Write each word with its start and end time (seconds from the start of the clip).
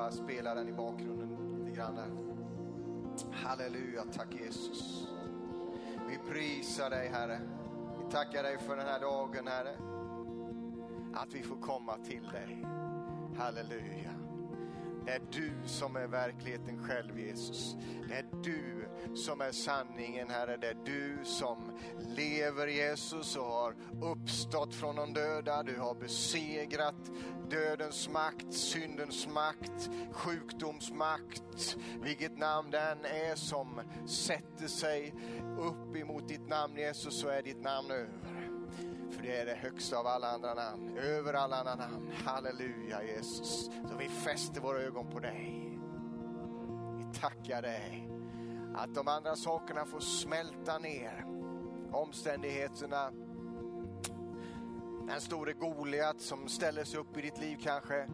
Bara 0.00 0.10
spela 0.10 0.54
den 0.54 0.68
i 0.68 0.72
bakgrunden 0.72 1.58
lite 1.58 1.76
grann 1.76 1.94
där. 1.94 2.10
Halleluja, 3.32 4.04
tack 4.12 4.34
Jesus. 4.40 5.08
Vi 6.08 6.18
prisar 6.32 6.90
dig 6.90 7.08
Herre. 7.08 7.40
Vi 7.98 8.10
tackar 8.10 8.42
dig 8.42 8.58
för 8.58 8.76
den 8.76 8.86
här 8.86 9.00
dagen 9.00 9.46
Herre. 9.46 9.74
Att 11.14 11.34
vi 11.34 11.42
får 11.42 11.56
komma 11.56 11.96
till 11.98 12.22
dig. 12.22 12.66
Halleluja. 13.38 14.10
Det 15.04 15.10
är 15.10 15.22
du 15.32 15.52
som 15.64 15.96
är 15.96 16.06
verkligheten 16.06 16.84
själv 16.84 17.18
Jesus. 17.18 17.76
Det 18.08 18.14
är 18.14 18.26
du 18.42 18.88
som 19.14 19.40
är 19.40 19.52
sanningen 19.52 20.30
Herre. 20.30 20.56
Det 20.56 20.68
är 20.68 20.78
du 20.84 21.24
som 21.24 21.78
lever 21.98 22.66
Jesus 22.66 23.36
och 23.36 23.44
uppstått 24.02 24.74
från 24.74 24.96
de 24.96 25.12
döda. 25.12 25.62
Du 25.62 25.78
har 25.78 25.94
besegrat 25.94 27.10
dödens 27.50 28.08
makt, 28.08 28.52
syndens 28.52 29.28
makt, 29.28 29.90
sjukdoms 30.12 30.92
makt. 30.92 31.76
Vilket 32.02 32.38
namn 32.38 32.70
den 32.70 33.04
är 33.04 33.34
som 33.34 33.80
sätter 34.06 34.66
sig 34.66 35.14
upp 35.58 35.96
emot 35.96 36.28
ditt 36.28 36.48
namn 36.48 36.76
Jesus 36.76 37.20
så 37.20 37.28
är 37.28 37.42
ditt 37.42 37.62
namn 37.62 37.90
över. 37.90 38.30
För 39.10 39.22
det 39.22 39.36
är 39.36 39.46
det 39.46 39.54
högsta 39.54 39.98
av 39.98 40.06
alla 40.06 40.30
andra 40.30 40.54
namn, 40.54 40.98
över 40.98 41.34
alla 41.34 41.56
andra 41.56 41.74
namn. 41.74 42.12
Halleluja 42.24 43.02
Jesus. 43.02 43.70
Så 43.88 43.96
vi 43.98 44.08
fäster 44.08 44.60
våra 44.60 44.78
ögon 44.78 45.10
på 45.10 45.20
dig. 45.20 45.78
Vi 46.98 47.18
tackar 47.20 47.62
dig 47.62 48.10
att 48.74 48.94
de 48.94 49.08
andra 49.08 49.36
sakerna 49.36 49.84
får 49.84 50.00
smälta 50.00 50.78
ner. 50.78 51.26
Omständigheterna, 51.92 53.12
den 55.10 55.20
store 55.20 55.52
Goliat 55.52 56.20
som 56.20 56.48
ställer 56.48 56.84
sig 56.84 57.00
upp 57.00 57.16
i 57.16 57.20
ditt 57.20 57.40
liv 57.40 57.58
kanske. 57.62 58.06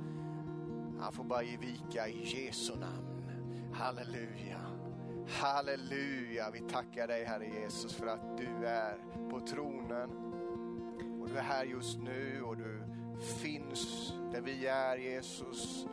Han 1.00 1.12
får 1.12 1.24
bara 1.24 1.42
ge 1.42 1.56
vika 1.56 2.08
i 2.08 2.44
Jesu 2.46 2.72
namn. 2.76 3.30
Halleluja. 3.72 4.60
Halleluja. 5.28 6.50
Vi 6.52 6.60
tackar 6.60 7.08
dig 7.08 7.24
Herre 7.24 7.46
Jesus 7.46 7.94
för 7.94 8.06
att 8.06 8.38
du 8.38 8.66
är 8.66 8.98
på 9.30 9.40
tronen. 9.40 10.10
Och 11.20 11.28
du 11.28 11.38
är 11.38 11.42
här 11.42 11.64
just 11.64 11.98
nu 11.98 12.42
och 12.42 12.56
du 12.56 12.82
finns 13.42 14.12
där 14.32 14.40
vi 14.40 14.66
är 14.66 14.96
Jesus. 14.96 15.86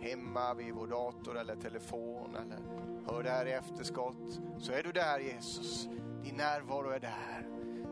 Hemma 0.00 0.54
vid 0.54 0.74
vår 0.74 0.86
dator 0.86 1.38
eller 1.38 1.56
telefon 1.56 2.36
eller 2.36 2.58
hör 3.06 3.22
det 3.22 3.30
här 3.30 3.46
i 3.46 3.52
efterskott. 3.52 4.40
Så 4.58 4.72
är 4.72 4.82
du 4.82 4.92
där 4.92 5.18
Jesus. 5.18 5.88
Din 6.22 6.36
närvaro 6.36 6.90
är 6.90 7.00
där. 7.00 7.48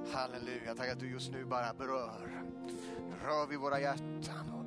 Halleluja, 0.08 0.74
tack 0.74 0.88
att 0.88 1.00
du 1.00 1.10
just 1.10 1.32
nu 1.32 1.44
bara 1.44 1.74
berör. 1.78 2.44
Rör 3.24 3.46
vid 3.46 3.58
våra 3.58 3.80
hjärtan 3.80 4.52
och 4.52 4.60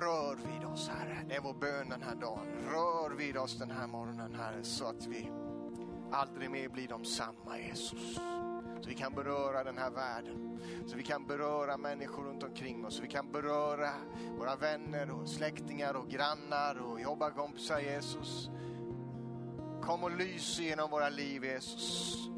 rör 0.00 0.36
vid 0.36 0.64
oss 0.64 0.88
Herre. 0.88 1.24
Det 1.28 1.34
är 1.34 1.40
vår 1.40 1.54
bön 1.54 1.88
den 1.88 2.02
här 2.02 2.14
dagen. 2.14 2.46
Rör 2.70 3.16
vid 3.16 3.36
oss 3.36 3.58
den 3.58 3.70
här 3.70 3.86
morgonen 3.86 4.34
Herre 4.34 4.64
så 4.64 4.86
att 4.86 5.06
vi 5.06 5.30
aldrig 6.12 6.50
mer 6.50 6.68
blir 6.68 6.88
de 6.88 7.04
samma 7.04 7.58
Jesus. 7.58 8.14
Så 8.80 8.88
vi 8.88 8.94
kan 8.94 9.14
beröra 9.14 9.64
den 9.64 9.78
här 9.78 9.90
världen. 9.90 10.60
Så 10.86 10.96
vi 10.96 11.02
kan 11.02 11.26
beröra 11.26 11.76
människor 11.76 12.24
runt 12.24 12.42
omkring 12.42 12.86
oss. 12.86 12.96
Så 12.96 13.02
vi 13.02 13.08
kan 13.08 13.32
beröra 13.32 13.90
våra 14.38 14.56
vänner 14.56 15.10
och 15.10 15.28
släktingar 15.28 15.94
och 15.94 16.08
grannar 16.08 16.74
och 16.74 17.00
jobbarkompisar 17.00 17.80
Jesus. 17.80 18.50
Kom 19.82 20.04
och 20.04 20.16
lys 20.16 20.58
genom 20.58 20.90
våra 20.90 21.08
liv 21.08 21.44
Jesus 21.44 22.33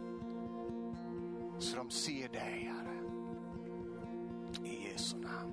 så 1.59 1.77
de 1.77 1.91
ser 1.91 2.29
dig, 2.29 2.73
Herre. 2.73 2.97
I 4.65 4.89
Jesu 4.89 5.17
namn. 5.17 5.53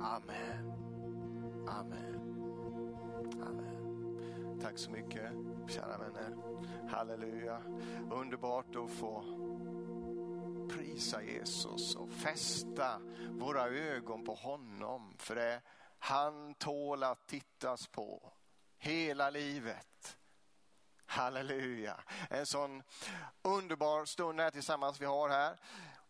Amen. 0.00 0.72
Amen. 1.68 2.20
Amen. 3.42 4.60
Tack 4.62 4.78
så 4.78 4.90
mycket, 4.90 5.32
kära 5.68 5.98
vänner. 5.98 6.36
Halleluja. 6.88 7.62
Underbart 8.10 8.76
att 8.76 8.90
få 8.90 9.24
prisa 10.70 11.22
Jesus 11.22 11.96
och 11.96 12.10
fästa 12.10 13.00
våra 13.30 13.68
ögon 13.68 14.24
på 14.24 14.34
honom. 14.34 15.14
För 15.18 15.34
det 15.34 15.62
han 15.98 16.54
tål 16.54 17.02
att 17.02 17.26
tittas 17.26 17.86
på 17.86 18.32
hela 18.78 19.30
livet. 19.30 19.89
Halleluja. 21.10 22.00
En 22.30 22.46
sån 22.46 22.82
underbar 23.42 24.04
stund 24.04 24.40
här 24.40 24.50
tillsammans 24.50 25.00
vi 25.00 25.04
har 25.04 25.28
här. 25.28 25.56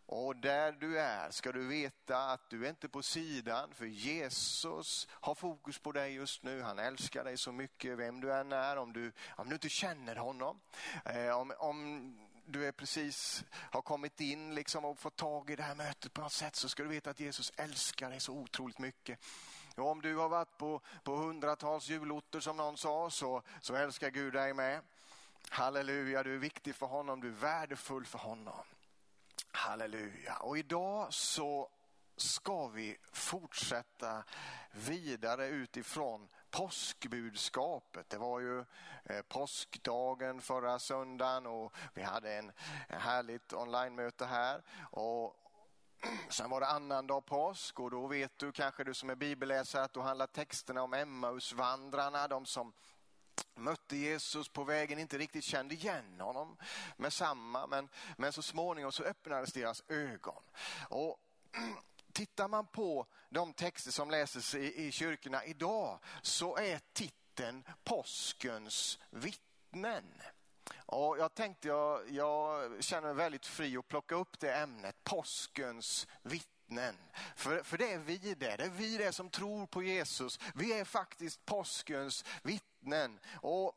Och 0.05 0.35
där 0.35 0.71
du 0.71 0.99
är 0.99 1.31
ska 1.31 1.51
du 1.51 1.67
veta 1.67 2.31
att 2.31 2.49
du 2.49 2.65
är 2.65 2.69
inte 2.69 2.89
på 2.89 3.03
sidan 3.03 3.73
för 3.73 3.85
Jesus 3.85 5.07
har 5.11 5.35
fokus 5.35 5.79
på 5.79 5.91
dig 5.91 6.13
just 6.13 6.43
nu. 6.43 6.61
Han 6.61 6.79
älskar 6.79 7.23
dig 7.23 7.37
så 7.37 7.51
mycket 7.51 7.97
vem 7.97 8.21
du 8.21 8.33
än 8.33 8.51
är. 8.51 8.77
Om 8.77 8.93
du, 8.93 9.11
om 9.29 9.49
du 9.49 9.55
inte 9.55 9.69
känner 9.69 10.15
honom. 10.15 10.59
Eh, 11.05 11.37
om, 11.37 11.53
om 11.57 12.17
du 12.45 12.67
är 12.67 12.71
precis 12.71 13.43
har 13.53 13.81
kommit 13.81 14.21
in 14.21 14.55
liksom 14.55 14.85
och 14.85 14.99
fått 14.99 15.15
tag 15.15 15.49
i 15.49 15.55
det 15.55 15.63
här 15.63 15.75
mötet 15.75 16.13
på 16.13 16.21
något 16.21 16.31
sätt 16.31 16.55
så 16.55 16.69
ska 16.69 16.83
du 16.83 16.89
veta 16.89 17.09
att 17.09 17.19
Jesus 17.19 17.51
älskar 17.57 18.09
dig 18.09 18.19
så 18.19 18.33
otroligt 18.33 18.79
mycket. 18.79 19.19
Och 19.75 19.87
om 19.87 20.01
du 20.01 20.15
har 20.15 20.29
varit 20.29 20.57
på, 20.57 20.81
på 21.03 21.15
hundratals 21.15 21.89
julotter, 21.89 22.39
som 22.39 22.57
någon 22.57 22.77
sa 22.77 23.09
så, 23.09 23.41
så 23.61 23.75
älskar 23.75 24.09
Gud 24.09 24.33
dig 24.33 24.53
med. 24.53 24.81
Halleluja, 25.49 26.23
du 26.23 26.33
är 26.35 26.39
viktig 26.39 26.75
för 26.75 26.85
honom, 26.85 27.21
du 27.21 27.27
är 27.27 27.31
värdefull 27.31 28.05
för 28.05 28.19
honom. 28.19 28.63
Halleluja. 29.51 30.35
Och 30.35 30.57
idag 30.57 31.13
så 31.13 31.69
ska 32.17 32.67
vi 32.67 32.97
fortsätta 33.11 34.23
vidare 34.71 35.47
utifrån 35.47 36.27
påskbudskapet. 36.51 38.09
Det 38.09 38.17
var 38.17 38.39
ju 38.39 38.59
eh, 39.03 39.21
påskdagen 39.27 40.41
förra 40.41 40.79
söndagen 40.79 41.45
och 41.47 41.73
vi 41.93 42.01
hade 42.01 42.33
en 42.33 42.51
härligt 42.89 43.53
onlinemöte 43.53 44.25
här. 44.25 44.61
Och 44.91 45.35
Sen 46.29 46.49
var 46.49 46.59
det 46.59 46.67
annandag 46.67 47.21
påsk 47.21 47.79
och 47.79 47.91
då 47.91 48.07
vet 48.07 48.39
du 48.39 48.51
kanske 48.51 48.83
du 48.83 48.93
som 48.93 49.09
är 49.09 49.15
bibelläsare 49.15 49.83
att 49.83 49.93
då 49.93 50.01
handlar 50.01 50.27
texterna 50.27 50.83
om 50.83 50.93
Emmausvandrarna, 50.93 52.27
de 52.27 52.45
som 52.45 52.73
mötte 53.55 53.97
Jesus 53.97 54.49
på 54.49 54.63
vägen, 54.63 54.99
inte 54.99 55.17
riktigt 55.17 55.43
kände 55.43 55.75
igen 55.75 56.19
honom 56.19 56.57
med 56.97 57.13
samma, 57.13 57.67
men, 57.67 57.89
men 58.17 58.33
så 58.33 58.41
småningom 58.41 58.91
så 58.91 59.03
öppnades 59.03 59.53
deras 59.53 59.83
ögon. 59.87 60.43
Och 60.89 61.17
Tittar 62.13 62.47
man 62.47 62.67
på 62.67 63.05
de 63.29 63.53
texter 63.53 63.91
som 63.91 64.11
läses 64.11 64.55
i, 64.55 64.87
i 64.87 64.91
kyrkorna 64.91 65.45
idag 65.45 65.99
så 66.21 66.57
är 66.57 66.79
titeln 66.93 67.63
Påskens 67.83 68.99
vittnen. 69.09 70.21
Och 70.85 71.17
jag 71.19 71.33
tänkte 71.33 71.67
jag, 71.67 72.09
jag 72.09 72.71
känner 72.83 73.07
mig 73.07 73.13
väldigt 73.13 73.45
fri 73.45 73.77
att 73.77 73.87
plocka 73.87 74.15
upp 74.15 74.39
det 74.39 74.53
ämnet, 74.53 75.03
påskens 75.03 76.07
vittnen. 76.21 76.95
För, 77.35 77.63
för 77.63 77.77
det 77.77 77.93
är 77.93 77.97
vi 77.97 78.17
det, 78.17 78.35
det 78.35 78.63
är 78.63 78.69
vi 78.69 78.97
det 78.97 79.11
som 79.11 79.29
tror 79.29 79.67
på 79.67 79.83
Jesus. 79.83 80.39
Vi 80.55 80.79
är 80.79 80.85
faktiskt 80.85 81.45
påskens 81.45 82.25
vittnen. 82.43 83.19
Och 83.35 83.73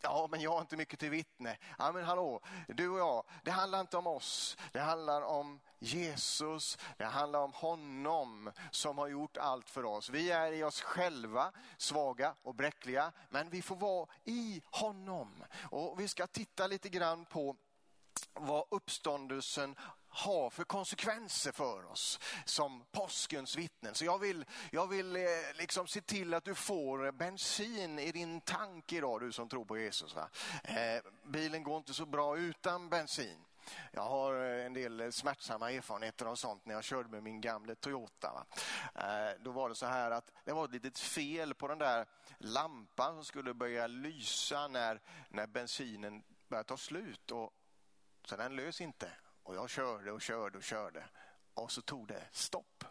Ja, 0.00 0.28
men 0.30 0.40
jag 0.40 0.50
har 0.50 0.60
inte 0.60 0.76
mycket 0.76 1.00
till 1.00 1.10
vittne. 1.10 1.56
Ja, 1.78 1.92
men 1.92 2.04
hallå, 2.04 2.40
du 2.68 2.88
och 2.88 2.98
jag, 2.98 3.24
det 3.42 3.50
handlar 3.50 3.80
inte 3.80 3.96
om 3.96 4.06
oss. 4.06 4.56
Det 4.72 4.80
handlar 4.80 5.22
om 5.22 5.60
Jesus. 5.78 6.78
Det 6.96 7.04
handlar 7.04 7.40
om 7.40 7.52
honom 7.52 8.52
som 8.70 8.98
har 8.98 9.08
gjort 9.08 9.36
allt 9.36 9.70
för 9.70 9.84
oss. 9.84 10.10
Vi 10.10 10.30
är 10.30 10.52
i 10.52 10.64
oss 10.64 10.80
själva 10.80 11.52
svaga 11.76 12.34
och 12.42 12.54
bräckliga, 12.54 13.12
men 13.30 13.50
vi 13.50 13.62
får 13.62 13.76
vara 13.76 14.08
i 14.24 14.62
honom. 14.70 15.44
Och 15.70 16.00
vi 16.00 16.08
ska 16.08 16.26
titta 16.26 16.66
lite 16.66 16.88
grann 16.88 17.24
på 17.24 17.56
vad 18.34 18.64
uppståndelsen 18.70 19.76
har 20.16 20.50
för 20.50 20.64
konsekvenser 20.64 21.52
för 21.52 21.90
oss 21.90 22.20
som 22.44 22.84
påskens 22.92 23.56
vittnen. 23.56 23.94
Så 23.94 24.04
jag 24.04 24.18
vill, 24.18 24.44
jag 24.70 24.86
vill 24.86 25.16
eh, 25.16 25.22
liksom 25.54 25.86
se 25.86 26.00
till 26.00 26.34
att 26.34 26.44
du 26.44 26.54
får 26.54 27.12
bensin 27.12 27.98
i 27.98 28.12
din 28.12 28.40
tank 28.40 28.92
idag, 28.92 29.20
du 29.20 29.32
som 29.32 29.48
tror 29.48 29.64
på 29.64 29.78
Jesus. 29.78 30.14
Va? 30.14 30.28
Eh, 30.64 31.02
bilen 31.24 31.62
går 31.62 31.76
inte 31.76 31.94
så 31.94 32.06
bra 32.06 32.38
utan 32.38 32.88
bensin. 32.88 33.44
Jag 33.92 34.02
har 34.02 34.44
eh, 34.44 34.66
en 34.66 34.72
del 34.72 35.12
smärtsamma 35.12 35.70
erfarenheter 35.70 36.26
av 36.26 36.34
sånt 36.34 36.66
när 36.66 36.74
jag 36.74 36.84
körde 36.84 37.08
med 37.08 37.22
min 37.22 37.40
gamla 37.40 37.74
Toyota. 37.74 38.32
Va? 38.32 38.46
Eh, 38.94 39.40
då 39.40 39.50
var 39.50 39.68
det 39.68 39.74
så 39.74 39.86
här 39.86 40.10
att 40.10 40.32
det 40.44 40.52
var 40.52 40.64
ett 40.64 40.70
litet 40.72 40.98
fel 40.98 41.54
på 41.54 41.68
den 41.68 41.78
där 41.78 42.06
lampan 42.38 43.14
som 43.14 43.24
skulle 43.24 43.54
börja 43.54 43.86
lysa 43.86 44.68
när, 44.68 45.00
när 45.28 45.46
bensinen 45.46 46.22
började 46.48 46.68
ta 46.68 46.76
slut. 46.76 47.30
Och, 47.30 47.52
så 48.24 48.36
den 48.36 48.56
lös 48.56 48.80
inte. 48.80 49.10
Och 49.46 49.54
jag 49.54 49.70
körde 49.70 50.12
och 50.12 50.22
körde 50.22 50.58
och 50.58 50.64
körde. 50.64 51.04
Och 51.54 51.72
så 51.72 51.82
tog 51.82 52.08
det 52.08 52.22
stopp. 52.32 52.84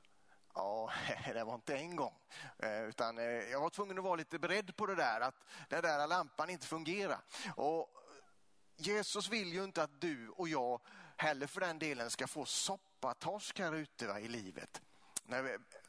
Ja, 0.53 0.91
det 1.33 1.43
var 1.43 1.55
inte 1.55 1.77
en 1.77 1.95
gång. 1.95 2.13
Eh, 2.57 2.83
utan 2.83 3.17
eh, 3.17 3.23
jag 3.25 3.61
var 3.61 3.69
tvungen 3.69 3.97
att 3.97 4.03
vara 4.03 4.15
lite 4.15 4.39
beredd 4.39 4.75
på 4.75 4.85
det 4.85 4.95
där, 4.95 5.21
att 5.21 5.35
den 5.69 5.81
där 5.81 6.07
lampan 6.07 6.49
inte 6.49 6.67
fungerar. 6.67 7.21
Och 7.55 7.89
Jesus 8.75 9.29
vill 9.29 9.53
ju 9.53 9.63
inte 9.63 9.83
att 9.83 10.01
du 10.01 10.29
och 10.29 10.49
jag 10.49 10.81
heller 11.17 11.47
för 11.47 11.61
den 11.61 11.79
delen 11.79 12.09
ska 12.09 12.27
få 12.27 12.45
soppatorsk 12.45 13.59
här 13.59 13.73
ute 13.73 14.07
va, 14.07 14.19
i 14.19 14.27
livet. 14.27 14.81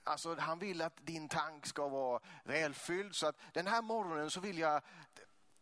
Alltså, 0.04 0.34
han 0.34 0.58
vill 0.58 0.82
att 0.82 1.06
din 1.06 1.28
tank 1.28 1.66
ska 1.66 1.88
vara 1.88 2.20
välfylld. 2.44 3.14
Så 3.14 3.26
att 3.26 3.36
den 3.52 3.66
här 3.66 3.82
morgonen 3.82 4.30
så 4.30 4.40
vill 4.40 4.58
jag 4.58 4.82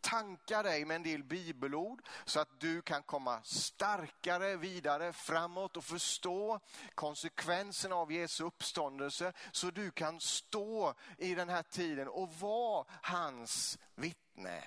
tanka 0.05 0.63
dig 0.63 0.85
med 0.85 0.95
en 0.95 1.03
del 1.03 1.23
bibelord 1.23 2.01
så 2.25 2.39
att 2.39 2.59
du 2.59 2.81
kan 2.81 3.03
komma 3.03 3.41
starkare 3.43 4.55
vidare 4.55 5.13
framåt 5.13 5.77
och 5.77 5.83
förstå 5.83 6.59
konsekvenserna 6.95 7.95
av 7.95 8.11
Jesu 8.11 8.43
uppståndelse 8.43 9.33
så 9.51 9.71
du 9.71 9.91
kan 9.91 10.19
stå 10.19 10.93
i 11.17 11.35
den 11.35 11.49
här 11.49 11.63
tiden 11.63 12.07
och 12.07 12.33
vara 12.33 12.85
hans 12.89 13.77
vittne. 13.95 14.63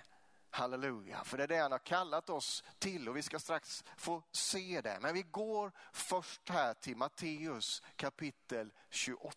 Halleluja, 0.50 1.24
för 1.24 1.38
det 1.38 1.42
är 1.42 1.48
det 1.48 1.58
han 1.58 1.72
har 1.72 1.78
kallat 1.78 2.30
oss 2.30 2.64
till 2.78 3.08
och 3.08 3.16
vi 3.16 3.22
ska 3.22 3.38
strax 3.38 3.84
få 3.96 4.22
se 4.32 4.80
det. 4.80 4.98
Men 5.00 5.14
vi 5.14 5.22
går 5.22 5.72
först 5.92 6.48
här 6.48 6.74
till 6.74 6.96
Matteus 6.96 7.82
kapitel 7.96 8.72
28. 8.90 9.34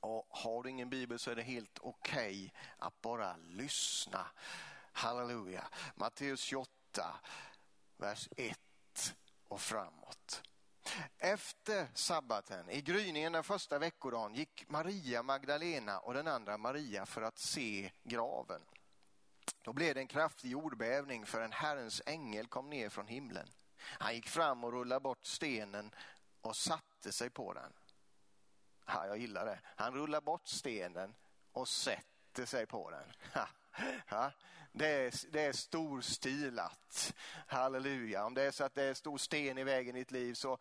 Och 0.00 0.26
har 0.30 0.62
du 0.62 0.70
ingen 0.70 0.90
bibel 0.90 1.18
så 1.18 1.30
är 1.30 1.36
det 1.36 1.42
helt 1.42 1.78
okej 1.78 2.44
okay 2.44 2.50
att 2.78 3.00
bara 3.00 3.36
lyssna. 3.36 4.26
Halleluja. 4.92 5.68
Matteus 5.94 6.40
28, 6.40 6.70
vers 7.96 8.28
1 8.36 8.58
och 9.48 9.60
framåt. 9.60 10.42
Efter 11.18 11.88
sabbaten, 11.94 12.70
i 12.70 12.80
gryningen 12.80 13.32
den 13.32 13.44
första 13.44 13.78
veckodagen, 13.78 14.34
gick 14.34 14.64
Maria 14.68 15.22
Magdalena 15.22 15.98
och 15.98 16.14
den 16.14 16.28
andra 16.28 16.58
Maria 16.58 17.06
för 17.06 17.22
att 17.22 17.38
se 17.38 17.90
graven. 18.02 18.62
Då 19.62 19.72
blev 19.72 19.94
det 19.94 20.00
en 20.00 20.06
kraftig 20.06 20.50
jordbävning 20.50 21.26
för 21.26 21.40
en 21.40 21.52
Herrens 21.52 22.02
ängel 22.06 22.46
kom 22.46 22.70
ner 22.70 22.88
från 22.88 23.06
himlen. 23.06 23.48
Han 23.80 24.14
gick 24.14 24.28
fram 24.28 24.64
och 24.64 24.72
rullade 24.72 25.00
bort 25.00 25.24
stenen 25.24 25.94
och 26.40 26.56
satte 26.56 27.12
sig 27.12 27.30
på 27.30 27.52
den. 27.52 27.72
Ja, 28.88 29.06
jag 29.06 29.18
gillar 29.18 29.44
det. 29.44 29.60
Han 29.76 29.94
rullar 29.94 30.20
bort 30.20 30.48
stenen 30.48 31.14
och 31.52 31.68
sätter 31.68 32.46
sig 32.46 32.66
på 32.66 32.90
den. 32.90 33.12
Ja, 34.08 34.32
det, 34.72 34.86
är, 34.86 35.32
det 35.32 35.40
är 35.40 35.52
storstilat. 35.52 37.14
Halleluja. 37.46 38.24
Om 38.24 38.34
det 38.34 38.42
är 38.42 38.50
så 38.50 38.64
att 38.64 38.74
det 38.74 38.82
är 38.82 38.94
stor 38.94 39.18
sten 39.18 39.58
i 39.58 39.64
vägen 39.64 39.96
i 39.96 39.98
ditt 39.98 40.10
liv 40.10 40.34
så, 40.34 40.58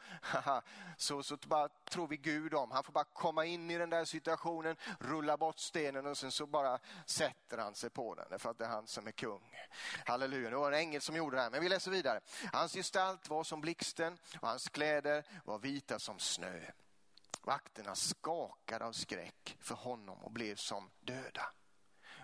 så, 0.98 1.24
så 1.24 1.38
bara 1.38 1.70
tror 1.70 2.08
vi 2.08 2.18
Gud 2.18 2.54
om. 2.54 2.72
Han 2.72 2.84
får 2.84 2.94
bara 2.94 3.04
komma 3.04 3.46
in 3.46 3.72
i 3.72 3.78
den 3.78 3.90
där 3.90 4.06
situationen, 4.06 4.76
rulla 5.00 5.38
bort 5.38 5.60
stenen 5.60 6.06
och 6.06 6.18
sen 6.18 6.32
så 6.32 6.46
bara 6.46 6.80
sätter 7.06 7.58
han 7.58 7.76
sig 7.76 7.90
på 7.90 8.16
den. 8.16 8.40
För 8.40 8.50
att 8.50 8.58
det 8.58 8.66
är 8.66 8.70
han 8.70 8.88
som 8.88 9.08
är 9.08 9.12
kung. 9.12 9.56
Halleluja. 10.06 10.50
Det 10.50 10.56
var 10.56 10.72
en 10.72 10.80
ängel 10.80 11.02
som 11.02 11.16
gjorde 11.16 11.36
det 11.36 11.42
här. 11.42 11.50
Men 11.50 11.62
vi 11.62 11.70
läser 11.70 11.92
vidare. 11.92 12.20
Hans 12.54 12.74
gestalt 12.74 13.30
var 13.30 13.44
som 13.44 13.62
blixten 13.62 14.18
och 14.40 14.48
hans 14.48 14.70
kläder 14.70 15.24
var 15.46 15.60
vita 15.60 16.00
som 16.00 16.20
snö. 16.20 16.62
Vakterna 17.48 17.96
skakade 17.96 18.86
av 18.86 18.92
skräck 18.92 19.58
för 19.60 19.76
honom 19.76 20.24
och 20.24 20.32
blev 20.32 20.56
som 20.56 20.92
döda. 21.00 21.54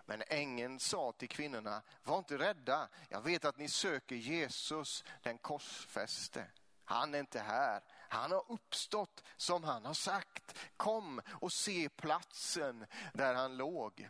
Men 0.05 0.23
ängeln 0.27 0.79
sa 0.79 1.11
till 1.11 1.29
kvinnorna, 1.29 1.81
var 2.03 2.17
inte 2.17 2.37
rädda. 2.37 2.89
Jag 3.09 3.21
vet 3.21 3.45
att 3.45 3.57
ni 3.57 3.67
söker 3.69 4.15
Jesus, 4.15 5.03
den 5.21 5.37
korsfäste. 5.37 6.51
Han 6.83 7.15
är 7.15 7.19
inte 7.19 7.39
här. 7.39 7.83
Han 8.09 8.31
har 8.31 8.51
uppstått 8.51 9.23
som 9.37 9.63
han 9.63 9.85
har 9.85 9.93
sagt. 9.93 10.59
Kom 10.77 11.21
och 11.41 11.53
se 11.53 11.89
platsen 11.89 12.85
där 13.13 13.33
han 13.33 13.57
låg 13.57 14.09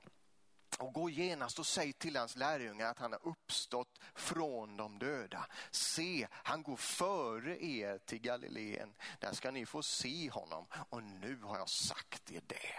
och 0.79 0.93
gå 0.93 1.09
genast 1.09 1.59
och 1.59 1.65
säg 1.65 1.93
till 1.93 2.15
hans 2.15 2.35
lärjungar 2.35 2.87
att 2.87 2.99
han 2.99 3.11
har 3.11 3.27
uppstått 3.27 3.99
från 4.15 4.77
de 4.77 4.99
döda. 4.99 5.47
Se, 5.71 6.27
han 6.31 6.63
går 6.63 6.77
före 6.77 7.63
er 7.65 7.97
till 7.97 8.19
Galileen. 8.19 8.93
Där 9.19 9.33
ska 9.33 9.51
ni 9.51 9.65
få 9.65 9.83
se 9.83 10.29
honom 10.29 10.65
och 10.89 11.03
nu 11.03 11.39
har 11.43 11.57
jag 11.57 11.69
sagt 11.69 12.31
er 12.31 12.41
det. 12.47 12.75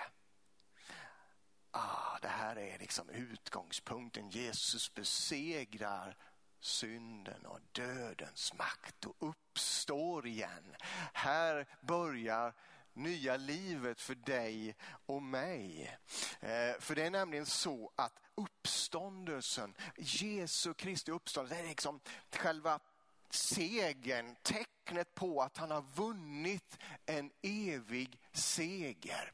Ah, 1.70 2.18
det 2.22 2.28
här 2.28 2.58
är 2.58 2.78
liksom 2.78 3.10
utgångspunkten. 3.10 4.28
Jesus 4.28 4.94
besegrar 4.94 6.16
synden 6.60 7.46
och 7.46 7.60
dödens 7.72 8.54
makt 8.54 9.04
och 9.04 9.16
uppstår 9.18 10.26
igen. 10.26 10.76
Här 11.12 11.66
börjar 11.80 12.54
nya 12.94 13.36
livet 13.36 14.00
för 14.00 14.14
dig 14.14 14.76
och 15.06 15.22
mig. 15.22 15.96
Eh, 16.40 16.80
för 16.80 16.94
det 16.94 17.02
är 17.02 17.10
nämligen 17.10 17.46
så 17.46 17.92
att 17.96 18.20
uppståndelsen, 18.34 19.74
Jesu 19.96 20.74
Kristi 20.74 21.12
uppståndelse, 21.12 21.62
är 21.62 21.68
liksom 21.68 22.00
själva 22.30 22.80
segern, 23.30 24.36
tecknet 24.42 25.14
på 25.14 25.42
att 25.42 25.56
han 25.56 25.70
har 25.70 25.82
vunnit 25.82 26.78
en 27.06 27.30
evig 27.42 28.18
seger. 28.32 29.32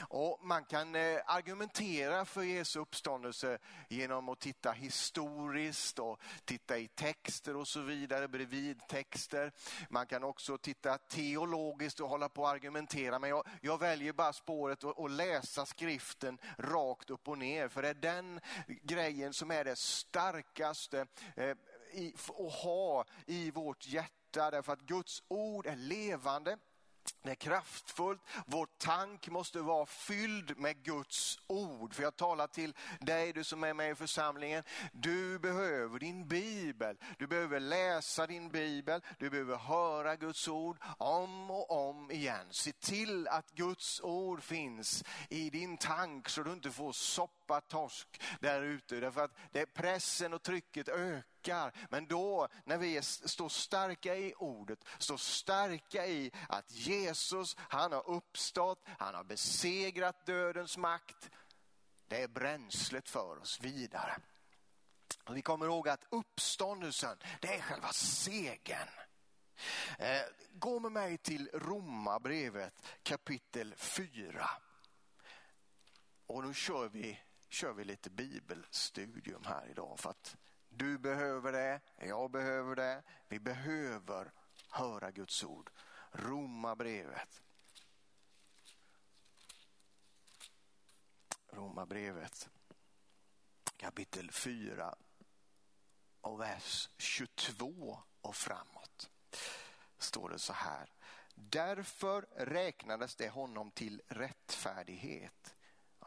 Och 0.00 0.38
man 0.42 0.64
kan 0.64 0.94
eh, 0.94 1.20
argumentera 1.26 2.24
för 2.24 2.42
Jesu 2.42 2.80
uppståndelse 2.80 3.58
genom 3.88 4.28
att 4.28 4.40
titta 4.40 4.72
historiskt 4.72 5.98
och 5.98 6.20
titta 6.44 6.78
i 6.78 6.88
texter 6.88 7.56
och 7.56 7.68
så 7.68 7.80
vidare, 7.80 8.28
bredvid 8.28 8.80
texter. 8.88 9.52
Man 9.90 10.06
kan 10.06 10.24
också 10.24 10.58
titta 10.58 10.98
teologiskt 10.98 12.00
och 12.00 12.08
hålla 12.08 12.28
på 12.28 12.42
och 12.42 12.48
argumentera. 12.48 13.18
Men 13.18 13.30
jag, 13.30 13.46
jag 13.60 13.78
väljer 13.78 14.12
bara 14.12 14.32
spåret 14.32 14.84
att 14.84 15.10
läsa 15.10 15.66
skriften 15.66 16.38
rakt 16.58 17.10
upp 17.10 17.28
och 17.28 17.38
ner. 17.38 17.68
För 17.68 17.82
det 17.82 17.88
är 17.88 17.94
den 17.94 18.40
grejen 18.82 19.32
som 19.32 19.50
är 19.50 19.64
det 19.64 19.76
starkaste 19.76 21.06
eh, 21.36 21.56
i, 21.92 22.14
att 22.28 22.52
ha 22.52 23.04
i 23.26 23.50
vårt 23.50 23.86
hjärta. 23.86 24.50
Därför 24.50 24.72
att 24.72 24.80
Guds 24.80 25.22
ord 25.28 25.66
är 25.66 25.76
levande. 25.76 26.58
Det 27.22 27.30
är 27.30 27.34
kraftfullt. 27.34 28.20
Vår 28.46 28.66
tank 28.78 29.28
måste 29.28 29.60
vara 29.60 29.86
fylld 29.86 30.58
med 30.58 30.82
Guds 30.82 31.38
ord. 31.46 31.94
För 31.94 32.02
jag 32.02 32.16
talar 32.16 32.46
till 32.46 32.74
dig, 33.00 33.32
du 33.32 33.44
som 33.44 33.64
är 33.64 33.74
med 33.74 33.90
i 33.90 33.94
församlingen. 33.94 34.62
Du 34.92 35.38
behöver 35.38 35.98
din 35.98 36.28
bibel. 36.28 36.96
Du 37.18 37.26
behöver 37.26 37.60
läsa 37.60 38.26
din 38.26 38.48
bibel. 38.48 39.00
Du 39.18 39.30
behöver 39.30 39.56
höra 39.56 40.16
Guds 40.16 40.48
ord 40.48 40.76
om 40.98 41.50
och 41.50 41.88
om 41.88 42.10
igen. 42.10 42.46
Se 42.50 42.72
till 42.72 43.28
att 43.28 43.50
Guds 43.50 44.00
ord 44.00 44.42
finns 44.42 45.04
i 45.28 45.50
din 45.50 45.76
tank 45.76 46.28
så 46.28 46.42
du 46.42 46.52
inte 46.52 46.70
får 46.70 46.92
soppatorsk 46.92 48.22
där 48.40 48.62
ute. 48.62 49.00
Därför 49.00 49.24
att 49.24 49.36
det 49.52 49.66
pressen 49.66 50.34
och 50.34 50.42
trycket 50.42 50.88
ökar 50.88 51.37
backar. 51.38 51.72
Men 51.90 52.06
då 52.06 52.48
när 52.64 52.78
vi 52.78 53.02
står 53.02 53.48
starka 53.48 54.16
i 54.16 54.34
ordet, 54.38 54.84
står 54.98 55.16
starka 55.16 56.06
i 56.06 56.32
att 56.48 56.70
Jesus, 56.70 57.56
han 57.58 57.92
har 57.92 58.10
uppstått, 58.10 58.84
han 58.98 59.14
har 59.14 59.24
besegrat 59.24 60.26
dödens 60.26 60.76
makt. 60.76 61.30
Det 62.08 62.22
är 62.22 62.28
bränslet 62.28 63.08
för 63.08 63.38
oss 63.38 63.60
vidare. 63.60 64.16
Och 65.24 65.36
vi 65.36 65.42
kommer 65.42 65.66
ihåg 65.66 65.88
att 65.88 66.04
uppståndelsen, 66.10 67.18
det 67.40 67.54
är 67.54 67.60
själva 67.60 67.92
segern. 67.92 68.88
Eh, 69.98 70.22
gå 70.52 70.80
med 70.80 70.92
mig 70.92 71.18
till 71.18 71.50
Romarbrevet 71.52 72.86
kapitel 73.02 73.74
4. 73.76 74.50
Och 76.26 76.44
nu 76.44 76.54
kör 76.54 76.88
vi, 76.88 77.20
kör 77.48 77.72
vi 77.72 77.84
lite 77.84 78.10
bibelstudium 78.10 79.44
här 79.44 79.68
idag 79.70 79.98
för 79.98 80.10
att 80.10 80.36
du 80.78 80.98
behöver 80.98 81.52
det, 81.52 81.80
jag 81.96 82.30
behöver 82.30 82.76
det. 82.76 83.02
Vi 83.28 83.40
behöver 83.40 84.32
höra 84.70 85.10
Guds 85.10 85.44
ord. 85.44 85.70
Romarbrevet. 86.12 87.42
Romarbrevet 91.50 92.48
kapitel 93.76 94.30
4 94.30 94.94
och 96.20 96.40
vers 96.40 96.90
22 96.98 97.98
och 98.20 98.36
framåt 98.36 99.10
står 99.98 100.28
det 100.28 100.38
så 100.38 100.52
här. 100.52 100.92
Därför 101.34 102.26
räknades 102.36 103.16
det 103.16 103.28
honom 103.28 103.70
till 103.70 104.02
rättfärdighet 104.06 105.54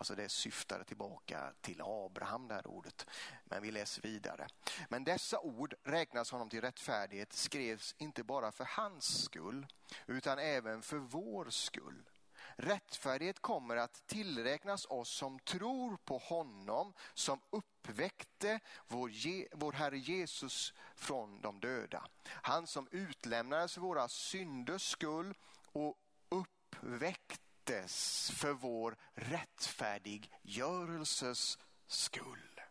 Alltså 0.01 0.15
det 0.15 0.29
syftade 0.29 0.83
tillbaka 0.83 1.53
till 1.61 1.81
Abraham, 1.81 2.47
det 2.47 2.53
här 2.53 2.67
ordet. 2.67 3.05
Men 3.43 3.61
vi 3.61 3.71
läser 3.71 4.01
vidare. 4.01 4.47
Men 4.89 5.03
dessa 5.03 5.39
ord 5.39 5.73
räknas 5.83 6.31
honom 6.31 6.49
till 6.49 6.61
rättfärdighet 6.61 7.33
skrevs 7.33 7.95
inte 7.97 8.23
bara 8.23 8.51
för 8.51 8.65
hans 8.65 9.23
skull 9.23 9.67
utan 10.07 10.39
även 10.39 10.81
för 10.81 10.97
vår 10.97 11.49
skull. 11.49 12.09
Rättfärdighet 12.55 13.39
kommer 13.39 13.75
att 13.75 14.07
tillräknas 14.07 14.85
oss 14.85 15.09
som 15.09 15.39
tror 15.39 15.97
på 15.97 16.17
honom 16.17 16.93
som 17.13 17.41
uppväckte 17.49 18.59
vår, 18.87 19.09
Je 19.11 19.47
vår 19.51 19.73
Herre 19.73 19.97
Jesus 19.97 20.73
från 20.95 21.41
de 21.41 21.59
döda. 21.59 22.07
Han 22.25 22.67
som 22.67 22.87
utlämnades 22.91 23.73
för 23.73 23.81
våra 23.81 24.07
synders 24.07 24.91
skull 24.91 25.33
och 25.71 25.95
uppväckte 26.29 27.50
dömdes 27.65 28.31
för 28.31 28.53
vår 28.53 28.95
rättfärdiggörelses 29.13 31.57
skull. 31.87 32.61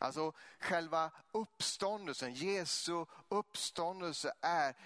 Alltså 0.00 0.32
själva 0.58 1.10
uppståndelsen, 1.32 2.34
Jesu 2.34 3.04
uppståndelse 3.28 4.32
är 4.40 4.76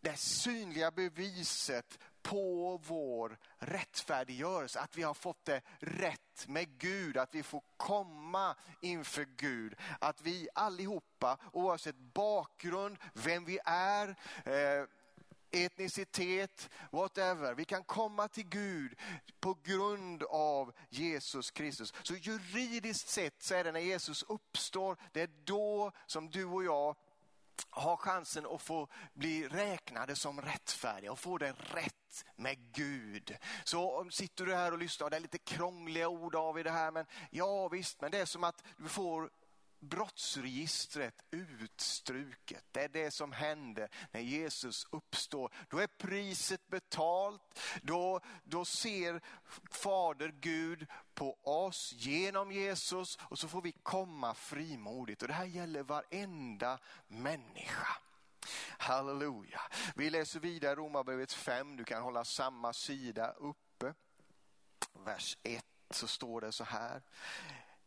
det 0.00 0.16
synliga 0.16 0.90
beviset 0.90 1.98
på 2.22 2.80
vår 2.86 3.38
rättfärdiggörelse, 3.58 4.80
att 4.80 4.96
vi 4.96 5.02
har 5.02 5.14
fått 5.14 5.44
det 5.44 5.62
rätt 5.78 6.48
med 6.48 6.78
Gud, 6.78 7.16
att 7.16 7.34
vi 7.34 7.42
får 7.42 7.62
komma 7.76 8.56
inför 8.80 9.26
Gud. 9.36 9.74
Att 10.00 10.20
vi 10.20 10.48
allihopa, 10.54 11.38
oavsett 11.52 11.96
bakgrund, 11.96 12.98
vem 13.12 13.44
vi 13.44 13.58
är, 13.64 14.08
eh, 14.44 14.86
etnicitet, 15.52 16.70
whatever. 16.90 17.54
Vi 17.54 17.64
kan 17.64 17.84
komma 17.84 18.28
till 18.28 18.48
Gud 18.48 18.94
på 19.40 19.56
grund 19.64 20.22
av 20.22 20.72
Jesus 20.88 21.50
Kristus. 21.50 21.94
Så 22.02 22.14
juridiskt 22.14 23.08
sett 23.08 23.42
så 23.42 23.54
är 23.54 23.64
det 23.64 23.72
när 23.72 23.80
Jesus 23.80 24.22
uppstår, 24.22 24.96
det 25.12 25.20
är 25.20 25.30
då 25.44 25.92
som 26.06 26.30
du 26.30 26.44
och 26.44 26.64
jag 26.64 26.96
har 27.70 27.96
chansen 27.96 28.46
att 28.46 28.62
få 28.62 28.88
bli 29.14 29.48
räknade 29.48 30.16
som 30.16 30.40
rättfärdiga 30.40 31.12
och 31.12 31.18
få 31.18 31.38
det 31.38 31.52
rätt 31.52 32.24
med 32.36 32.72
Gud. 32.72 33.36
Så 33.64 34.10
sitter 34.10 34.46
du 34.46 34.54
här 34.54 34.72
och 34.72 34.78
lyssnar, 34.78 35.04
och 35.04 35.10
det 35.10 35.16
är 35.16 35.20
lite 35.20 35.38
krångliga 35.38 36.08
ord 36.08 36.34
av 36.34 36.58
i 36.58 36.62
det 36.62 36.70
här, 36.70 36.90
men 36.90 37.06
ja 37.30 37.68
visst, 37.68 38.00
men 38.00 38.10
det 38.10 38.18
är 38.18 38.24
som 38.24 38.44
att 38.44 38.64
du 38.76 38.88
får 38.88 39.30
brottsregistret 39.82 41.14
utstruket. 41.30 42.64
Det 42.72 42.84
är 42.84 42.88
det 42.88 43.10
som 43.10 43.32
händer 43.32 43.88
när 44.10 44.20
Jesus 44.20 44.86
uppstår. 44.90 45.52
Då 45.68 45.78
är 45.78 45.86
priset 45.86 46.68
betalt. 46.68 47.60
Då, 47.82 48.20
då 48.44 48.64
ser 48.64 49.20
Fader 49.70 50.34
Gud 50.40 50.86
på 51.14 51.38
oss 51.42 51.92
genom 51.92 52.52
Jesus 52.52 53.18
och 53.22 53.38
så 53.38 53.48
får 53.48 53.62
vi 53.62 53.72
komma 53.72 54.34
frimodigt. 54.34 55.22
Och 55.22 55.28
det 55.28 55.34
här 55.34 55.44
gäller 55.44 55.82
varenda 55.82 56.78
människa. 57.06 57.96
Halleluja. 58.78 59.60
Vi 59.94 60.10
läser 60.10 60.40
vidare 60.40 60.74
Romarbrevet 60.74 61.32
5. 61.32 61.76
Du 61.76 61.84
kan 61.84 62.02
hålla 62.02 62.24
samma 62.24 62.72
sida 62.72 63.30
uppe. 63.32 63.94
Vers 64.92 65.38
1 65.42 65.64
så 65.90 66.06
står 66.06 66.40
det 66.40 66.52
så 66.52 66.64
här. 66.64 67.02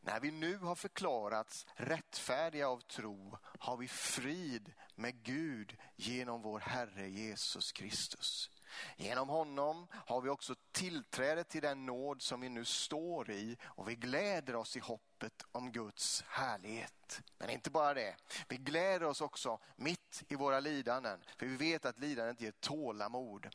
När 0.06 0.20
vi 0.20 0.32
nu 0.32 0.58
har 0.58 0.76
förklarats 0.76 1.66
rättfärdiga 1.76 2.70
av 2.70 2.80
tro 2.80 3.38
har 3.60 3.78
vi 3.78 3.88
frid 3.88 4.74
med 4.96 5.24
Gud 5.24 5.78
genom 5.96 6.42
vår 6.42 6.60
Herre 6.60 7.10
Jesus 7.10 7.72
Kristus. 7.72 8.50
Genom 8.98 9.30
honom 9.30 9.88
har 9.92 10.22
vi 10.22 10.30
också 10.30 10.56
tillträde 10.72 11.44
till 11.44 11.62
den 11.62 11.86
nåd 11.86 12.22
som 12.22 12.42
vi 12.42 12.50
nu 12.50 12.66
står 12.66 13.32
i 13.32 13.58
och 13.64 13.90
vi 13.90 13.96
gläder 13.96 14.56
oss 14.56 14.78
i 14.78 14.80
hoppet 14.80 15.46
om 15.52 15.72
Guds 15.72 16.24
härlighet. 16.28 17.22
Men 17.38 17.50
inte 17.50 17.70
bara 17.70 17.94
det, 17.94 18.16
vi 18.48 18.58
gläder 18.58 19.06
oss 19.06 19.22
också 19.22 19.60
mitt 19.76 20.24
i 20.28 20.36
våra 20.36 20.60
lidanden 20.60 21.24
för 21.38 21.46
vi 21.46 21.56
vet 21.56 21.86
att 21.86 22.00
lidandet 22.00 22.42
ger 22.42 22.54
tålamod. 22.60 23.48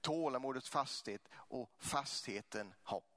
Tålamodet 0.00 0.68
fasthet 0.68 1.28
och 1.34 1.70
fastheten 1.78 2.74
hopp. 2.82 3.11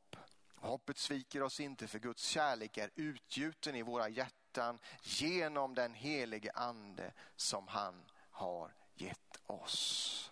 Hoppet 0.65 0.98
sviker 0.98 1.43
oss 1.43 1.60
inte 1.60 1.88
för 1.88 2.00
Guds 2.00 2.27
kärlek 2.27 2.77
är 2.77 2.91
utgjuten 2.95 3.75
i 3.75 3.81
våra 3.81 4.10
hjärtan 4.10 4.79
genom 5.01 5.75
den 5.75 5.93
helige 5.93 6.51
ande 6.51 7.13
som 7.36 7.67
han 7.67 8.05
har 8.29 8.75
gett 8.95 9.41
oss. 9.45 10.31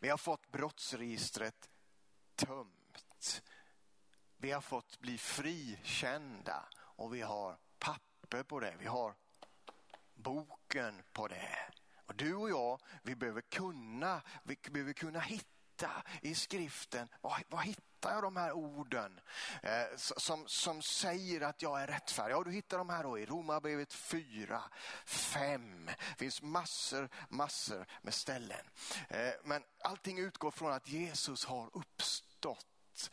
Vi 0.00 0.08
har 0.08 0.16
fått 0.16 0.52
brottsregistret 0.52 1.68
tömt. 2.34 3.42
Vi 4.36 4.50
har 4.50 4.60
fått 4.60 4.98
bli 4.98 5.18
frikända 5.18 6.68
och 6.76 7.14
vi 7.14 7.20
har 7.20 7.58
papper 7.78 8.42
på 8.42 8.60
det. 8.60 8.76
Vi 8.78 8.86
har 8.86 9.14
boken 10.14 11.02
på 11.12 11.28
det. 11.28 11.72
Och 12.06 12.14
du 12.14 12.34
och 12.34 12.50
jag, 12.50 12.80
vi 13.02 13.16
behöver 13.16 13.40
kunna, 13.40 14.22
vi 14.44 14.56
behöver 14.70 14.92
kunna 14.92 15.20
hitta 15.20 15.59
i 16.22 16.34
skriften, 16.34 17.08
vad, 17.20 17.42
vad 17.48 17.64
hittar 17.64 17.90
hittar 18.00 18.14
jag 18.14 18.22
de 18.22 18.36
här 18.36 18.52
orden 18.52 19.20
eh, 19.62 19.96
som, 19.96 20.48
som 20.48 20.82
säger 20.82 21.40
att 21.40 21.62
jag 21.62 21.82
är 21.82 21.86
rättfärdig? 21.86 22.34
Ja, 22.34 22.42
du 22.44 22.52
hittar 22.52 22.78
de 22.78 22.88
här 22.88 23.02
då 23.02 23.18
i 23.18 23.26
Romarbrevet 23.26 23.92
4, 23.92 24.62
5. 25.06 25.86
Det 25.86 26.18
finns 26.18 26.42
massor, 26.42 27.08
massor 27.28 27.86
med 28.02 28.14
ställen. 28.14 28.66
Eh, 29.08 29.32
men 29.44 29.62
allting 29.84 30.18
utgår 30.18 30.50
från 30.50 30.72
att 30.72 30.88
Jesus 30.88 31.44
har 31.44 31.70
uppstått 31.72 32.66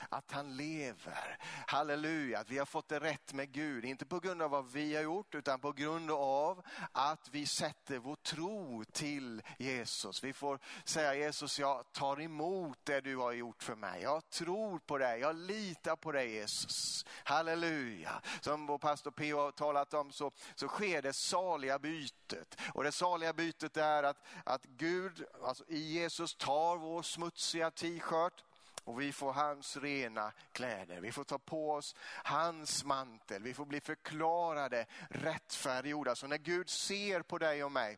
att 0.10 0.32
han 0.32 0.58
lever. 0.58 1.38
Halleluja, 1.67 2.39
att 2.39 2.50
vi 2.50 2.58
har 2.58 2.65
fått 2.65 2.88
det 2.88 3.00
rätt 3.00 3.34
med 3.34 3.51
Gud. 3.51 3.86
Inte 3.86 4.06
på 4.06 4.20
grund 4.20 4.41
av 4.41 4.51
vad 4.51 4.72
vi 4.72 4.96
har 4.96 5.03
gjort 5.03 5.36
utan 5.36 5.60
på 5.60 5.72
grund 5.72 6.12
av 6.12 6.65
att 6.91 7.29
vi 7.32 7.46
sätter 7.46 7.98
vår 7.98 8.15
tro 8.15 8.84
till 8.91 9.41
Jesus. 9.58 10.24
Vi 10.24 10.34
får 10.34 10.60
säga 10.84 11.15
Jesus, 11.15 11.60
jag 11.60 11.91
tar 11.91 12.22
emot 12.22 12.77
det 12.84 13.01
du 13.01 13.17
har 13.17 13.32
gjort 13.32 13.63
för 13.63 13.75
mig. 13.75 14.01
Jag 14.01 14.29
tror 14.29 14.79
på 14.79 14.98
dig, 14.98 15.20
jag 15.20 15.36
litar 15.36 15.96
på 15.96 16.12
dig 16.12 16.34
Jesus. 16.34 17.06
Halleluja. 17.24 18.22
Som 18.41 18.65
vår 18.65 18.77
pastor 18.77 19.12
P 19.12 19.32
har 19.32 19.51
talat 19.51 19.94
om 19.94 20.12
så, 20.12 20.32
så 20.56 20.67
sker 20.67 21.01
det 21.01 21.13
saliga 21.13 21.79
bytet. 21.79 22.62
Och 22.74 22.84
det 22.84 22.91
saliga 22.91 23.34
bytet 23.34 23.77
är 23.77 24.03
att, 24.03 24.17
att 24.44 24.65
Gud, 24.65 25.25
alltså 25.44 25.63
i 25.67 25.79
Jesus 25.79 26.36
tar 26.36 26.77
vår 26.77 27.01
smutsiga 27.01 27.72
t-shirt 27.72 28.44
och 28.88 29.01
vi 29.01 29.12
får 29.12 29.34
hans 29.34 29.77
rena 29.77 30.32
kläder. 30.51 31.01
Vi 31.01 31.12
får 31.12 31.24
ta 31.24 31.39
på 31.39 31.72
oss 31.72 31.96
hans 32.24 32.84
mantel. 32.84 33.44
Vi 33.44 33.53
får 33.53 33.65
bli 33.65 33.82
förklarade 33.82 34.86
rättfärdiggjorda. 35.10 36.15
Så 36.15 36.27
när 36.27 36.38
Gud 36.38 36.70
ser 36.70 37.22
på 37.22 37.38
dig 37.38 37.63
och 37.63 37.72
mig 37.72 37.98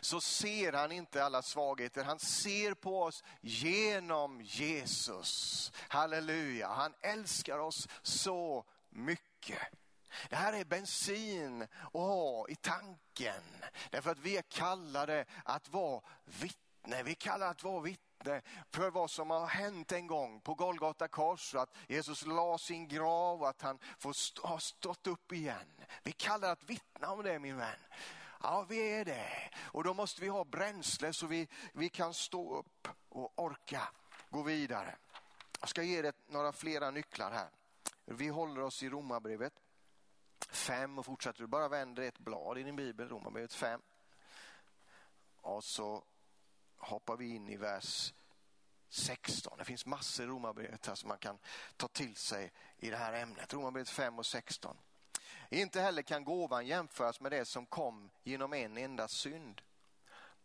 så 0.00 0.20
ser 0.20 0.72
han 0.72 0.92
inte 0.92 1.24
alla 1.24 1.42
svagheter. 1.42 2.04
Han 2.04 2.18
ser 2.18 2.74
på 2.74 3.02
oss 3.02 3.24
genom 3.40 4.40
Jesus. 4.42 5.72
Halleluja, 5.88 6.68
han 6.68 6.94
älskar 7.00 7.58
oss 7.58 7.88
så 8.02 8.64
mycket. 8.90 9.62
Det 10.28 10.36
här 10.36 10.52
är 10.52 10.64
bensin 10.64 11.62
att 11.62 11.92
ha 11.92 12.48
i 12.48 12.56
tanken. 12.56 13.42
Därför 13.90 14.10
att 14.10 14.18
vi 14.18 14.36
är 14.36 14.42
kallade 14.42 15.24
att 15.44 15.68
vara 15.68 16.02
vittne. 16.24 17.02
Vi 17.02 17.10
är 17.10 17.14
kallade 17.14 17.50
att 17.50 17.62
vara 17.62 17.80
vittne 17.80 18.07
vittne 18.18 18.42
för 18.70 18.90
vad 18.90 19.10
som 19.10 19.30
har 19.30 19.46
hänt 19.46 19.92
en 19.92 20.06
gång 20.06 20.40
på 20.40 20.54
Golgata 20.54 21.08
kors. 21.08 21.54
Att 21.54 21.76
Jesus 21.88 22.26
la 22.26 22.58
sin 22.58 22.88
grav 22.88 23.42
och 23.42 23.48
att 23.48 23.62
han 23.62 23.78
får 23.98 24.46
har 24.48 24.58
stått 24.58 25.06
upp 25.06 25.32
igen. 25.32 25.84
Vi 26.02 26.12
kallar 26.12 26.52
att 26.52 26.64
vittna 26.64 27.12
om 27.12 27.22
det 27.22 27.38
min 27.38 27.56
vän. 27.56 27.78
Ja, 28.42 28.66
vi 28.68 28.92
är 28.92 29.04
det. 29.04 29.50
Och 29.60 29.84
då 29.84 29.94
måste 29.94 30.20
vi 30.20 30.28
ha 30.28 30.44
bränsle 30.44 31.12
så 31.12 31.26
vi, 31.26 31.48
vi 31.72 31.88
kan 31.88 32.14
stå 32.14 32.58
upp 32.58 32.88
och 33.08 33.32
orka 33.36 33.82
gå 34.30 34.42
vidare. 34.42 34.96
Jag 35.60 35.68
ska 35.68 35.82
ge 35.82 36.02
dig 36.02 36.12
några 36.26 36.52
flera 36.52 36.90
nycklar 36.90 37.30
här. 37.30 37.48
Vi 38.04 38.28
håller 38.28 38.60
oss 38.60 38.82
i 38.82 38.88
Romarbrevet 38.88 39.52
5 40.50 40.98
och 40.98 41.06
fortsätter. 41.06 41.40
Du 41.40 41.46
bara 41.46 41.68
vänder 41.68 42.02
ett 42.02 42.18
blad 42.18 42.58
i 42.58 42.62
din 42.62 42.76
bibel, 42.76 43.08
Romarbrevet 43.08 43.54
5. 43.54 43.80
Och 45.40 45.64
så 45.64 46.04
hoppar 46.78 47.16
vi 47.16 47.34
in 47.34 47.48
i 47.48 47.56
vers 47.56 48.14
16. 48.88 49.58
Det 49.58 49.64
finns 49.64 49.86
massor 49.86 50.24
i 50.24 50.28
Romarbrevet 50.28 50.86
här 50.86 50.94
som 50.94 51.08
man 51.08 51.18
kan 51.18 51.38
ta 51.76 51.88
till 51.88 52.16
sig 52.16 52.52
i 52.76 52.90
det 52.90 52.96
här 52.96 53.12
ämnet. 53.12 53.54
Romarbrevet 53.54 53.88
5 53.88 54.18
och 54.18 54.26
16. 54.26 54.76
Inte 55.50 55.80
heller 55.80 56.02
kan 56.02 56.24
gåvan 56.24 56.66
jämföras 56.66 57.20
med 57.20 57.32
det 57.32 57.44
som 57.44 57.66
kom 57.66 58.10
genom 58.22 58.52
en 58.52 58.76
enda 58.76 59.08
synd. 59.08 59.62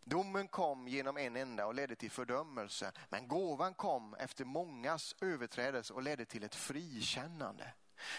Domen 0.04 0.48
kom 0.48 0.88
genom 0.88 1.16
en 1.16 1.36
enda 1.36 1.66
och 1.66 1.74
ledde 1.74 1.96
till 1.96 2.10
fördömelse, 2.10 2.92
men 3.08 3.28
gåvan 3.28 3.74
kom 3.74 4.14
efter 4.14 4.44
mångas 4.44 5.14
överträdelse 5.20 5.92
och 5.92 6.02
ledde 6.02 6.24
till 6.24 6.44
ett 6.44 6.54
frikännande. 6.54 7.72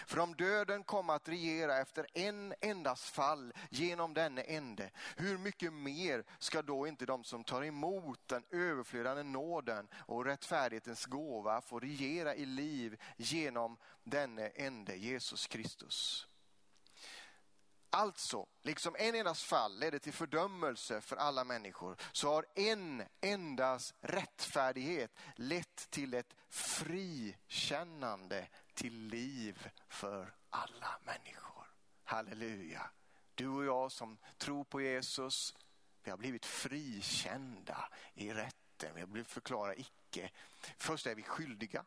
För 0.06 0.18
om 0.18 0.34
döden 0.34 0.84
kom 0.84 1.10
att 1.10 1.28
regera 1.28 1.78
efter 1.78 2.06
en 2.14 2.54
endas 2.60 3.10
fall 3.10 3.52
genom 3.70 4.14
denne 4.14 4.42
ende, 4.42 4.90
hur 5.16 5.38
mycket 5.38 5.72
mer 5.72 6.24
ska 6.38 6.62
då 6.62 6.86
inte 6.86 7.06
de 7.06 7.24
som 7.24 7.44
tar 7.44 7.62
emot 7.62 8.28
den 8.28 8.44
överflödande 8.50 9.22
nåden 9.22 9.88
och 9.94 10.24
rättfärdighetens 10.24 11.06
gåva 11.06 11.60
få 11.60 11.80
regera 11.80 12.34
i 12.34 12.46
liv 12.46 13.00
genom 13.16 13.76
denne 14.04 14.48
ende 14.48 14.96
Jesus 14.96 15.46
Kristus? 15.46 16.26
Alltså, 17.90 18.46
liksom 18.62 18.96
en 18.98 19.14
endas 19.14 19.44
fall 19.44 19.78
ledde 19.78 19.98
till 19.98 20.12
fördömelse 20.12 21.00
för 21.00 21.16
alla 21.16 21.44
människor, 21.44 21.96
så 22.12 22.28
har 22.28 22.46
en 22.54 23.02
endas 23.20 23.94
rättfärdighet 24.00 25.10
lett 25.36 25.90
till 25.90 26.14
ett 26.14 26.34
frikännande 26.48 28.48
till 28.76 29.06
liv 29.06 29.70
för 29.88 30.34
alla 30.50 30.98
människor. 31.04 31.66
Halleluja. 32.04 32.90
Du 33.34 33.48
och 33.48 33.64
jag 33.64 33.92
som 33.92 34.18
tror 34.38 34.64
på 34.64 34.80
Jesus, 34.80 35.54
vi 36.02 36.10
har 36.10 36.18
blivit 36.18 36.46
frikända 36.46 37.88
i 38.14 38.32
rätten. 38.32 38.94
Vi 38.94 39.00
har 39.00 39.06
blivit 39.06 39.30
förklarade 39.30 39.80
icke. 39.80 40.30
Först 40.78 41.06
är 41.06 41.14
vi 41.14 41.22
skyldiga, 41.22 41.84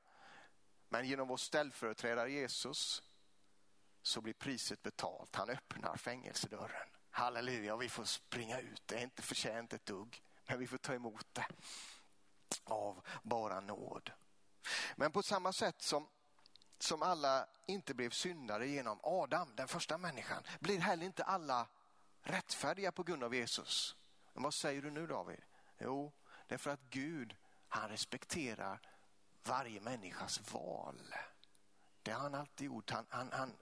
men 0.90 1.08
genom 1.08 1.28
vår 1.28 1.38
ställföreträdare 1.38 2.32
Jesus 2.32 3.04
så 4.02 4.22
blir 4.22 4.34
priset 4.34 4.84
betalt. 4.84 5.36
Han 5.36 5.50
öppnar 5.50 5.98
fängelsedörren. 5.98 6.90
Halleluja, 7.10 7.78
vi 7.78 7.90
får 7.90 8.04
springa 8.04 8.60
ut. 8.60 8.82
Det 8.86 8.96
är 8.96 9.04
inte 9.04 9.22
förtjänt 9.22 9.74
ett 9.74 9.86
dugg, 9.86 10.22
men 10.48 10.60
vi 10.60 10.68
får 10.68 10.78
ta 10.78 10.94
emot 10.94 11.28
det. 11.34 11.48
av 12.64 13.06
bara 13.24 13.60
nåd. 13.60 14.12
Men 14.96 15.12
på 15.12 15.24
samma 15.24 15.54
sätt 15.54 15.82
som, 15.82 16.08
som 16.80 17.02
alla 17.02 17.48
inte 17.66 17.94
blev 17.94 18.10
syndare 18.10 18.68
genom 18.68 19.00
Adam, 19.04 19.56
den 19.56 19.68
första 19.68 19.98
människan, 19.98 20.44
blir 20.60 20.80
heller 20.80 21.06
inte 21.06 21.24
alla 21.24 21.68
rättfärdiga 22.22 22.92
på 22.92 23.04
grund 23.04 23.24
av 23.24 23.36
Jesus. 23.36 23.96
Men 24.34 24.44
vad 24.44 24.54
säger 24.54 24.82
du 24.82 24.92
nu 24.92 25.08
David? 25.08 25.42
Jo, 25.78 26.14
det 26.48 26.54
är 26.54 26.60
för 26.60 26.72
att 26.72 26.90
Gud, 26.90 27.36
han 27.68 27.90
respekterar 27.90 28.82
varje 29.44 29.82
människas 29.82 30.54
val. 30.54 31.16
Det 32.04 32.12
har 32.12 32.22
han 32.22 32.36
alltid 32.36 32.68
gjort. 32.68 32.92
Han, 32.92 33.06
han, 33.10 33.30
han, 33.32 33.54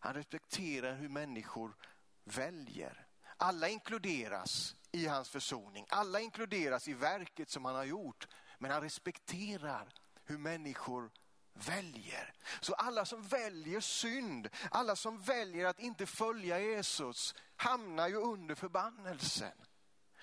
han 0.00 0.14
respekterar 0.14 0.94
hur 0.94 1.08
människor 1.08 1.76
väljer. 2.24 3.06
Alla 3.36 3.68
inkluderas 3.68 4.76
i 4.92 5.06
hans 5.06 5.28
försoning. 5.28 5.86
Alla 5.88 6.20
inkluderas 6.20 6.88
i 6.88 6.94
verket 6.94 7.50
som 7.50 7.64
han 7.64 7.74
har 7.74 7.84
gjort. 7.84 8.28
Men 8.58 8.70
han 8.70 8.82
respekterar 8.82 9.94
hur 10.24 10.38
människor 10.38 11.10
väljer. 11.54 12.32
Så 12.60 12.74
alla 12.74 13.04
som 13.04 13.22
väljer 13.22 13.80
synd, 13.80 14.48
alla 14.70 14.96
som 14.96 15.20
väljer 15.20 15.66
att 15.66 15.80
inte 15.80 16.06
följa 16.06 16.60
Jesus 16.60 17.34
hamnar 17.56 18.08
ju 18.08 18.16
under 18.16 18.54
förbannelsen 18.54 19.52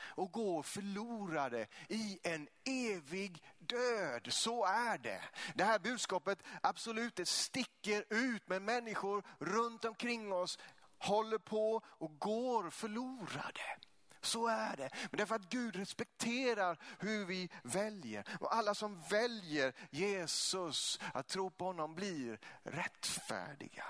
och 0.01 0.31
går 0.31 0.63
förlorade 0.63 1.67
i 1.87 2.19
en 2.23 2.47
evig 2.65 3.43
död. 3.57 4.27
Så 4.33 4.65
är 4.65 4.97
det. 4.97 5.21
Det 5.55 5.63
här 5.63 5.79
budskapet 5.79 6.43
absolut 6.61 7.15
det 7.15 7.27
sticker 7.27 8.05
ut 8.09 8.43
men 8.45 8.65
människor 8.65 9.23
runt 9.39 9.85
omkring 9.85 10.33
oss 10.33 10.57
håller 10.97 11.37
på 11.37 11.81
och 11.85 12.19
går 12.19 12.69
förlorade. 12.69 13.77
Så 14.21 14.47
är 14.47 14.77
det. 14.77 14.89
Men 15.11 15.17
därför 15.17 15.35
att 15.35 15.49
Gud 15.49 15.75
respekterar 15.75 16.79
hur 16.99 17.25
vi 17.25 17.49
väljer. 17.63 18.37
Och 18.39 18.55
alla 18.55 18.75
som 18.75 19.01
väljer 19.01 19.73
Jesus, 19.89 20.99
att 21.13 21.27
tro 21.27 21.49
på 21.49 21.65
honom, 21.65 21.95
blir 21.95 22.39
rättfärdiga. 22.63 23.85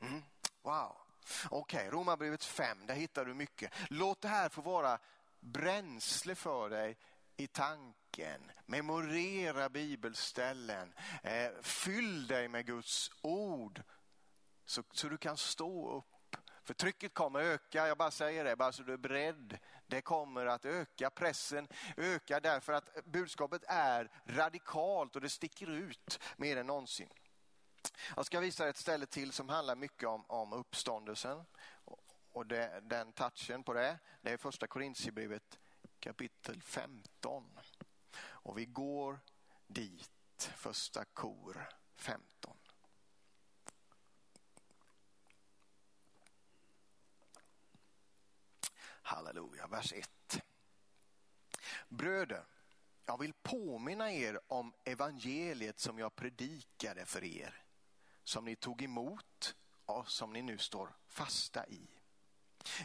Mm. 0.00 0.22
Wow. 0.62 0.96
Okej, 1.50 1.78
okay, 1.80 1.90
Romarbrevet 1.90 2.44
5, 2.44 2.86
där 2.86 2.94
hittar 2.94 3.24
du 3.24 3.34
mycket. 3.34 3.72
Låt 3.90 4.20
det 4.20 4.28
här 4.28 4.48
få 4.48 4.60
vara 4.60 4.98
bränsle 5.40 6.34
för 6.34 6.70
dig 6.70 6.98
i 7.36 7.46
tanken. 7.46 8.50
Memorera 8.66 9.68
bibelställen. 9.68 10.94
Eh, 11.22 11.50
fyll 11.62 12.26
dig 12.26 12.48
med 12.48 12.66
Guds 12.66 13.10
ord 13.20 13.82
så, 14.64 14.82
så 14.92 15.08
du 15.08 15.18
kan 15.18 15.36
stå 15.36 15.98
upp. 15.98 16.11
För 16.64 16.74
trycket 16.74 17.14
kommer 17.14 17.40
öka, 17.40 17.88
jag 17.88 17.98
bara 17.98 18.10
säger 18.10 18.44
det, 18.44 18.56
bara 18.56 18.72
så 18.72 18.82
du 18.82 18.92
är 18.92 18.96
beredd. 18.96 19.58
Det 19.86 20.02
kommer 20.02 20.46
att 20.46 20.64
öka, 20.64 21.10
pressen 21.10 21.68
ökar 21.96 22.40
därför 22.40 22.72
att 22.72 23.04
budskapet 23.04 23.64
är 23.68 24.10
radikalt 24.26 25.16
och 25.16 25.22
det 25.22 25.28
sticker 25.28 25.70
ut 25.70 26.20
mer 26.36 26.56
än 26.56 26.66
någonsin. 26.66 27.08
Jag 28.16 28.26
ska 28.26 28.40
visa 28.40 28.68
ett 28.68 28.76
ställe 28.76 29.06
till 29.06 29.32
som 29.32 29.48
handlar 29.48 29.76
mycket 29.76 30.08
om, 30.08 30.24
om 30.28 30.52
uppståndelsen 30.52 31.44
och 32.32 32.46
det, 32.46 32.80
den 32.82 33.12
touchen 33.12 33.62
på 33.62 33.72
det. 33.72 33.98
Det 34.20 34.30
är 34.32 34.36
första 34.36 34.66
Korintierbrevet 34.66 35.58
kapitel 36.00 36.62
15. 36.62 37.58
Och 38.22 38.58
vi 38.58 38.64
går 38.64 39.20
dit, 39.66 40.50
första 40.56 41.04
kor 41.04 41.68
15. 41.96 42.56
Halleluja, 49.12 49.66
vers 49.66 49.92
1. 49.92 50.42
Bröder, 51.88 52.44
jag 53.06 53.18
vill 53.18 53.32
påminna 53.32 54.12
er 54.12 54.40
om 54.46 54.74
evangeliet 54.84 55.78
som 55.78 55.98
jag 55.98 56.16
predikade 56.16 57.06
för 57.06 57.24
er, 57.24 57.64
som 58.24 58.44
ni 58.44 58.56
tog 58.56 58.82
emot 58.82 59.54
och 59.86 60.08
som 60.08 60.32
ni 60.32 60.42
nu 60.42 60.58
står 60.58 60.96
fasta 61.06 61.66
i. 61.66 61.88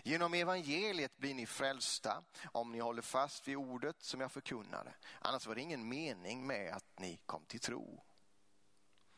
Genom 0.03 0.33
evangeliet 0.33 1.17
blir 1.17 1.33
ni 1.33 1.45
frälsta 1.45 2.23
om 2.51 2.71
ni 2.71 2.79
håller 2.79 3.01
fast 3.01 3.47
vid 3.47 3.57
ordet 3.57 4.01
som 4.01 4.21
jag 4.21 4.31
förkunnade. 4.31 4.93
Annars 5.19 5.47
var 5.47 5.55
det 5.55 5.61
ingen 5.61 5.89
mening 5.89 6.47
med 6.47 6.73
att 6.73 6.99
ni 6.99 7.19
kom 7.25 7.45
till 7.45 7.59
tro. 7.59 8.03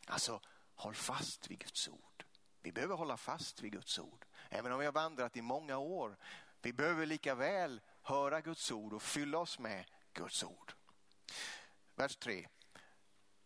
Alltså, 0.07 0.41
håll 0.75 0.95
fast 0.95 1.51
vid 1.51 1.59
Guds 1.59 1.87
ord. 1.87 2.25
Vi 2.61 2.71
behöver 2.71 2.95
hålla 2.95 3.17
fast 3.17 3.61
vid 3.61 3.71
Guds 3.71 3.99
ord. 3.99 4.25
Även 4.49 4.71
om 4.71 4.79
vi 4.79 4.85
har 4.85 4.93
vandrat 4.93 5.37
i 5.37 5.41
många 5.41 5.77
år 5.77 6.17
vi 6.61 6.73
behöver 6.73 7.05
lika 7.05 7.35
väl 7.35 7.81
höra 8.01 8.41
Guds 8.41 8.71
ord 8.71 8.93
och 8.93 9.03
fylla 9.03 9.37
oss 9.37 9.59
med 9.59 9.85
Guds 10.13 10.43
ord. 10.43 10.73
Vers 11.95 12.17
3. 12.17 12.47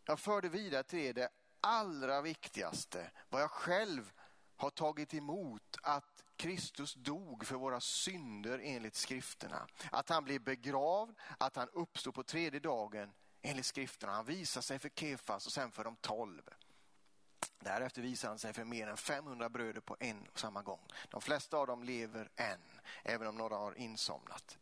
Jag 0.06 0.20
förde 0.20 0.50
vidare 0.50 0.84
till 0.84 1.00
er 1.00 1.14
det 1.14 1.30
allra 1.62 2.22
viktigaste, 2.22 3.12
vad 3.30 3.42
jag 3.42 3.52
själv 3.52 4.12
har 4.56 4.70
tagit 4.70 5.14
emot, 5.14 5.78
att 5.84 6.24
Kristus 6.36 6.94
dog 6.94 7.46
för 7.46 7.56
våra 7.56 7.80
synder 7.80 8.60
enligt 8.64 8.96
skrifterna. 8.96 9.68
Att 9.92 10.10
han 10.10 10.24
blev 10.24 10.42
begravd, 10.42 11.16
att 11.38 11.56
han 11.56 11.70
uppstod 11.70 12.14
på 12.14 12.24
tredje 12.24 12.60
dagen 12.60 13.14
enligt 13.42 13.66
skrifterna. 13.66 14.14
Han 14.14 14.26
visade 14.26 14.64
sig 14.64 14.80
för 14.80 14.90
Kefas 14.90 15.46
och 15.46 15.52
sen 15.52 15.72
för 15.72 15.84
de 15.84 15.96
tolv. 15.96 16.42
Därefter 17.64 18.02
visar 18.02 18.28
han 18.28 18.40
sig 18.40 18.54
för 18.54 18.64
mer 18.64 18.88
än 18.88 18.98
500 18.98 19.50
bröder 19.50 19.82
på 19.82 19.98
en 20.00 20.28
och 20.28 20.40
samma 20.40 20.62
gång. 20.62 20.88
De 21.10 21.22
flesta 21.22 21.58
av 21.58 21.68
dem 21.68 21.84
lever 21.84 22.30
än, 22.36 22.82
även 23.04 23.28
om 23.28 23.36
några 23.36 23.56
har 23.56 23.78
insomnat. 23.78 24.58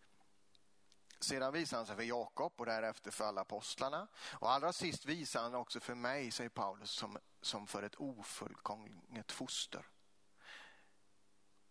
Sedan 1.19 1.53
visar 1.53 1.77
han 1.77 1.85
sig 1.85 1.95
för 1.95 2.03
Jakob 2.03 2.53
och 2.57 2.65
därefter 2.65 3.11
för 3.11 3.25
alla 3.25 3.41
apostlarna. 3.41 4.07
Och 4.31 4.51
allra 4.51 4.73
sist 4.73 5.05
visar 5.05 5.41
han 5.41 5.55
också 5.55 5.79
för 5.79 5.95
mig, 5.95 6.31
säger 6.31 6.49
Paulus, 6.49 6.91
som, 6.91 7.17
som 7.41 7.67
för 7.67 7.83
ett 7.83 7.95
ofullkomligt 7.95 9.31
foster. 9.31 9.85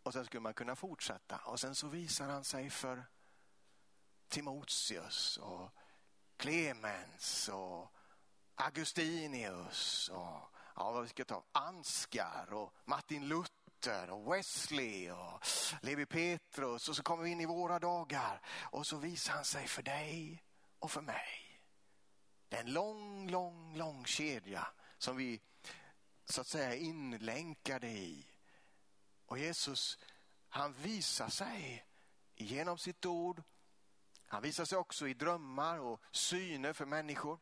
Och 0.03 0.13
sen 0.13 0.25
skulle 0.25 0.41
man 0.41 0.55
kunna 0.55 0.77
fortsätta. 0.77 1.37
Och 1.37 1.61
sen 1.61 1.75
så 1.75 1.89
visar 1.89 2.29
han 2.29 2.45
sig 2.45 2.71
för 2.71 3.05
Timoteus 4.29 5.37
och 5.37 5.71
Clemens 6.37 7.49
och 7.49 7.93
Augustinius 8.55 10.09
och 10.09 10.55
ja, 10.77 10.93
vad 10.93 11.03
vi 11.03 11.09
ska 11.09 11.25
ta, 11.25 11.45
Ansgar 11.53 12.53
och 12.53 12.75
Martin 12.85 13.29
Luther 13.29 14.11
och 14.11 14.33
Wesley 14.33 15.11
och 15.11 15.47
Levi 15.83 16.07
Petrus 16.07 16.89
och 16.89 16.97
så 16.97 17.03
kommer 17.03 17.25
vi 17.25 17.31
in 17.31 17.41
i 17.41 17.47
våra 17.47 17.79
dagar 17.79 18.41
och 18.63 18.87
så 18.87 18.97
visar 18.97 19.33
han 19.33 19.45
sig 19.45 19.67
för 19.67 19.83
dig 19.83 20.43
och 20.79 20.91
för 20.91 21.01
mig. 21.01 21.61
Det 22.49 22.57
är 22.57 22.61
en 22.61 22.73
lång, 22.73 23.31
lång, 23.31 23.77
lång 23.77 24.05
kedja 24.05 24.67
som 24.99 25.17
vi 25.17 25.41
så 26.25 26.41
att 26.41 26.47
säga 26.47 26.75
inlänkade 26.75 27.89
i. 27.89 28.27
Och 29.27 29.39
Jesus, 29.39 29.99
han 30.49 30.73
visar 30.73 31.29
sig 31.29 31.87
genom 32.37 32.79
sitt 32.79 33.07
ord. 33.07 33.43
Han 34.27 34.43
visar 34.43 34.65
sig 34.65 34.79
också 34.79 35.09
i 35.09 35.15
drömmar 35.15 35.79
och 35.79 36.01
syner 36.13 36.73
för 36.73 36.87
människor. 36.87 37.39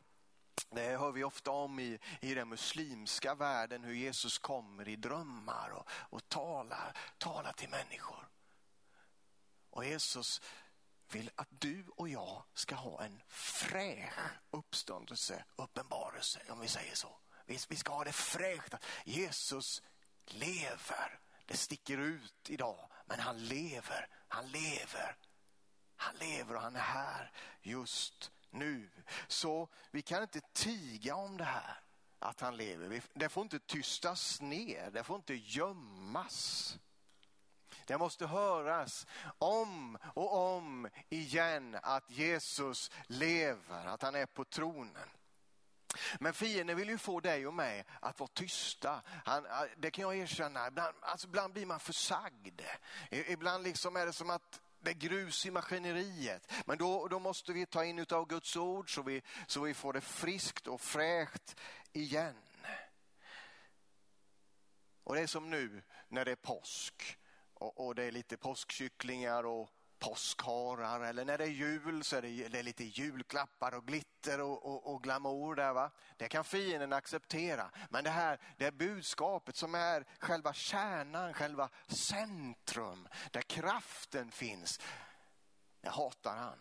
Det 0.70 0.96
hör 0.96 1.12
vi 1.12 1.24
ofta 1.24 1.50
om 1.50 1.78
i, 1.81 1.98
i 2.20 2.35
den 2.35 2.48
muslimska 2.48 3.35
världen 3.35 3.85
hur 3.85 3.94
Jesus 3.94 4.38
kommer 4.38 4.88
i 4.88 4.96
drömmar 4.96 5.70
och, 5.70 5.88
och 5.90 6.28
talar, 6.28 6.96
talar 7.18 7.52
till 7.52 7.68
människor. 7.68 8.28
Och 9.70 9.85
Jesus 9.85 10.40
vill 11.11 11.31
att 11.35 11.48
du 11.50 11.85
och 11.96 12.09
jag 12.09 12.42
ska 12.54 12.74
ha 12.74 13.02
en 13.02 13.22
fräsch 13.28 14.12
uppståndelse, 14.50 15.44
uppenbarelse 15.57 16.40
om 16.48 16.61
vi 16.61 16.68
säger 16.68 16.94
så. 16.94 17.18
Vi, 17.46 17.59
vi 17.68 17.76
ska 17.76 17.92
ha 17.92 18.04
det 18.04 18.12
fräscht 18.12 18.74
Jesus 19.04 19.83
lever. 20.24 21.20
Det 21.46 21.57
sticker 21.57 21.98
ut 21.98 22.50
idag, 22.50 22.90
men 23.07 23.20
han 23.20 23.44
lever, 23.44 24.09
han 24.28 24.50
lever. 24.50 25.16
Han 25.96 26.16
lever 26.16 26.54
och 26.54 26.62
han 26.62 26.76
är 26.76 26.81
här 26.81 27.33
just 27.62 28.33
nu. 28.50 28.90
Så 29.28 29.68
vi 29.90 30.02
kan 30.02 30.22
inte 30.22 30.40
tiga 30.40 31.14
om 31.14 31.37
det 31.37 31.44
här, 31.44 31.80
att 32.18 32.40
han 32.40 32.56
lever. 32.56 33.02
Det 33.14 33.28
får 33.28 33.42
inte 33.42 33.58
tystas 33.58 34.40
ner, 34.40 34.90
det 34.90 35.04
får 35.04 35.16
inte 35.16 35.34
gömmas. 35.34 36.78
Det 37.87 37.98
måste 37.98 38.26
höras 38.26 39.06
om 39.38 39.98
och 40.14 40.37
om 40.37 40.88
igen 41.08 41.78
att 41.82 42.11
Jesus 42.11 42.90
lever, 43.06 43.87
att 43.87 44.02
han 44.02 44.14
är 44.14 44.26
på 44.26 44.44
tronen. 44.44 45.08
Men 46.18 46.34
fienden 46.34 46.76
vill 46.76 46.88
ju 46.88 46.98
få 46.98 47.20
dig 47.20 47.46
och 47.46 47.54
mig 47.54 47.84
att 48.00 48.20
vara 48.20 48.30
tysta. 48.34 49.02
Han, 49.24 49.46
det 49.76 49.90
kan 49.90 50.02
jag 50.02 50.16
erkänna. 50.16 50.66
Ibland, 50.66 50.96
alltså 51.00 51.26
ibland 51.26 51.52
blir 51.52 51.66
man 51.66 51.80
försagd. 51.80 52.61
Ibland 53.11 53.64
liksom 53.64 53.96
är 53.96 54.06
det 54.06 54.12
som 54.12 54.30
att 54.30 54.61
med 54.88 54.98
grus 54.98 55.46
i 55.46 55.51
maskineriet. 55.51 56.53
Men 56.66 56.79
då, 56.79 57.09
då 57.09 57.18
måste 57.18 57.53
vi 57.53 57.66
ta 57.66 57.85
in 57.85 58.07
av 58.11 58.27
Guds 58.27 58.57
ord 58.57 58.94
så 58.94 59.03
vi, 59.03 59.22
så 59.46 59.61
vi 59.61 59.74
får 59.74 59.92
det 59.92 60.01
friskt 60.01 60.66
och 60.66 60.81
fräscht 60.81 61.61
igen. 61.92 62.37
Och 65.05 65.14
det 65.14 65.20
är 65.20 65.27
som 65.27 65.51
nu 65.51 65.83
när 66.09 66.24
det 66.24 66.31
är 66.31 66.37
påsk 66.37 67.18
och, 67.55 67.87
och 67.87 67.94
det 67.94 68.05
är 68.05 68.12
lite 68.12 68.37
påskkycklingar 68.37 69.46
och 69.46 69.70
påskharar 69.98 71.00
eller 71.00 71.24
när 71.24 71.38
det 71.38 71.44
är 71.44 71.48
jul 71.48 72.04
så 72.04 72.16
är 72.16 72.22
det, 72.22 72.48
det 72.48 72.58
är 72.58 72.62
lite 72.62 72.84
julklappar 72.84 73.74
och 73.74 73.87
glitter 73.87 74.40
och, 74.40 74.66
och, 74.66 74.94
och, 74.94 75.02
glamour 75.02 75.54
där. 75.54 75.72
Va? 75.72 75.90
Det 76.16 76.28
kan 76.28 76.44
fienden 76.44 76.92
acceptera. 76.92 77.70
Men 77.90 78.04
det 78.04 78.11
här 78.11 78.40
det 78.56 78.66
är 78.66 78.70
budskapet 78.70 79.56
som 79.56 79.74
är 79.74 80.04
själva 80.18 80.52
kärnan, 80.52 81.34
själva 81.34 81.68
centrum 81.88 83.08
där 83.30 83.42
kraften 83.42 84.30
finns. 84.30 84.80
Det 85.80 85.88
hatar 85.88 86.37
han. 86.37 86.58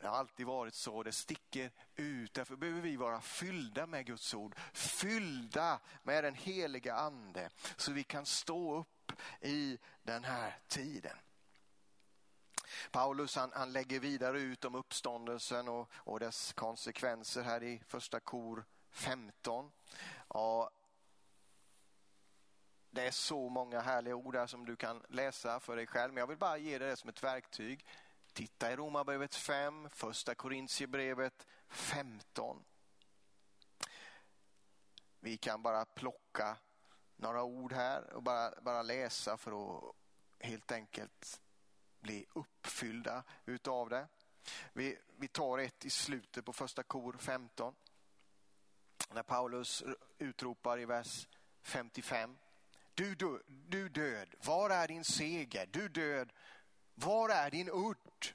Det 0.00 0.08
har 0.08 0.16
alltid 0.16 0.46
varit 0.46 0.74
så, 0.74 1.02
det 1.02 1.12
sticker 1.12 1.70
ut. 1.94 2.34
Därför 2.34 2.56
behöver 2.56 2.80
vi 2.80 2.96
vara 2.96 3.20
fyllda 3.20 3.86
med 3.86 4.06
Guds 4.06 4.34
ord, 4.34 4.56
fyllda 4.72 5.80
med 6.02 6.24
den 6.24 6.34
heliga 6.34 6.94
ande 6.94 7.50
så 7.76 7.92
vi 7.92 8.04
kan 8.04 8.26
stå 8.26 8.78
upp 8.78 9.12
i 9.40 9.78
den 10.02 10.24
här 10.24 10.58
tiden. 10.68 11.16
Paulus 12.90 13.36
han, 13.36 13.52
han 13.54 13.72
lägger 13.72 14.00
vidare 14.00 14.40
ut 14.40 14.64
om 14.64 14.74
uppståndelsen 14.74 15.68
och, 15.68 15.90
och 15.94 16.20
dess 16.20 16.52
konsekvenser 16.52 17.42
här 17.42 17.62
i 17.62 17.82
första 17.86 18.20
kor 18.20 18.64
15. 18.90 19.72
Ja, 20.28 20.70
det 22.90 23.06
är 23.06 23.10
så 23.10 23.48
många 23.48 23.80
härliga 23.80 24.16
ord 24.16 24.36
här 24.36 24.46
som 24.46 24.64
du 24.64 24.76
kan 24.76 25.02
läsa 25.08 25.60
för 25.60 25.76
dig 25.76 25.86
själv, 25.86 26.12
men 26.12 26.20
jag 26.20 26.26
vill 26.26 26.38
bara 26.38 26.58
ge 26.58 26.78
dig 26.78 26.88
det 26.88 26.96
som 26.96 27.10
ett 27.10 27.22
verktyg. 27.22 27.86
Titta 28.32 28.72
i 28.72 28.76
Romarbrevet 28.76 29.34
5, 29.34 29.88
första 29.90 30.34
Korintierbrevet 30.34 31.46
15. 31.68 32.64
Vi 35.20 35.36
kan 35.36 35.62
bara 35.62 35.84
plocka 35.84 36.56
några 37.16 37.42
ord 37.42 37.72
här 37.72 38.12
och 38.12 38.22
bara, 38.22 38.60
bara 38.60 38.82
läsa 38.82 39.36
för 39.36 39.78
att 39.78 39.94
helt 40.38 40.72
enkelt 40.72 41.41
bli 42.02 42.26
uppfyllda 42.34 43.24
utav 43.46 43.88
det. 43.88 44.08
Vi, 44.72 44.98
vi 45.16 45.28
tar 45.28 45.58
ett 45.58 45.84
i 45.84 45.90
slutet 45.90 46.44
på 46.44 46.52
första 46.52 46.82
kor 46.82 47.16
15. 47.20 47.74
När 49.10 49.22
Paulus 49.22 49.82
utropar 50.18 50.80
i 50.80 50.84
vers 50.84 51.28
55. 51.62 52.38
Du, 52.94 53.14
du, 53.14 53.42
du 53.46 53.88
död, 53.88 54.34
var 54.44 54.70
är 54.70 54.88
din 54.88 55.04
seger? 55.04 55.66
Du 55.66 55.88
död, 55.88 56.32
var 56.94 57.28
är 57.28 57.50
din 57.50 57.68
udd? 57.68 58.34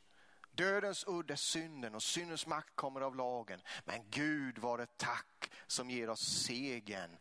Dödens 0.52 1.04
udd 1.08 1.32
är 1.32 1.36
synden 1.36 1.96
och 1.96 2.04
syndens 2.04 2.48
makt 2.48 2.76
kommer 2.76 3.02
av 3.02 3.16
lagen. 3.16 3.62
Men 3.86 4.10
Gud 4.10 4.58
var 4.58 4.80
ett 4.80 4.98
tack 4.98 5.52
som 5.68 5.90
ger 5.90 6.10
oss 6.10 6.44
segern 6.46 7.18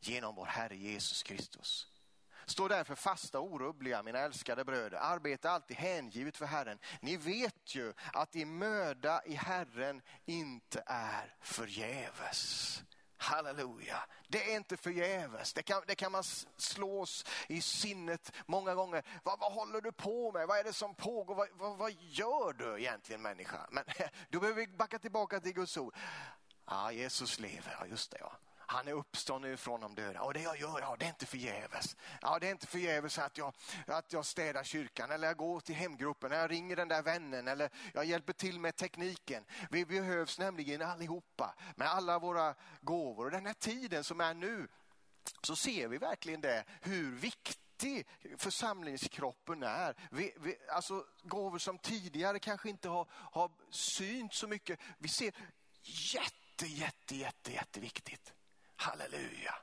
genom 0.00 0.34
vår 0.34 0.46
Herre 0.46 0.76
Jesus 0.76 1.22
Kristus. 1.22 1.88
Stå 2.46 2.68
därför 2.68 2.94
fasta 2.94 3.40
och 3.40 3.52
orubbliga, 3.52 4.02
mina 4.02 4.18
älskade 4.18 4.64
bröder. 4.64 4.98
Arbeta 4.98 5.50
alltid 5.50 5.76
hängivet 5.76 6.36
för 6.36 6.46
Herren. 6.46 6.78
Ni 7.00 7.16
vet 7.16 7.74
ju 7.74 7.92
att 8.12 8.36
er 8.36 8.46
möda 8.46 9.22
i 9.24 9.34
Herren 9.34 10.02
inte 10.24 10.82
är 10.86 11.34
förgäves. 11.40 12.82
Halleluja. 13.16 14.04
Det 14.28 14.52
är 14.52 14.56
inte 14.56 14.76
förgäves. 14.76 15.52
Det 15.52 15.62
kan, 15.62 15.82
det 15.86 15.94
kan 15.94 16.12
man 16.12 16.24
slås 16.56 17.24
i 17.48 17.60
sinnet 17.60 18.32
många 18.46 18.74
gånger. 18.74 19.02
Vad, 19.22 19.38
vad 19.38 19.52
håller 19.52 19.80
du 19.80 19.92
på 19.92 20.32
med? 20.32 20.46
Vad 20.46 20.58
är 20.58 20.64
det 20.64 20.72
som 20.72 20.94
pågår? 20.94 21.34
Vad, 21.34 21.48
vad, 21.52 21.78
vad 21.78 21.92
gör 21.92 22.52
du 22.52 22.80
egentligen 22.80 23.22
människa? 23.22 23.66
Men 23.70 23.84
då 24.30 24.40
behöver 24.40 24.60
vi 24.60 24.66
backa 24.66 24.98
tillbaka 24.98 25.40
till 25.40 25.52
Guds 25.52 25.76
ord. 25.76 25.94
Ja, 26.66 26.92
Jesus 26.92 27.40
lever. 27.40 27.76
Ja, 27.80 27.86
just 27.86 28.10
det. 28.10 28.18
Ja. 28.20 28.32
Han 28.66 28.88
är 28.88 28.92
uppstånden 28.92 29.52
ifrån 29.52 29.80
de 29.80 29.94
döda. 29.94 30.22
Och 30.22 30.34
det 30.34 30.40
jag 30.40 30.60
gör, 30.60 30.80
ja, 30.80 30.96
det 30.98 31.04
är 31.04 31.08
inte 31.08 31.26
förgäves. 31.26 31.96
Ja, 32.20 32.38
det 32.38 32.46
är 32.46 32.50
inte 32.50 32.66
förgäves 32.66 33.18
att 33.18 33.38
jag, 33.38 33.54
att 33.86 34.12
jag 34.12 34.26
städar 34.26 34.64
kyrkan 34.64 35.10
eller 35.10 35.26
jag 35.26 35.36
går 35.36 35.60
till 35.60 35.74
hemgruppen, 35.74 36.32
eller 36.32 36.40
jag 36.40 36.50
ringer 36.50 36.76
den 36.76 36.88
där 36.88 37.02
vännen 37.02 37.48
eller 37.48 37.70
jag 37.94 38.04
hjälper 38.04 38.32
till 38.32 38.60
med 38.60 38.76
tekniken. 38.76 39.44
Vi 39.70 39.86
behövs 39.86 40.38
nämligen 40.38 40.82
allihopa 40.82 41.54
med 41.76 41.88
alla 41.88 42.18
våra 42.18 42.54
gåvor. 42.80 43.24
Och 43.24 43.30
den 43.30 43.46
här 43.46 43.54
tiden 43.54 44.04
som 44.04 44.20
är 44.20 44.34
nu 44.34 44.68
så 45.42 45.56
ser 45.56 45.88
vi 45.88 45.98
verkligen 45.98 46.40
det, 46.40 46.64
hur 46.80 47.16
viktig 47.16 48.06
församlingskroppen 48.38 49.62
är. 49.62 49.94
Vi, 50.10 50.34
vi, 50.40 50.56
alltså 50.68 51.04
gåvor 51.22 51.58
som 51.58 51.78
tidigare 51.78 52.38
kanske 52.38 52.68
inte 52.68 52.88
har, 52.88 53.08
har 53.10 53.50
synt 53.70 54.34
så 54.34 54.48
mycket. 54.48 54.80
Vi 54.98 55.08
ser 55.08 55.34
jätte, 56.14 56.66
jätte, 56.66 57.16
jätte, 57.16 57.52
jätteviktigt. 57.52 58.32
Halleluja. 58.76 59.54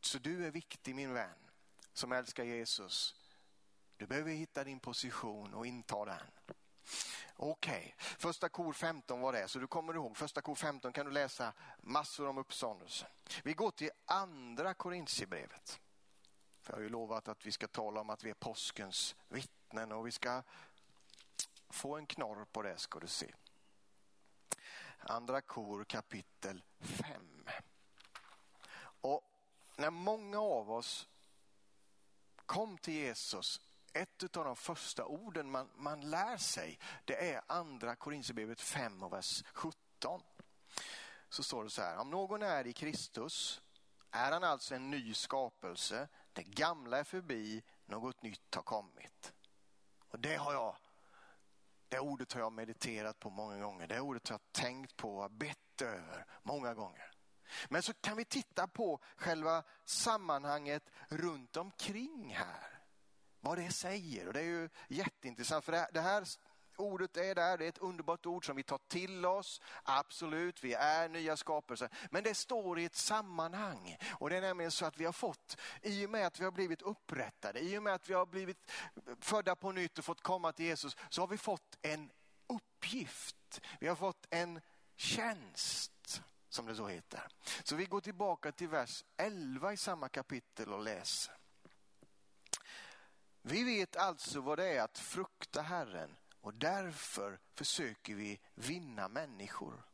Så 0.00 0.18
du 0.18 0.46
är 0.46 0.50
viktig 0.50 0.94
min 0.94 1.12
vän 1.12 1.50
som 1.92 2.12
älskar 2.12 2.44
Jesus. 2.44 3.14
Du 3.96 4.06
behöver 4.06 4.30
hitta 4.30 4.64
din 4.64 4.80
position 4.80 5.54
och 5.54 5.66
inta 5.66 6.04
den. 6.04 6.16
Okej, 7.36 7.78
okay. 7.78 7.92
första 8.18 8.48
kor 8.48 8.72
15 8.72 9.20
var 9.20 9.32
det, 9.32 9.48
så 9.48 9.58
du 9.58 9.66
kommer 9.66 9.94
ihåg. 9.94 10.16
Första 10.16 10.40
kor 10.40 10.54
15 10.54 10.92
kan 10.92 11.06
du 11.06 11.12
läsa 11.12 11.52
massor 11.78 12.28
om 12.28 12.38
uppståndelsen. 12.38 13.08
Vi 13.42 13.54
går 13.54 13.70
till 13.70 13.90
andra 14.04 14.74
Korintierbrevet. 14.74 15.80
För 16.60 16.72
jag 16.72 16.76
har 16.76 16.82
ju 16.82 16.88
lovat 16.88 17.28
att 17.28 17.46
vi 17.46 17.52
ska 17.52 17.68
tala 17.68 18.00
om 18.00 18.10
att 18.10 18.24
vi 18.24 18.30
är 18.30 18.34
påskens 18.34 19.16
vittnen 19.28 19.92
och 19.92 20.06
vi 20.06 20.12
ska 20.12 20.42
få 21.68 21.96
en 21.96 22.06
knorr 22.06 22.44
på 22.44 22.62
det 22.62 22.78
ska 22.78 22.98
du 22.98 23.06
se. 23.06 23.34
Andra 24.98 25.40
kor 25.40 25.84
kapitel 25.84 26.64
5. 26.80 27.46
Och 29.06 29.22
när 29.76 29.90
många 29.90 30.40
av 30.40 30.70
oss 30.70 31.08
kom 32.36 32.78
till 32.78 32.94
Jesus, 32.94 33.60
ett 33.92 34.36
av 34.36 34.44
de 34.44 34.56
första 34.56 35.04
orden 35.04 35.50
man, 35.50 35.70
man 35.74 36.10
lär 36.10 36.36
sig, 36.36 36.78
det 37.04 37.32
är 37.32 37.42
andra 37.46 37.96
Korinthierbrevet 37.96 38.60
5 38.60 39.02
och 39.02 39.12
vers 39.12 39.44
17. 39.52 40.22
Så 41.28 41.42
står 41.42 41.64
det 41.64 41.70
så 41.70 41.82
här, 41.82 41.98
om 41.98 42.10
någon 42.10 42.42
är 42.42 42.66
i 42.66 42.72
Kristus 42.72 43.60
är 44.10 44.32
han 44.32 44.44
alltså 44.44 44.74
en 44.74 44.90
ny 44.90 45.14
skapelse, 45.14 46.08
det 46.32 46.42
gamla 46.42 46.98
är 46.98 47.04
förbi, 47.04 47.62
något 47.86 48.22
nytt 48.22 48.54
har 48.54 48.62
kommit. 48.62 49.32
Och 50.08 50.18
det 50.18 50.36
har 50.36 50.52
jag 50.52 50.76
det 51.88 52.00
ordet 52.00 52.32
har 52.32 52.40
jag 52.40 52.52
mediterat 52.52 53.18
på 53.18 53.30
många 53.30 53.58
gånger. 53.58 53.86
Det 53.86 54.00
ordet 54.00 54.28
har 54.28 54.34
jag 54.34 54.52
tänkt 54.52 54.96
på 54.96 55.16
och 55.16 55.30
bett 55.30 55.82
över 55.82 56.26
många 56.42 56.74
gånger. 56.74 57.15
Men 57.68 57.82
så 57.82 57.92
kan 57.94 58.16
vi 58.16 58.24
titta 58.24 58.66
på 58.66 59.00
själva 59.16 59.62
sammanhanget 59.84 60.90
runt 61.08 61.56
omkring 61.56 62.34
här. 62.34 62.82
Vad 63.40 63.58
det 63.58 63.70
säger 63.70 64.26
och 64.26 64.32
det 64.32 64.40
är 64.40 64.44
ju 64.44 64.68
jätteintressant 64.88 65.64
för 65.64 65.92
det 65.92 66.00
här 66.00 66.24
ordet 66.78 67.16
är 67.16 67.34
där, 67.34 67.58
det 67.58 67.64
är 67.64 67.68
ett 67.68 67.78
underbart 67.78 68.26
ord 68.26 68.46
som 68.46 68.56
vi 68.56 68.62
tar 68.62 68.80
till 68.88 69.26
oss. 69.26 69.60
Absolut, 69.82 70.64
vi 70.64 70.74
är 70.74 71.08
nya 71.08 71.36
skapelser. 71.36 71.88
Men 72.10 72.22
det 72.22 72.34
står 72.34 72.78
i 72.78 72.84
ett 72.84 72.94
sammanhang. 72.94 73.96
Och 74.12 74.30
det 74.30 74.36
är 74.36 74.40
nämligen 74.40 74.70
så 74.70 74.86
att 74.86 74.98
vi 74.98 75.04
har 75.04 75.12
fått, 75.12 75.56
i 75.82 76.06
och 76.06 76.10
med 76.10 76.26
att 76.26 76.40
vi 76.40 76.44
har 76.44 76.50
blivit 76.50 76.82
upprättade, 76.82 77.60
i 77.60 77.78
och 77.78 77.82
med 77.82 77.94
att 77.94 78.10
vi 78.10 78.14
har 78.14 78.26
blivit 78.26 78.70
födda 79.20 79.56
på 79.56 79.72
nytt 79.72 79.98
och 79.98 80.04
fått 80.04 80.20
komma 80.20 80.52
till 80.52 80.64
Jesus, 80.64 80.96
så 81.08 81.22
har 81.22 81.28
vi 81.28 81.38
fått 81.38 81.78
en 81.82 82.10
uppgift. 82.46 83.60
Vi 83.80 83.88
har 83.88 83.96
fått 83.96 84.26
en 84.30 84.60
tjänst 84.96 86.22
som 86.56 86.66
det 86.66 86.74
så 86.74 86.86
heter. 86.86 87.26
Så 87.64 87.76
vi 87.76 87.84
går 87.84 88.00
tillbaka 88.00 88.52
till 88.52 88.68
vers 88.68 89.04
11 89.16 89.72
i 89.72 89.76
samma 89.76 90.08
kapitel 90.08 90.72
och 90.72 90.82
läser. 90.82 91.34
Vi 93.42 93.64
vet 93.64 93.96
alltså 93.96 94.40
vad 94.40 94.58
det 94.58 94.76
är 94.76 94.82
att 94.82 94.98
frukta 94.98 95.62
Herren 95.62 96.16
och 96.40 96.54
därför 96.54 97.38
försöker 97.54 98.14
vi 98.14 98.40
vinna 98.54 99.08
människor. 99.08 99.84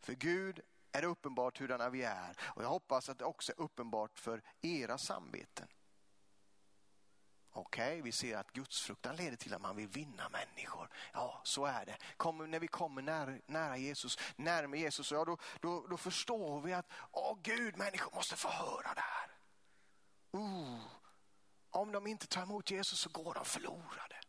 För 0.00 0.12
Gud 0.12 0.60
är 0.92 1.02
det 1.02 1.06
uppenbart 1.08 1.60
hurdana 1.60 1.90
vi 1.90 2.02
är 2.02 2.36
och 2.40 2.62
jag 2.62 2.68
hoppas 2.68 3.08
att 3.08 3.18
det 3.18 3.24
också 3.24 3.52
är 3.52 3.60
uppenbart 3.60 4.18
för 4.18 4.42
era 4.60 4.98
samveten. 4.98 5.68
Okej, 7.52 7.88
okay, 7.88 8.02
vi 8.02 8.12
ser 8.12 8.36
att 8.36 8.52
gudsfruktan 8.52 9.16
leder 9.16 9.36
till 9.36 9.54
att 9.54 9.60
man 9.60 9.76
vill 9.76 9.88
vinna 9.88 10.28
människor. 10.28 10.88
Ja, 11.12 11.40
så 11.44 11.64
är 11.64 11.86
det. 11.86 11.96
Kommer, 12.16 12.46
när 12.46 12.60
vi 12.60 12.68
kommer 12.68 13.02
nära, 13.02 13.38
nära 13.46 13.76
Jesus, 13.76 14.18
närmare 14.36 14.80
Jesus, 14.80 15.12
ja, 15.12 15.24
då, 15.24 15.36
då, 15.60 15.86
då 15.86 15.96
förstår 15.96 16.60
vi 16.60 16.72
att 16.72 16.86
åh 17.12 17.38
Gud, 17.42 17.76
människor 17.76 18.14
måste 18.14 18.36
få 18.36 18.48
höra 18.48 18.94
det 18.94 19.00
här. 19.00 19.30
Uh, 20.34 20.80
om 21.70 21.92
de 21.92 22.06
inte 22.06 22.26
tar 22.26 22.42
emot 22.42 22.70
Jesus 22.70 23.00
så 23.00 23.10
går 23.10 23.34
de 23.34 23.44
förlorade. 23.44 24.20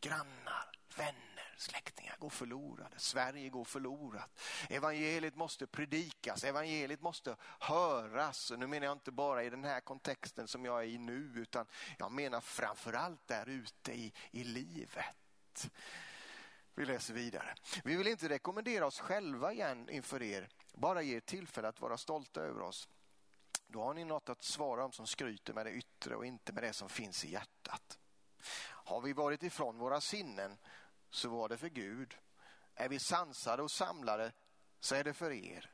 Grannar, 0.00 0.70
vänner 0.96 1.27
släktingar 1.58 2.16
går 2.18 2.30
förlorade. 2.30 2.98
Sverige 2.98 3.48
går 3.48 3.64
förlorat. 3.64 4.40
Evangeliet 4.68 5.36
måste 5.36 5.66
predikas, 5.66 6.44
evangeliet 6.44 7.00
måste 7.00 7.36
höras. 7.60 8.52
Nu 8.58 8.66
menar 8.66 8.86
jag 8.86 8.92
inte 8.92 9.12
bara 9.12 9.44
i 9.44 9.50
den 9.50 9.64
här 9.64 9.80
kontexten 9.80 10.48
som 10.48 10.64
jag 10.64 10.80
är 10.80 10.86
i 10.86 10.98
nu, 10.98 11.32
utan 11.36 11.66
jag 11.98 12.12
menar 12.12 12.40
framförallt 12.40 13.26
där 13.26 13.48
ute 13.48 13.92
i, 13.92 14.12
i 14.30 14.44
livet. 14.44 15.70
Vi 16.74 16.86
läser 16.86 17.14
vidare. 17.14 17.54
Vi 17.84 17.96
vill 17.96 18.06
inte 18.06 18.28
rekommendera 18.28 18.86
oss 18.86 19.00
själva 19.00 19.52
igen 19.52 19.90
inför 19.90 20.22
er, 20.22 20.48
bara 20.74 21.02
ge 21.02 21.16
er 21.16 21.20
tillfälle 21.20 21.68
att 21.68 21.80
vara 21.80 21.96
stolta 21.96 22.40
över 22.40 22.60
oss. 22.60 22.88
Då 23.66 23.82
har 23.82 23.94
ni 23.94 24.04
något 24.04 24.28
att 24.28 24.42
svara 24.42 24.84
om 24.84 24.92
som 24.92 25.06
skryter 25.06 25.54
med 25.54 25.66
det 25.66 25.72
yttre 25.72 26.16
och 26.16 26.26
inte 26.26 26.52
med 26.52 26.62
det 26.62 26.72
som 26.72 26.88
finns 26.88 27.24
i 27.24 27.32
hjärtat. 27.32 27.98
Har 28.88 29.00
vi 29.00 29.12
varit 29.12 29.42
ifrån 29.42 29.78
våra 29.78 30.00
sinnen 30.00 30.58
så 31.10 31.28
var 31.28 31.48
det 31.48 31.56
för 31.56 31.68
Gud. 31.68 32.18
Är 32.74 32.88
vi 32.88 32.98
sansade 32.98 33.62
och 33.62 33.70
samlade 33.70 34.32
så 34.80 34.94
är 34.94 35.04
det 35.04 35.14
för 35.14 35.30
er. 35.30 35.70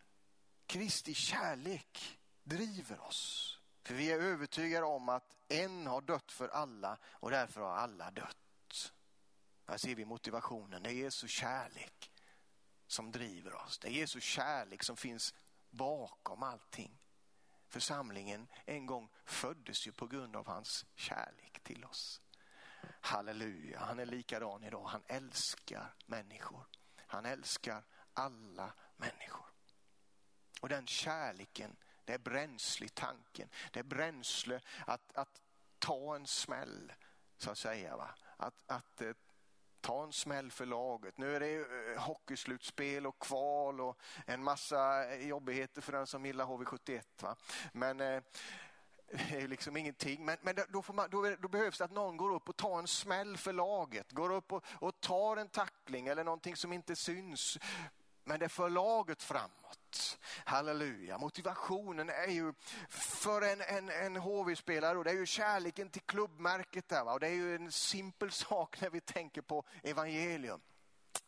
Kristi 0.66 1.14
kärlek 1.14 2.18
driver 2.42 3.00
oss. 3.00 3.50
För 3.82 3.94
vi 3.94 4.12
är 4.12 4.18
övertygade 4.18 4.86
om 4.86 5.08
att 5.08 5.36
en 5.48 5.86
har 5.86 6.00
dött 6.00 6.32
för 6.32 6.48
alla 6.48 6.98
och 7.04 7.30
därför 7.30 7.60
har 7.60 7.76
alla 7.76 8.10
dött. 8.10 8.92
Här 9.66 9.76
ser 9.76 9.94
vi 9.94 10.04
motivationen. 10.04 10.82
Det 10.82 10.90
är 10.90 10.94
Jesu 10.94 11.28
kärlek 11.28 12.12
som 12.86 13.12
driver 13.12 13.54
oss. 13.54 13.78
Det 13.78 13.88
är 13.88 13.92
Jesu 13.92 14.20
kärlek 14.20 14.82
som 14.82 14.96
finns 14.96 15.34
bakom 15.70 16.42
allting. 16.42 16.98
Församlingen 17.68 18.48
en 18.64 18.86
gång 18.86 19.08
föddes 19.24 19.86
ju 19.86 19.92
på 19.92 20.06
grund 20.06 20.36
av 20.36 20.46
hans 20.46 20.86
kärlek 20.94 21.60
till 21.62 21.84
oss. 21.84 22.20
Halleluja, 23.04 23.78
han 23.78 23.98
är 23.98 24.06
likadan 24.06 24.64
idag. 24.64 24.84
Han 24.84 25.02
älskar 25.06 25.94
människor. 26.06 26.66
Han 26.96 27.26
älskar 27.26 27.82
alla 28.12 28.72
människor. 28.96 29.46
Och 30.60 30.68
den 30.68 30.86
kärleken, 30.86 31.76
det 32.04 32.14
är 32.14 32.18
bränsle 32.18 32.86
i 32.86 32.88
tanken. 32.88 33.48
Det 33.72 33.80
är 33.80 33.84
bränsle 33.84 34.60
att, 34.86 35.16
att 35.16 35.40
ta 35.78 36.16
en 36.16 36.26
smäll, 36.26 36.92
så 37.36 37.50
att 37.50 37.58
säga. 37.58 37.96
Va? 37.96 38.10
Att, 38.36 38.62
att 38.66 39.00
eh, 39.00 39.12
ta 39.80 40.04
en 40.04 40.12
smäll 40.12 40.50
för 40.50 40.66
laget. 40.66 41.18
Nu 41.18 41.36
är 41.36 41.40
det 41.40 41.56
eh, 41.56 42.02
hockeyslutspel 42.02 43.06
och 43.06 43.18
kval 43.18 43.80
och 43.80 44.00
en 44.26 44.42
massa 44.42 45.14
jobbigheter 45.16 45.80
för 45.80 45.92
den 45.92 46.06
som 46.06 46.26
gillar 46.26 46.44
HV71. 46.44 47.02
Va? 47.22 47.36
Men 47.72 48.00
eh, 48.00 48.22
det 49.12 49.42
är 49.42 49.48
liksom 49.48 49.76
ingenting. 49.76 50.24
Men, 50.24 50.36
men 50.42 50.54
då, 50.68 50.84
man, 50.92 51.10
då, 51.10 51.36
då, 51.40 51.48
behövs 51.48 51.78
det 51.78 51.84
att 51.84 51.90
någon 51.90 52.16
går 52.16 52.34
upp 52.34 52.48
och 52.48 52.56
tar 52.56 52.78
en 52.78 52.88
smäll 52.88 53.36
för 53.36 53.52
laget. 53.52 54.12
Går 54.12 54.32
upp 54.32 54.52
och, 54.52 54.64
och 54.66 55.00
tar 55.00 55.36
en 55.36 55.48
tackling 55.48 56.06
eller 56.06 56.24
någonting 56.24 56.56
som 56.56 56.72
inte 56.72 56.96
syns. 56.96 57.58
Men 58.24 58.40
det 58.40 58.48
för 58.48 58.70
laget 58.70 59.22
framåt. 59.22 60.18
Halleluja. 60.44 61.18
Motivationen 61.18 62.10
är 62.10 62.30
ju 62.30 62.52
för 62.88 63.42
en, 63.42 63.60
en, 63.60 63.88
en 63.88 64.16
HV-spelare 64.16 64.98
och 64.98 65.04
det 65.04 65.10
är 65.10 65.14
ju 65.14 65.26
kärleken 65.26 65.90
till 65.90 66.02
klubbmärket 66.02 66.88
där. 66.88 67.04
Va? 67.04 67.12
Och 67.12 67.20
det 67.20 67.26
är 67.26 67.34
ju 67.34 67.54
en 67.54 67.72
simpel 67.72 68.30
sak 68.32 68.80
när 68.80 68.90
vi 68.90 69.00
tänker 69.00 69.42
på 69.42 69.64
evangelium 69.82 70.60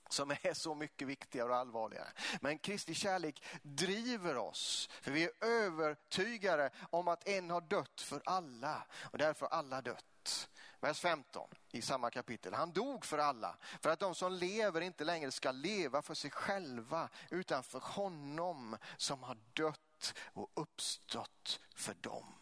som 0.09 0.31
är 0.31 0.55
så 0.55 0.75
mycket 0.75 1.09
viktigare 1.09 1.49
och 1.49 1.57
allvarligare. 1.57 2.09
Men 2.41 2.59
Kristi 2.59 2.95
kärlek 2.95 3.45
driver 3.63 4.37
oss, 4.37 4.89
för 5.03 5.11
vi 5.11 5.25
är 5.25 5.45
övertygade 5.45 6.71
om 6.91 7.09
att 7.09 7.29
en 7.29 7.51
har 7.51 7.61
dött 7.61 8.01
för 8.01 8.23
alla 8.25 8.87
och 9.13 9.19
därför 9.19 9.47
har 9.47 9.59
alla 9.59 9.83
dött. 9.83 10.49
Vers 10.81 11.01
15 11.01 11.51
i 11.71 11.83
samma 11.83 12.11
kapitel. 12.11 12.55
Han 12.55 12.73
dog 12.73 13.05
för 13.05 13.19
alla, 13.19 13.57
för 13.81 13.91
att 13.91 14.01
de 14.01 14.15
som 14.15 14.33
lever 14.33 14.81
inte 14.81 15.05
längre 15.05 15.31
ska 15.31 15.53
leva 15.53 16.03
för 16.03 16.15
sig 16.15 16.31
själva, 16.31 17.09
utan 17.31 17.63
för 17.63 17.81
honom 17.81 18.77
som 18.97 19.23
har 19.23 19.39
dött 19.53 20.15
och 20.33 20.51
uppstått 20.55 21.61
för 21.75 21.95
dem. 21.95 22.35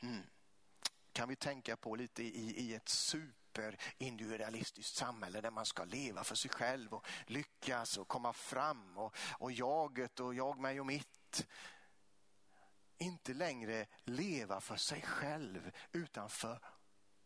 Mm. 0.00 0.22
Kan 1.12 1.28
vi 1.28 1.36
tänka 1.36 1.76
på 1.76 1.96
lite 1.96 2.22
i, 2.22 2.54
i 2.56 2.74
ett 2.74 2.88
hyperindividualistiskt 3.58 4.96
samhälle 4.96 5.40
där 5.40 5.50
man 5.50 5.66
ska 5.66 5.84
leva 5.84 6.24
för 6.24 6.34
sig 6.34 6.50
själv 6.50 6.94
och 6.94 7.06
lyckas 7.26 7.98
och 7.98 8.08
komma 8.08 8.32
fram 8.32 8.98
och, 8.98 9.16
och 9.38 9.52
jaget 9.52 10.20
och 10.20 10.34
jag, 10.34 10.58
mig 10.58 10.80
och 10.80 10.86
mitt 10.86 11.46
inte 12.98 13.34
längre 13.34 13.86
leva 14.04 14.60
för 14.60 14.76
sig 14.76 15.02
själv 15.02 15.70
utan 15.92 16.30
för 16.30 16.58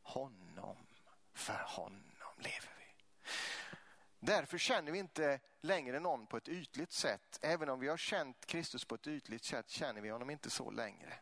honom. 0.02 0.86
För 1.34 1.64
honom 1.66 2.12
lever 2.36 2.76
vi. 2.78 2.94
Därför 4.20 4.58
känner 4.58 4.92
vi 4.92 4.98
inte 4.98 5.40
längre 5.60 6.00
någon 6.00 6.26
på 6.26 6.36
ett 6.36 6.48
ytligt 6.48 6.92
sätt. 6.92 7.38
Även 7.42 7.68
om 7.68 7.80
vi 7.80 7.88
har 7.88 7.96
känt 7.96 8.46
Kristus 8.46 8.84
på 8.84 8.94
ett 8.94 9.06
ytligt 9.06 9.44
sätt 9.44 9.70
känner 9.70 10.00
vi 10.00 10.10
honom 10.10 10.30
inte 10.30 10.50
så 10.50 10.70
längre. 10.70 11.14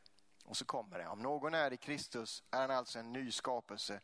Och 0.45 0.57
så 0.57 0.65
kommer 0.65 0.99
det, 0.99 1.07
om 1.07 1.23
någon 1.23 1.55
är 1.55 1.73
i 1.73 1.77
Kristus 1.77 2.43
är 2.51 2.61
han 2.61 2.71
alltså 2.71 2.99
en 2.99 3.13
ny 3.13 3.31
skapelse. 3.31 4.01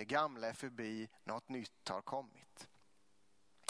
Det 0.00 0.04
gamla 0.04 0.48
är 0.48 0.52
förbi, 0.52 1.08
något 1.24 1.48
nytt 1.48 1.88
har 1.88 2.02
kommit. 2.02 2.68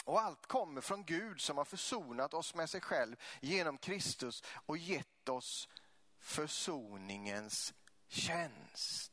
Och 0.05 0.21
allt 0.21 0.47
kommer 0.47 0.81
från 0.81 1.05
Gud 1.05 1.40
som 1.40 1.57
har 1.59 1.64
försonat 1.64 2.35
oss 2.35 2.55
med 2.55 2.71
sig 2.71 2.81
själv 2.81 3.16
genom 3.40 3.79
Kristus 3.79 4.43
och 4.66 4.79
gett 4.79 5.29
oss 5.29 5.69
försoningens 6.19 7.75
tjänst. 8.09 9.12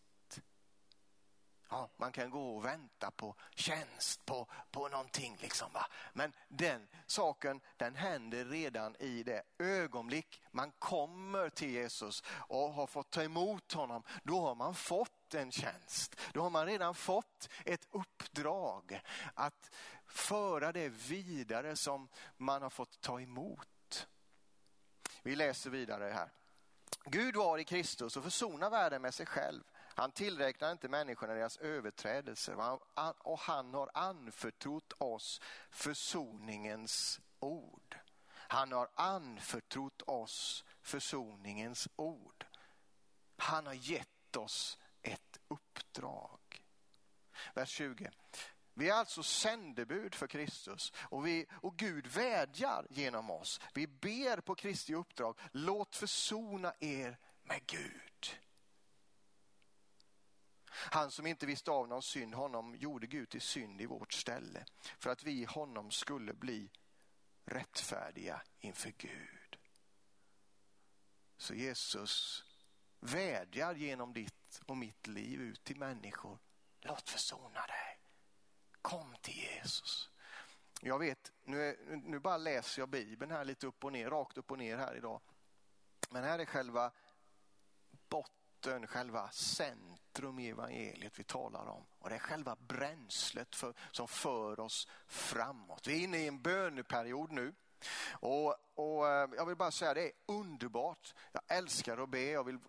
Ja, 1.70 1.90
man 1.98 2.12
kan 2.12 2.30
gå 2.30 2.56
och 2.56 2.66
vänta 2.66 3.12
på 3.12 3.36
tjänst, 3.56 4.26
på, 4.26 4.48
på 4.72 4.88
någonting. 4.88 5.38
Liksom, 5.42 5.74
va? 5.74 5.86
Men 6.14 6.34
den 6.48 6.88
saken 7.06 7.62
den 7.78 7.96
händer 7.96 8.46
redan 8.46 8.96
i 9.00 9.24
det 9.24 9.44
ögonblick 9.58 10.42
man 10.52 10.72
kommer 10.72 11.50
till 11.50 11.70
Jesus 11.70 12.24
och 12.30 12.74
har 12.74 12.88
fått 12.88 13.10
ta 13.10 13.24
emot 13.24 13.74
honom. 13.74 14.04
Då 14.24 14.42
har 14.42 14.56
man 14.56 14.76
fått 14.76 15.34
en 15.34 15.52
tjänst. 15.52 16.16
Då 16.34 16.42
har 16.42 16.50
man 16.50 16.66
redan 16.66 16.96
fått 16.96 17.50
ett 17.66 17.88
uppdrag 17.92 19.02
att 19.34 19.76
föra 20.06 20.72
det 20.72 20.90
vidare 20.90 21.76
som 21.76 22.10
man 22.38 22.62
har 22.62 22.70
fått 22.70 23.02
ta 23.02 23.22
emot. 23.22 24.08
Vi 25.24 25.36
läser 25.36 25.70
vidare 25.70 26.12
här. 26.12 26.32
Gud 27.06 27.36
var 27.36 27.58
i 27.58 27.64
Kristus 27.64 28.18
och 28.18 28.24
försonade 28.24 28.70
världen 28.70 29.02
med 29.02 29.14
sig 29.14 29.26
själv 29.26 29.64
han 29.98 30.12
tillräknar 30.12 30.72
inte 30.72 30.90
människorna 30.90 31.34
deras 31.34 31.58
överträdelser 31.58 32.80
och 33.20 33.40
han 33.40 33.74
har 33.74 33.90
anförtrott 33.94 34.94
oss 34.98 35.42
försoningens 35.70 37.20
ord. 37.40 37.98
Han 38.30 38.72
har 38.72 38.90
anförtrott 38.96 40.02
oss 40.02 40.66
försoningens 40.82 41.88
ord. 41.96 42.46
Han 43.38 43.66
har 43.66 43.74
gett 43.74 44.36
oss 44.36 44.78
ett 45.02 45.38
uppdrag. 45.48 46.40
Vers 47.54 47.70
20. 47.70 48.10
Vi 48.74 48.90
är 48.90 48.94
alltså 48.94 49.24
sändebud 49.24 50.16
för 50.16 50.28
Kristus 50.28 50.94
och, 50.98 51.28
vi, 51.28 51.46
och 51.62 51.78
Gud 51.78 52.08
vädjar 52.08 52.88
genom 52.90 53.30
oss. 53.30 53.62
Vi 53.74 53.88
ber 53.88 54.42
på 54.42 54.56
Kristi 54.56 54.96
uppdrag, 54.96 55.40
låt 55.52 55.96
försona 55.96 56.74
er 56.80 57.18
med 57.44 57.66
Gud. 57.66 58.07
Han 60.78 61.12
som 61.12 61.28
inte 61.28 61.46
visste 61.46 61.72
av 61.72 61.88
någon 61.88 62.04
synd, 62.04 62.34
honom 62.34 62.76
gjorde 62.76 63.08
Gud 63.08 63.30
till 63.30 63.42
synd 63.42 63.82
i 63.82 63.86
vårt 63.86 64.13
ställe 64.13 64.66
för 65.00 65.10
att 65.10 65.24
vi 65.24 65.32
i 65.32 65.46
honom 65.46 65.92
skulle 65.92 66.34
bli 66.34 66.72
rättfärdiga 67.46 68.42
inför 68.60 68.94
Gud. 68.98 69.58
Så 71.38 71.54
Jesus 71.54 72.44
vädjar 73.00 73.76
genom 73.76 74.13
ditt 74.13 74.62
och 74.66 74.78
mitt 74.78 75.08
liv 75.08 75.42
ut 75.42 75.63
till 75.63 75.78
människor. 75.78 76.40
Låt 76.80 77.10
försona 77.10 77.68
dig. 77.68 78.00
Kom 78.82 79.16
till 79.22 79.38
Jesus. 79.38 80.10
Jag 80.82 81.00
vet, 81.00 81.32
nu, 81.44 81.78
nu 82.06 82.20
bara 82.20 82.38
läser 82.38 82.82
jag 82.82 82.90
Bibeln 82.90 83.32
här 83.32 83.46
lite 83.46 83.68
upp 83.68 83.84
och 83.84 83.92
ner, 83.92 84.10
rakt 84.10 84.38
upp 84.38 84.52
och 84.52 84.58
ner 84.58 84.78
här 84.78 84.96
idag. 84.96 85.22
Men 86.10 86.24
här 86.24 86.40
är 86.40 86.46
själva 86.46 86.92
botten, 88.10 88.88
själva 88.88 89.32
centrum 89.32 89.97
centrum 90.18 90.40
i 90.40 90.50
evangeliet 90.50 91.20
vi 91.20 91.24
talar 91.24 91.66
om. 91.68 91.86
Och 92.00 92.10
det 92.10 92.16
är 92.16 92.20
själva 92.20 92.56
bränslet 92.56 93.56
för, 93.56 93.74
som 93.92 94.08
för 94.08 94.60
oss 94.60 94.88
framåt. 95.08 95.88
Vi 95.88 96.00
är 96.00 96.04
inne 96.04 96.18
i 96.18 96.28
en 96.28 96.42
böneperiod 96.42 97.32
nu. 97.32 97.54
Och, 98.12 98.56
och 98.76 99.08
eh, 99.08 99.30
jag 99.36 99.46
vill 99.46 99.56
bara 99.56 99.72
säga 99.72 99.94
det 99.94 100.06
är 100.06 100.12
underbart. 100.26 101.14
Jag 101.32 101.42
älskar 101.48 101.98
att 101.98 102.10
be, 102.10 102.22
jag 102.22 102.44
vill 102.44 102.60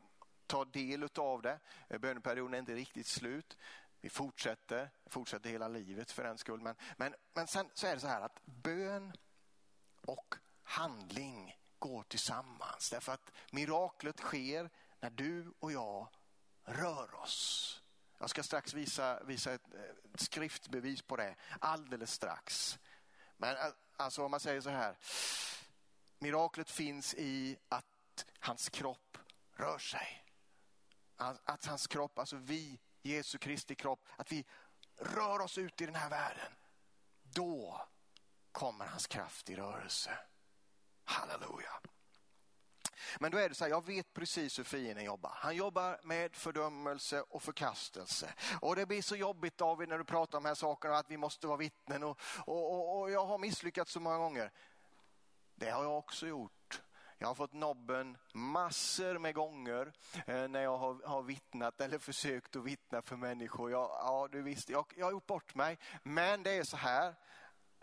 ta 0.46 0.64
del 0.64 1.08
av 1.16 1.42
det. 1.42 1.58
Eh, 1.88 1.98
böneperioden 1.98 2.54
är 2.54 2.58
inte 2.58 2.74
riktigt 2.74 3.06
slut. 3.06 3.58
Vi 4.00 4.10
fortsätter, 4.10 4.90
fortsätter 5.06 5.50
hela 5.50 5.68
livet 5.68 6.10
för 6.10 6.24
den 6.24 6.38
skull. 6.38 6.60
Men, 6.60 6.76
men, 6.96 7.14
men 7.34 7.46
sen 7.46 7.70
så 7.74 7.86
är 7.86 7.94
det 7.94 8.00
så 8.00 8.06
här 8.06 8.20
att 8.20 8.40
bön 8.44 9.12
och 10.06 10.34
handling 10.62 11.56
går 11.78 12.02
tillsammans. 12.02 12.90
Därför 12.90 13.12
att 13.12 13.32
miraklet 13.52 14.18
sker 14.18 14.70
när 15.00 15.10
du 15.10 15.52
och 15.58 15.72
jag 15.72 16.08
rör 16.68 17.14
oss. 17.14 17.74
Jag 18.18 18.30
ska 18.30 18.42
strax 18.42 18.74
visa, 18.74 19.24
visa 19.24 19.52
ett 19.52 19.74
eh, 19.74 19.80
skriftbevis 20.14 21.02
på 21.02 21.16
det, 21.16 21.36
alldeles 21.60 22.12
strax. 22.12 22.78
Men 23.36 23.56
eh, 23.56 23.72
alltså 23.96 24.24
om 24.24 24.30
man 24.30 24.40
säger 24.40 24.60
så 24.60 24.70
här, 24.70 24.96
miraklet 26.18 26.70
finns 26.70 27.14
i 27.14 27.58
att 27.68 28.26
hans 28.38 28.68
kropp 28.68 29.18
rör 29.52 29.78
sig. 29.78 30.24
Att 31.44 31.66
hans 31.66 31.86
kropp, 31.86 32.18
alltså 32.18 32.36
vi, 32.36 32.80
Jesu 33.02 33.38
Kristi 33.38 33.74
kropp, 33.74 34.08
att 34.16 34.32
vi 34.32 34.44
rör 34.96 35.40
oss 35.40 35.58
ut 35.58 35.80
i 35.80 35.86
den 35.86 35.94
här 35.94 36.10
världen. 36.10 36.52
Då 37.22 37.86
kommer 38.52 38.86
hans 38.86 39.06
kraft 39.06 39.50
i 39.50 39.56
rörelse. 39.56 40.18
Halleluja. 41.04 41.80
Men 43.20 43.30
då 43.30 43.38
är 43.38 43.48
det 43.48 43.54
så 43.54 43.64
här, 43.64 43.70
jag 43.70 43.86
vet 43.86 44.12
precis 44.12 44.58
hur 44.58 44.64
fienden 44.64 45.04
jobbar. 45.04 45.32
Han 45.34 45.56
jobbar 45.56 46.00
med 46.02 46.36
fördömelse 46.36 47.20
och 47.20 47.42
förkastelse. 47.42 48.34
Och 48.60 48.76
det 48.76 48.86
blir 48.86 49.02
så 49.02 49.16
jobbigt 49.16 49.58
David 49.58 49.88
när 49.88 49.98
du 49.98 50.04
pratar 50.04 50.38
om 50.38 50.44
de 50.44 50.48
här 50.48 50.54
sakerna, 50.54 50.96
att 50.96 51.10
vi 51.10 51.16
måste 51.16 51.46
vara 51.46 51.56
vittnen 51.56 52.02
och, 52.02 52.20
och, 52.46 52.72
och, 52.72 53.00
och 53.00 53.10
jag 53.10 53.26
har 53.26 53.38
misslyckats 53.38 53.92
så 53.92 54.00
många 54.00 54.18
gånger. 54.18 54.52
Det 55.54 55.70
har 55.70 55.82
jag 55.82 55.98
också 55.98 56.26
gjort. 56.26 56.82
Jag 57.20 57.28
har 57.28 57.34
fått 57.34 57.52
nobben 57.52 58.18
massor 58.32 59.18
med 59.18 59.34
gånger 59.34 59.92
eh, 60.26 60.48
när 60.48 60.62
jag 60.62 60.78
har, 60.78 61.06
har 61.06 61.22
vittnat 61.22 61.80
eller 61.80 61.98
försökt 61.98 62.56
att 62.56 62.64
vittna 62.64 63.02
för 63.02 63.16
människor. 63.16 63.70
Jag, 63.70 63.90
ja, 63.90 64.28
du 64.32 64.42
visste, 64.42 64.72
jag, 64.72 64.92
jag 64.96 65.06
har 65.06 65.12
gjort 65.12 65.26
bort 65.26 65.54
mig. 65.54 65.78
Men 66.02 66.42
det 66.42 66.50
är 66.50 66.64
så 66.64 66.76
här 66.76 67.14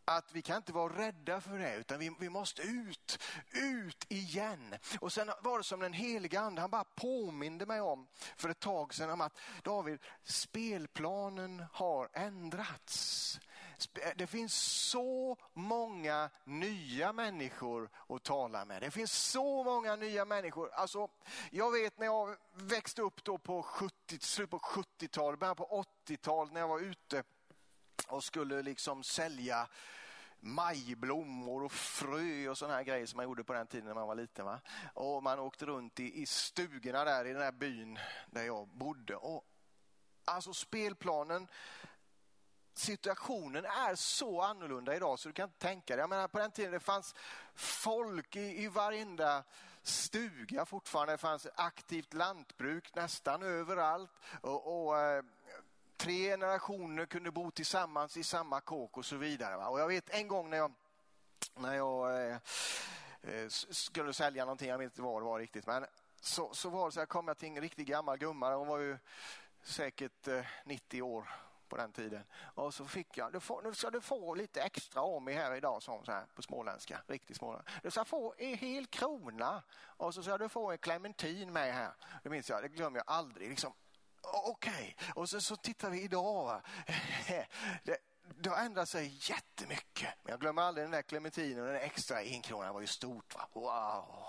att 0.05 0.31
vi 0.31 0.41
kan 0.41 0.57
inte 0.57 0.73
vara 0.73 0.97
rädda 0.97 1.41
för 1.41 1.59
det 1.59 1.75
utan 1.75 1.99
vi, 1.99 2.15
vi 2.19 2.29
måste 2.29 2.61
ut, 2.61 3.19
ut 3.51 4.05
igen. 4.11 4.75
Och 4.99 5.13
sen 5.13 5.31
var 5.41 5.57
det 5.57 5.63
som 5.63 5.79
den 5.79 5.93
heliga 5.93 6.39
ande, 6.39 6.61
han 6.61 6.69
bara 6.69 6.83
påminde 6.83 7.65
mig 7.65 7.81
om 7.81 8.07
för 8.37 8.49
ett 8.49 8.59
tag 8.59 8.93
sedan 8.93 9.09
om 9.09 9.21
att 9.21 9.39
David, 9.63 9.99
spelplanen 10.23 11.65
har 11.71 12.09
ändrats. 12.13 13.39
Eh, 14.01 14.09
det 14.15 14.27
finns 14.27 14.53
så 14.89 15.37
många 15.53 16.29
nya 16.43 17.13
människor 17.13 17.89
att 18.09 18.23
tala 18.23 18.65
med. 18.65 18.81
Det 18.81 18.91
finns 18.91 19.11
så 19.11 19.63
många 19.63 19.95
nya 19.95 20.25
människor. 20.25 20.69
Alltså, 20.73 21.07
jag 21.51 21.71
vet 21.71 21.99
när 21.99 22.05
jag 22.05 22.35
växte 22.53 23.01
upp 23.01 23.23
då 23.23 23.37
på 23.37 23.63
70, 23.63 24.19
slutet 24.19 24.51
på 24.51 24.59
70-talet, 24.59 25.39
början 25.39 25.55
på 25.55 25.85
80-talet 26.07 26.53
när 26.53 26.61
jag 26.61 26.67
var 26.67 26.79
ute 26.79 27.23
och 28.07 28.23
skulle 28.23 28.61
liksom 28.61 29.03
sälja 29.03 29.67
majblommor 30.39 31.63
och 31.63 31.71
frö 31.71 32.49
och 32.49 32.57
sådana 32.57 32.75
här 32.75 32.83
grejer 32.83 33.05
som 33.05 33.17
man 33.17 33.23
gjorde 33.23 33.43
på 33.43 33.53
den 33.53 33.67
tiden 33.67 33.85
när 33.85 33.93
man 33.93 34.07
var 34.07 34.15
liten. 34.15 34.45
Va? 34.45 34.59
Och 34.93 35.23
man 35.23 35.39
åkte 35.39 35.65
runt 35.65 35.99
i, 35.99 36.21
i 36.21 36.25
stugorna 36.25 37.03
där 37.03 37.25
i 37.25 37.33
den 37.33 37.41
här 37.41 37.51
byn 37.51 37.99
där 38.31 38.43
jag 38.43 38.67
bodde. 38.67 39.15
Och, 39.15 39.45
alltså 40.25 40.53
spelplanen 40.53 41.47
situationen 42.77 43.65
är 43.65 43.95
så 43.95 44.41
annorlunda 44.41 44.95
idag 44.95 45.19
så 45.19 45.29
du 45.29 45.33
kan 45.33 45.49
inte 45.49 45.59
tänka 45.59 45.95
dig. 45.95 46.03
Jag 46.03 46.09
menar, 46.09 46.27
på 46.27 46.39
den 46.39 46.51
tiden 46.51 46.71
det 46.71 46.79
fanns 46.79 47.15
folk 47.55 48.35
i, 48.35 48.63
i 48.63 48.67
varenda 48.67 49.43
stuga 49.83 50.65
fortfarande. 50.65 51.13
Det 51.13 51.17
fanns 51.17 51.47
aktivt 51.55 52.13
lantbruk 52.13 52.95
nästan 52.95 53.43
överallt. 53.43 54.11
Och, 54.41 54.87
och 54.87 54.99
eh, 54.99 55.23
tre 55.97 56.29
generationer 56.29 57.05
kunde 57.05 57.31
bo 57.31 57.51
tillsammans 57.51 58.17
i 58.17 58.23
samma 58.23 58.61
kåk 58.61 58.97
och 58.97 59.05
så 59.05 59.15
vidare. 59.15 59.57
Va? 59.57 59.67
Och 59.67 59.79
jag 59.79 59.87
vet 59.87 60.09
en 60.09 60.27
gång 60.27 60.49
när 60.49 60.57
jag, 60.57 60.71
när 61.55 61.75
jag 61.75 62.29
eh, 62.29 62.37
eh 63.21 63.47
skulle 63.49 64.13
sälja 64.13 64.45
någonting, 64.45 64.69
jag 64.69 64.77
vet 64.77 64.85
inte 64.85 65.01
vad 65.01 65.21
det 65.21 65.25
var 65.25 65.39
riktigt, 65.39 65.67
men 65.67 65.85
så, 66.21 66.53
så 66.53 66.69
var 66.69 66.85
det 66.85 66.91
så 66.91 66.99
jag 66.99 67.09
kom 67.09 67.27
jag 67.27 67.37
till 67.37 67.49
en 67.49 67.61
riktigt 67.61 67.87
gammal 67.87 68.17
gumma, 68.17 68.55
hon 68.55 68.67
var 68.67 68.79
ju 68.79 68.97
säkert 69.63 70.27
eh, 70.27 70.45
90 70.65 71.01
år 71.01 71.29
på 71.69 71.77
den 71.77 71.91
tiden. 71.91 72.23
Och 72.55 72.73
så 72.73 72.85
fick 72.85 73.17
jag, 73.17 73.33
du 73.33 73.39
får, 73.39 73.61
nu 73.61 73.73
ska 73.73 73.89
du 73.89 74.01
få 74.01 74.35
lite 74.35 74.61
extra 74.61 75.01
av 75.01 75.21
mig 75.21 75.33
här 75.33 75.55
idag, 75.55 75.83
sa 75.83 75.95
hon 75.95 76.05
så 76.05 76.11
här 76.11 76.25
på 76.35 76.41
småländska, 76.41 77.01
riktigt 77.07 77.37
småländska. 77.37 77.71
Du 77.83 77.91
ska 77.91 78.05
få 78.05 78.33
en 78.37 78.57
hel 78.57 78.85
krona 78.85 79.63
och 79.73 80.13
så 80.13 80.23
ska 80.23 80.37
du 80.37 80.49
få 80.49 80.71
en 80.71 80.77
clementin 80.77 81.53
med 81.53 81.73
här. 81.73 81.93
Det 82.23 82.29
minns 82.29 82.49
jag, 82.49 82.63
det 82.63 82.67
glömmer 82.67 82.97
jag 82.97 83.03
aldrig. 83.07 83.49
Liksom, 83.49 83.73
Okej, 84.33 84.95
okay. 84.97 85.11
och 85.15 85.29
så, 85.29 85.41
så 85.41 85.55
tittar 85.55 85.89
vi 85.89 86.01
idag. 86.01 86.61
Det, 87.83 87.97
det 88.37 88.49
har 88.49 88.57
ändrat 88.57 88.89
sig 88.89 89.19
jättemycket. 89.21 90.09
Men 90.23 90.31
jag 90.31 90.39
glömmer 90.39 90.61
aldrig 90.61 90.83
den 90.83 90.91
där 90.91 91.01
clementinen 91.01 91.59
och 91.59 91.67
den 91.67 91.81
extra 91.81 92.17
enkronan 92.17 92.73
var 92.73 92.81
ju 92.81 92.87
stort. 92.87 93.35
Va? 93.35 93.49
Wow! 93.53 94.27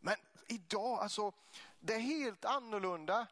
Men 0.00 0.16
idag, 0.48 0.98
alltså, 0.98 1.32
det 1.80 1.94
är 1.94 1.98
helt 1.98 2.44
annorlunda 2.44 3.26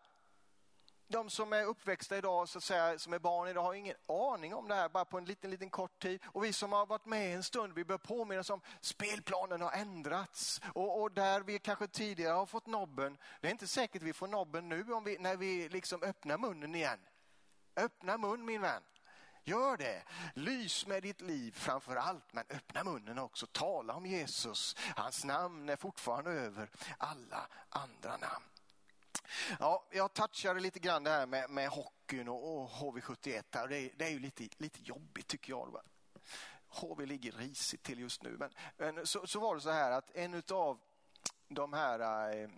de 1.12 1.30
som 1.30 1.52
är 1.52 1.64
uppväxta 1.64 2.16
idag, 2.16 2.48
så 2.48 2.58
att 2.58 2.64
säga, 2.64 2.98
som 2.98 3.12
är 3.12 3.18
barn 3.18 3.48
idag, 3.48 3.62
har 3.62 3.74
ingen 3.74 3.96
aning 4.06 4.54
om 4.54 4.68
det 4.68 4.74
här 4.74 4.88
bara 4.88 5.04
på 5.04 5.18
en 5.18 5.24
liten, 5.24 5.50
liten 5.50 5.70
kort 5.70 6.02
tid. 6.02 6.20
Och 6.26 6.44
vi 6.44 6.52
som 6.52 6.72
har 6.72 6.86
varit 6.86 7.06
med 7.06 7.34
en 7.34 7.42
stund, 7.42 7.72
vi 7.74 7.84
bör 7.84 7.98
påminna 7.98 8.40
oss 8.40 8.50
om 8.50 8.60
spelplanen 8.80 9.60
har 9.60 9.72
ändrats. 9.72 10.60
Och, 10.74 11.02
och, 11.02 11.12
där 11.12 11.40
vi 11.40 11.58
kanske 11.58 11.86
tidigare 11.86 12.32
har 12.32 12.46
fått 12.46 12.66
nobben, 12.66 13.18
det 13.40 13.46
är 13.46 13.52
inte 13.52 13.66
säkert 13.66 14.02
vi 14.02 14.12
får 14.12 14.28
nobben 14.28 14.68
nu 14.68 14.92
om 14.92 15.04
vi, 15.04 15.18
när 15.18 15.36
vi 15.36 15.68
liksom 15.68 16.02
öppnar 16.02 16.38
munnen 16.38 16.74
igen. 16.74 16.98
Öppna 17.76 18.18
mun 18.18 18.44
min 18.44 18.60
vän. 18.60 18.82
Gör 19.44 19.76
det. 19.76 20.02
Lys 20.34 20.86
med 20.86 21.02
ditt 21.02 21.20
liv 21.20 21.52
framför 21.52 21.96
allt, 21.96 22.32
men 22.32 22.44
öppna 22.50 22.84
munnen 22.84 23.18
också. 23.18 23.46
Tala 23.46 23.94
om 23.94 24.06
Jesus. 24.06 24.76
Hans 24.96 25.24
namn 25.24 25.68
är 25.68 25.76
fortfarande 25.76 26.30
över 26.30 26.70
alla 26.98 27.46
andra 27.68 28.16
namn. 28.16 28.44
Ja, 29.60 29.86
jag 29.90 30.12
touchade 30.12 30.60
lite 30.60 30.78
grann 30.78 31.04
det 31.04 31.10
här 31.10 31.26
med, 31.26 31.50
med 31.50 31.68
hockeyn 31.68 32.28
och, 32.28 32.62
och 32.62 32.70
HV71. 32.70 33.42
Här. 33.54 33.68
Det, 33.68 33.78
är, 33.78 33.90
det 33.96 34.04
är 34.04 34.10
ju 34.10 34.18
lite, 34.18 34.48
lite 34.56 34.78
jobbigt 34.82 35.26
tycker 35.26 35.52
jag. 35.52 35.80
HV 36.68 37.06
ligger 37.06 37.32
risigt 37.32 37.82
till 37.82 38.00
just 38.00 38.22
nu. 38.22 38.36
Men, 38.38 38.50
men 38.76 39.06
så, 39.06 39.26
så, 39.26 39.40
var 39.40 39.54
det 39.54 39.60
så 39.60 39.70
här 39.70 39.90
att 39.90 40.16
en 40.16 40.42
av 40.50 40.78
de 41.48 41.72
här 41.72 42.32
eh, 42.42 42.48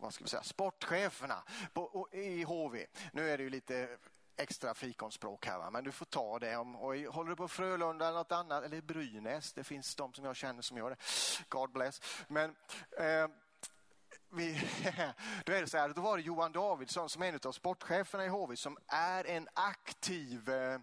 vad 0.00 0.14
ska 0.14 0.24
vi 0.24 0.30
säga, 0.30 0.42
sportcheferna 0.42 1.42
på, 1.72 2.08
i 2.12 2.42
HV, 2.42 2.86
nu 3.12 3.30
är 3.30 3.38
det 3.38 3.44
ju 3.44 3.50
lite 3.50 3.98
extra 4.36 4.74
fikonspråk 4.74 5.46
här, 5.46 5.58
va? 5.58 5.70
men 5.70 5.84
du 5.84 5.92
får 5.92 6.06
ta 6.06 6.38
det. 6.38 6.56
Om, 6.56 6.76
och 6.76 6.96
håller 6.96 7.30
du 7.30 7.36
på 7.36 7.48
Frölunda 7.48 8.08
eller 8.08 8.18
något 8.18 8.32
annat, 8.32 8.64
eller 8.64 8.80
Brynäs, 8.80 9.52
det 9.52 9.64
finns 9.64 9.94
de 9.94 10.12
som 10.12 10.24
jag 10.24 10.36
känner 10.36 10.62
som 10.62 10.76
gör 10.76 10.90
det. 10.90 10.96
God 11.48 11.72
bless. 11.72 12.00
Men 12.28 12.56
eh, 12.98 13.28
vi, 14.30 14.60
då 15.44 15.52
är 15.52 15.60
det 15.60 15.66
så 15.66 15.78
här, 15.78 15.88
då 15.88 16.00
var 16.00 16.16
det 16.16 16.22
Johan 16.22 16.52
Davidsson 16.52 17.08
som 17.08 17.22
är 17.22 17.32
en 17.32 17.40
av 17.44 17.52
sportcheferna 17.52 18.24
i 18.24 18.28
HV 18.28 18.56
som 18.56 18.78
är 18.86 19.24
en 19.26 19.48
aktiv 19.54 20.48
eh, 20.48 20.74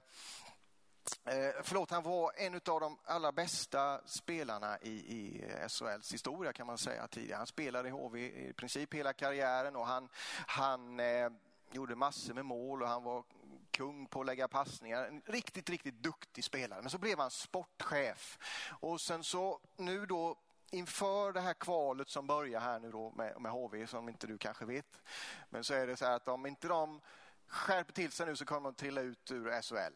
eh, 1.25 1.53
förlåt, 1.63 1.91
han 1.91 2.03
var 2.03 2.31
en 2.35 2.55
av 2.55 2.79
de 2.79 2.97
allra 3.05 3.31
bästa 3.31 4.01
spelarna 4.05 4.77
i, 4.81 4.91
i 4.91 5.43
eh, 5.49 5.67
SHLs 5.67 6.13
historia 6.13 6.53
kan 6.53 6.67
man 6.67 6.77
säga 6.77 7.07
tidigare. 7.07 7.37
Han 7.37 7.47
spelade 7.47 7.87
i 7.87 7.91
HV 7.91 8.19
i 8.49 8.53
princip 8.53 8.93
hela 8.93 9.13
karriären 9.13 9.75
och 9.75 9.87
han, 9.87 10.09
han 10.47 10.99
eh, 10.99 11.29
gjorde 11.71 11.95
massor 11.95 12.33
med 12.33 12.45
mål 12.45 12.81
och 12.81 12.89
han 12.89 13.03
var 13.03 13.23
kung 13.71 14.05
på 14.05 14.19
att 14.19 14.25
lägga 14.25 14.47
passningar. 14.47 15.05
En 15.05 15.21
riktigt, 15.25 15.69
riktigt 15.69 16.03
duktig 16.03 16.43
spelare. 16.43 16.81
Men 16.81 16.89
så 16.89 16.97
blev 16.97 17.19
han 17.19 17.31
sportchef. 17.31 18.39
Och 18.79 19.01
sen 19.01 19.23
så 19.23 19.59
nu 19.77 20.05
då 20.05 20.37
inför 20.71 21.31
det 21.33 21.41
här 21.41 21.53
kvalet 21.53 22.09
som 22.09 22.27
börjar 22.27 22.59
här 22.59 22.79
nu 22.79 22.91
då 22.91 23.11
med, 23.11 23.41
med 23.41 23.51
HV 23.51 23.87
som 23.87 24.09
inte 24.09 24.27
du 24.27 24.37
kanske 24.37 24.65
vet. 24.65 25.01
Men 25.49 25.63
så 25.63 25.73
är 25.73 25.87
det 25.87 25.97
så 25.97 26.05
här 26.05 26.15
att 26.15 26.27
om 26.27 26.45
inte 26.45 26.67
de 26.67 27.01
skärper 27.47 27.93
till 27.93 28.11
sig 28.11 28.25
nu 28.25 28.35
så 28.35 28.45
kommer 28.45 28.69
de 28.69 28.75
trilla 28.75 29.01
ut 29.01 29.31
ur 29.31 29.61
SHL. 29.61 29.93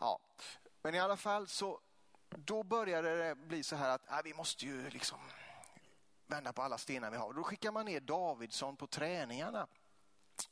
Ja. 0.00 0.18
Men 0.82 0.94
i 0.94 1.00
alla 1.00 1.16
fall 1.16 1.48
så 1.48 1.80
då 2.28 2.62
började 2.62 3.16
det 3.16 3.34
bli 3.34 3.62
så 3.62 3.76
här 3.76 3.88
att 3.88 4.10
äh, 4.10 4.18
vi 4.24 4.34
måste 4.34 4.66
ju 4.66 4.90
liksom 4.90 5.18
vända 6.26 6.52
på 6.52 6.62
alla 6.62 6.78
stenar 6.78 7.10
vi 7.10 7.16
har. 7.16 7.32
Då 7.32 7.42
skickar 7.42 7.72
man 7.72 7.86
ner 7.86 8.00
Davidsson 8.00 8.76
på 8.76 8.86
träningarna 8.86 9.66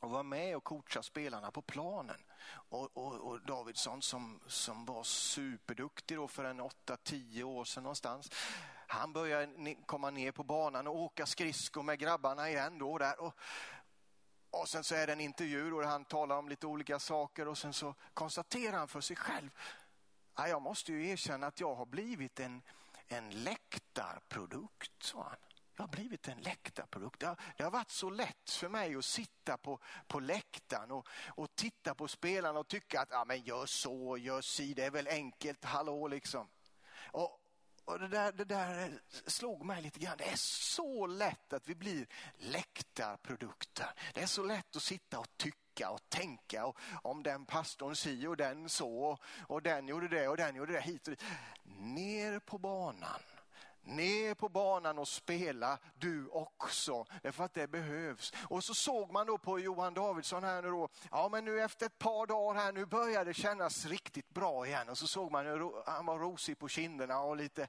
och 0.01 0.11
var 0.11 0.23
med 0.23 0.57
och 0.57 0.65
coacha 0.65 1.03
spelarna 1.03 1.51
på 1.51 1.63
planen. 1.63 2.21
Och, 2.49 2.97
och, 2.97 3.15
och 3.15 3.41
Davidsson 3.41 4.03
som, 4.03 4.41
som 4.47 4.85
var 4.85 5.03
superduktig 5.03 6.17
då 6.17 6.29
för 6.29 6.45
en 6.45 6.61
8-10 6.61 7.43
år 7.43 7.65
sedan 7.65 7.83
någonstans 7.83 8.31
han 8.89 9.13
börjar 9.13 9.85
komma 9.87 10.11
ner 10.11 10.33
på 10.33 10.45
banan 10.45 10.87
och 10.87 10.97
åka 10.97 11.27
skridskor 11.27 11.83
med 11.83 11.99
grabbarna 11.99 12.51
igen. 12.51 12.79
Då 12.79 12.99
där. 12.99 13.21
Och, 13.21 13.35
och 14.51 14.69
sen 14.69 14.85
så 14.85 14.95
är 14.95 15.07
det 15.07 15.13
en 15.13 15.21
intervju 15.21 15.71
där 15.71 15.83
han 15.83 16.05
talar 16.05 16.37
om 16.37 16.49
lite 16.49 16.67
olika 16.67 16.99
saker 16.99 17.49
och 17.49 17.59
sen 17.59 17.73
så 17.73 17.95
konstaterar 18.15 18.79
han 18.79 18.89
för 18.89 19.01
sig 19.01 19.17
själv. 19.17 19.51
Ja, 20.37 20.49
jag 20.49 20.63
måste 20.63 20.93
ju 20.93 21.09
erkänna 21.09 21.47
att 21.47 21.61
jag 21.61 21.75
har 21.75 21.87
blivit 21.87 22.41
en, 22.41 22.63
en 23.09 23.31
läktarprodukt, 23.31 25.03
sa 25.03 25.23
han. 25.23 25.37
Jag 25.77 25.83
har 25.83 25.89
blivit 25.89 26.29
en 26.29 26.39
läktarprodukt. 26.39 27.21
Det 27.21 27.27
har, 27.27 27.41
det 27.57 27.65
har 27.65 27.71
varit 27.71 27.91
så 27.91 28.11
lätt 28.11 28.51
för 28.51 28.69
mig 28.69 28.97
att 28.97 29.05
sitta 29.05 29.57
på, 29.57 29.79
på 30.07 30.21
läktaren 30.21 30.91
och, 30.91 31.09
och 31.27 31.55
titta 31.55 31.95
på 31.95 32.09
spelarna 32.09 32.59
och 32.59 32.69
tycka 32.69 33.01
att 33.01 33.09
ja, 33.11 33.25
men 33.25 33.43
gör 33.43 33.67
så, 33.67 34.17
gör 34.19 34.41
si, 34.41 34.75
det 34.75 34.85
är 34.85 34.91
väl 34.91 35.09
enkelt, 35.09 35.65
hallå 35.65 36.09
liksom. 36.09 36.49
Och, 37.13 37.44
och 37.85 37.99
det 37.99 38.09
där, 38.09 38.33
det 38.33 38.45
där 38.45 39.01
slog 39.27 39.65
mig 39.65 39.83
lite 39.83 40.01
grann. 40.01 40.17
Det 40.19 40.29
är 40.29 40.37
så 40.37 41.07
lätt 41.07 41.53
att 41.53 41.69
vi 41.69 41.75
blir 41.75 42.07
läktarprodukter. 42.39 43.91
Det 44.15 44.23
är 44.23 44.27
så 44.27 44.43
lätt 44.43 44.77
att 44.77 44.83
sitta 44.83 45.19
och 45.19 45.37
tycka 45.37 45.91
och 45.91 46.09
tänka 46.09 46.67
och 46.67 46.79
om 47.03 47.23
den 47.23 47.47
pastorn 47.47 47.97
si 47.97 48.27
och 48.27 48.37
den 48.37 48.69
så 48.69 49.19
och 49.47 49.63
den 49.63 49.89
gjorde 49.89 50.09
det 50.09 50.29
och 50.29 50.37
den 50.37 50.57
gjorde 50.57 50.73
det 50.73 50.81
hit 50.81 51.09
och 51.09 51.11
dit. 51.11 51.25
Ner 51.65 52.39
på 52.39 52.59
banan 52.59 53.21
ner 53.85 54.35
på 54.35 54.49
banan 54.49 54.99
och 54.99 55.09
spela 55.09 55.79
du 55.95 56.29
också, 56.29 57.07
därför 57.23 57.45
att 57.45 57.55
det 57.55 57.67
behövs. 57.67 58.33
Och 58.49 58.65
så 58.65 58.75
såg 58.75 59.13
man 59.13 59.27
då 59.27 59.39
på 59.39 59.59
Johan 59.59 59.95
Davidsson 59.95 60.45
här 60.45 60.63
nu 60.63 60.69
då, 60.69 60.89
ja 61.11 61.29
men 61.29 61.45
nu 61.45 61.61
efter 61.61 61.87
ett 61.87 61.99
par 61.99 62.27
dagar 62.27 62.61
här, 62.61 62.73
nu 62.73 62.87
börjar 62.87 63.25
det 63.25 63.35
kännas 63.35 63.87
riktigt 63.87 64.29
bra 64.29 64.67
igen. 64.67 64.89
Och 64.89 64.99
så 64.99 65.07
såg 65.07 65.33
man 65.33 65.47
hur 65.47 65.91
han 65.91 66.07
var 66.07 66.19
rosig 66.19 66.59
på 66.59 66.69
kinderna 66.69 67.21
och 67.21 67.37
lite 67.37 67.69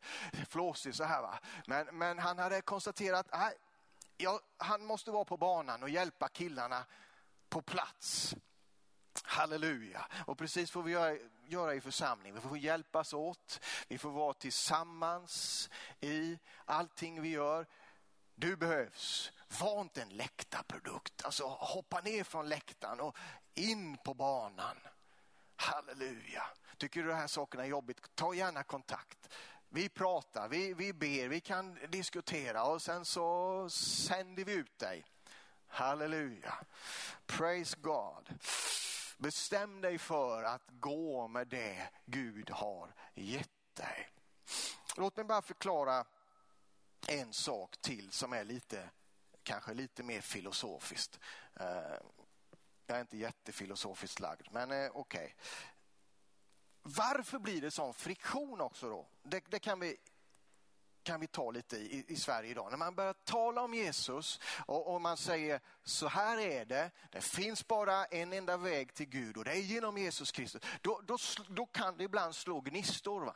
flåsig 0.50 0.96
så 0.96 1.04
här 1.04 1.22
va. 1.22 1.40
Men, 1.68 1.98
men 1.98 2.20
han 2.20 2.38
hade 2.38 2.62
konstaterat, 2.62 3.28
nej, 3.32 3.54
ja, 4.18 4.40
han 4.58 4.86
måste 4.86 5.12
vara 5.12 5.26
på 5.26 5.38
banan 5.38 5.84
och 5.84 5.90
hjälpa 5.90 6.28
killarna 6.28 6.86
på 7.50 7.62
plats. 7.62 8.36
Halleluja. 9.24 10.06
Och 10.26 10.38
precis 10.38 10.72
får 10.72 10.84
vi 10.84 10.92
göra, 10.92 11.18
göra 11.48 11.76
i 11.76 11.82
församling. 11.82 12.34
Vi 12.34 12.42
får 12.42 12.58
hjälpas 12.58 13.14
åt. 13.14 13.60
Vi 13.88 13.98
får 13.98 14.10
vara 14.10 14.34
tillsammans 14.34 15.70
i 16.00 16.40
allting 16.66 17.22
vi 17.22 17.30
gör. 17.30 17.68
Du 18.36 18.56
behövs. 18.56 19.32
Var 19.62 19.82
inte 19.82 20.02
en 20.02 20.10
läktarprodukt. 20.10 21.26
Alltså 21.26 21.44
hoppa 21.48 22.02
ner 22.02 22.24
från 22.24 22.50
läktaren 22.50 23.00
och 23.00 23.18
in 23.54 23.98
på 23.98 24.14
banan. 24.14 24.78
Halleluja. 25.56 26.44
Tycker 26.78 27.04
du 27.04 27.10
de 27.10 27.16
här 27.16 27.28
sakerna 27.28 27.64
är 27.64 27.68
jobbigt, 27.68 28.16
ta 28.16 28.34
gärna 28.34 28.64
kontakt. 28.64 29.30
Vi 29.70 29.90
pratar, 29.90 30.48
vi, 30.48 30.74
vi 30.74 30.94
ber, 30.94 31.28
vi 31.28 31.42
kan 31.42 31.78
diskutera 31.90 32.64
och 32.64 32.82
sen 32.82 33.06
så 33.06 33.70
sänder 33.70 34.46
vi 34.46 34.54
ut 34.54 34.80
dig. 34.80 35.06
Halleluja. 35.68 36.54
Praise 37.26 37.78
God. 37.82 38.30
Bestäm 39.18 39.82
dig 39.82 39.98
för 39.98 40.44
att 40.44 40.70
gå 40.70 41.28
med 41.28 41.48
det 41.48 41.90
Gud 42.06 42.50
har 42.50 42.94
gett 43.14 43.76
dig. 43.76 44.10
Låt 44.98 45.16
mig 45.16 45.26
bara 45.26 45.42
förklara 45.42 46.06
en 47.08 47.34
sak 47.34 47.78
till 47.78 48.12
som 48.12 48.34
är 48.34 48.44
lite, 48.44 48.90
kanske 49.44 49.74
lite 49.74 50.04
mer 50.04 50.22
filosofiskt. 50.22 51.20
Eh, 51.56 51.98
jag 52.88 52.98
är 52.98 53.02
inte 53.02 53.18
jättefilosofiskt 53.18 54.20
lagd, 54.20 54.48
men 54.52 54.72
eh, 54.72 54.92
okej. 54.94 55.26
Okay. 55.26 55.34
Varför 56.82 57.40
blir 57.40 57.62
det 57.62 57.72
sån 57.72 57.94
friktion 57.94 58.62
också 58.62 58.90
då? 58.90 59.08
Det, 59.24 59.44
det 59.48 59.60
kan 59.60 59.80
vi 59.80 59.98
kan 61.06 61.20
vi 61.20 61.28
ta 61.28 61.52
lite 61.52 61.78
i, 61.78 62.06
i 62.08 62.16
Sverige 62.16 62.52
idag. 62.52 62.72
När 62.72 62.78
man 62.78 62.96
börjar 62.96 63.14
tala 63.14 63.62
om 63.62 63.74
Jesus 63.74 64.40
och, 64.66 64.94
och, 64.94 65.02
man 65.02 65.18
säger 65.18 65.62
så 65.84 66.08
här 66.08 66.38
är 66.38 66.66
det, 66.66 66.92
det 67.12 67.22
finns 67.22 67.68
bara 67.68 68.06
en 68.06 68.34
enda 68.34 68.58
väg 68.58 68.94
till 68.94 69.06
Gud 69.06 69.38
och 69.38 69.46
det 69.46 69.52
är 69.52 69.62
genom 69.62 69.98
Jesus 69.98 70.32
Kristus. 70.32 70.64
Då, 70.82 71.02
då, 71.08 71.18
då 71.50 71.66
kan 71.66 71.98
det 71.98 72.04
ibland 72.04 72.36
slå 72.36 72.62
gnistor. 72.62 73.26
Va? 73.26 73.36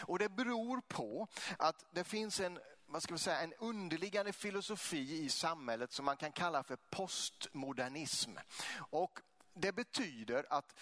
Och 0.00 0.18
det 0.18 0.28
beror 0.28 0.80
på 0.80 1.28
att 1.58 1.84
det 1.90 2.04
finns 2.04 2.40
en 2.40 2.58
vad 2.86 3.02
ska 3.02 3.14
vi 3.14 3.18
säga, 3.18 3.40
en 3.40 3.54
underliggande 3.58 4.32
filosofi 4.32 5.24
i 5.24 5.28
samhället 5.28 5.92
som 5.92 6.04
man 6.04 6.16
kan 6.16 6.32
kalla 6.32 6.62
för 6.62 6.76
postmodernism. 6.76 8.30
Och 8.76 9.20
det 9.54 9.72
betyder 9.72 10.46
att 10.50 10.74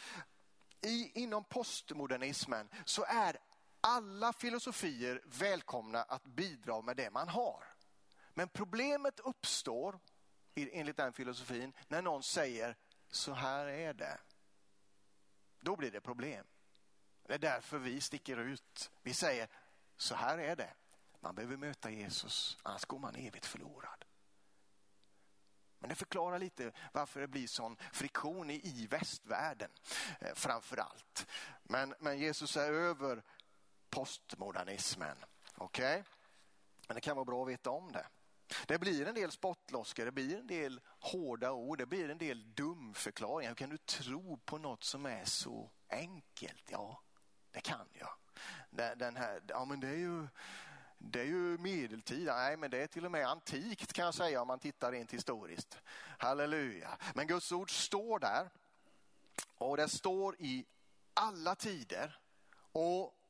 i, 0.80 1.22
inom 1.22 1.44
postmodernismen 1.44 2.68
så 2.84 3.04
är 3.04 3.38
alla 3.82 4.32
filosofier 4.32 5.22
välkomna 5.24 6.02
att 6.02 6.24
bidra 6.24 6.82
med 6.82 6.96
det 6.96 7.10
man 7.10 7.28
har. 7.28 7.64
Men 8.34 8.48
problemet 8.48 9.20
uppstår, 9.20 10.00
enligt 10.54 10.96
den 10.96 11.12
filosofin, 11.12 11.72
när 11.88 12.02
någon 12.02 12.22
säger 12.22 12.76
så 13.10 13.32
här 13.32 13.66
är 13.66 13.94
det. 13.94 14.18
Då 15.60 15.76
blir 15.76 15.90
det 15.90 16.00
problem. 16.00 16.46
Det 17.26 17.34
är 17.34 17.38
därför 17.38 17.78
vi 17.78 18.00
sticker 18.00 18.36
ut. 18.36 18.90
Vi 19.02 19.14
säger 19.14 19.48
så 19.96 20.14
här 20.14 20.38
är 20.38 20.56
det. 20.56 20.74
Man 21.20 21.34
behöver 21.34 21.56
möta 21.56 21.90
Jesus, 21.90 22.58
annars 22.62 22.84
går 22.84 22.98
man 22.98 23.14
evigt 23.14 23.46
förlorad. 23.46 24.04
Men 25.78 25.88
det 25.88 25.94
förklarar 25.94 26.38
lite 26.38 26.72
varför 26.92 27.20
det 27.20 27.28
blir 27.28 27.46
sån 27.46 27.76
friktion 27.92 28.50
i, 28.50 28.86
västvärlden 28.90 29.70
eh, 30.20 30.34
framför 30.34 30.76
allt. 30.76 31.26
Men, 31.62 31.94
men 31.98 32.18
Jesus 32.18 32.56
är 32.56 32.72
över 32.72 33.22
postmodernismen. 33.93 35.16
Okej? 35.57 36.01
Okay? 36.01 36.03
Men 36.88 36.95
det 36.95 37.01
kan 37.01 37.16
vara 37.16 37.24
bra 37.24 37.43
att 37.43 37.49
veta 37.49 37.70
om 37.70 37.93
det. 37.93 38.07
Det 38.66 38.78
blir 38.78 39.07
en 39.07 39.14
del 39.14 39.30
spottloskor, 39.30 40.05
det 40.05 40.12
blir 40.12 40.38
en 40.38 40.47
del 40.47 40.80
hårda 40.86 41.53
ord, 41.53 41.78
det 41.78 41.86
blir 41.86 42.09
en 42.09 42.18
del 42.18 42.55
dumförklaringar. 42.55 43.51
Hur 43.51 43.57
kan 43.57 43.70
du 43.70 43.78
tro 43.78 44.36
på 44.36 44.59
något 44.59 44.84
som 44.84 45.07
är 45.07 45.24
så 45.24 45.70
enkelt? 45.88 46.70
Ja, 46.70 47.03
det 47.51 47.61
kan 47.61 47.88
jag. 47.93 48.14
Den 48.99 49.16
här, 49.16 49.43
ja 49.49 49.64
men 49.64 49.80
det 49.80 49.88
är 49.88 49.97
ju, 49.97 50.28
det 50.99 51.20
är 51.20 51.24
ju 51.24 51.59
medeltida, 51.59 52.36
nej 52.36 52.57
men 52.57 52.70
det 52.70 52.82
är 52.82 52.86
till 52.86 53.05
och 53.05 53.11
med 53.11 53.26
antikt 53.26 53.93
kan 53.93 54.05
jag 54.05 54.14
säga 54.14 54.43
om 54.43 54.49
man 54.49 54.59
tittar 54.59 54.93
rent 54.93 55.12
historiskt. 55.12 55.78
Halleluja. 56.18 56.99
Men 57.14 57.26
Guds 57.26 57.53
ord 57.53 57.70
står 57.84 58.18
där 58.18 58.51
och 59.59 59.76
det 59.76 59.88
står 59.88 60.36
i 60.38 60.66
alla 61.14 61.55
tider 61.55 62.18
och 62.72 63.21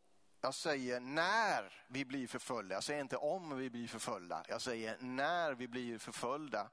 jag 0.45 0.55
säger 0.55 1.01
när 1.01 1.73
vi 1.89 2.05
blir 2.05 2.27
förföljda, 2.27 2.75
jag 2.75 2.85
säger 2.85 3.01
inte 3.01 3.17
om 3.17 3.59
vi 3.59 3.71
blir 3.71 3.89
förföljda, 3.89 4.45
jag 4.49 4.61
säger 4.61 4.97
när 5.01 5.53
vi 5.53 5.69
blir 5.69 5.99
förföljda 5.99 6.69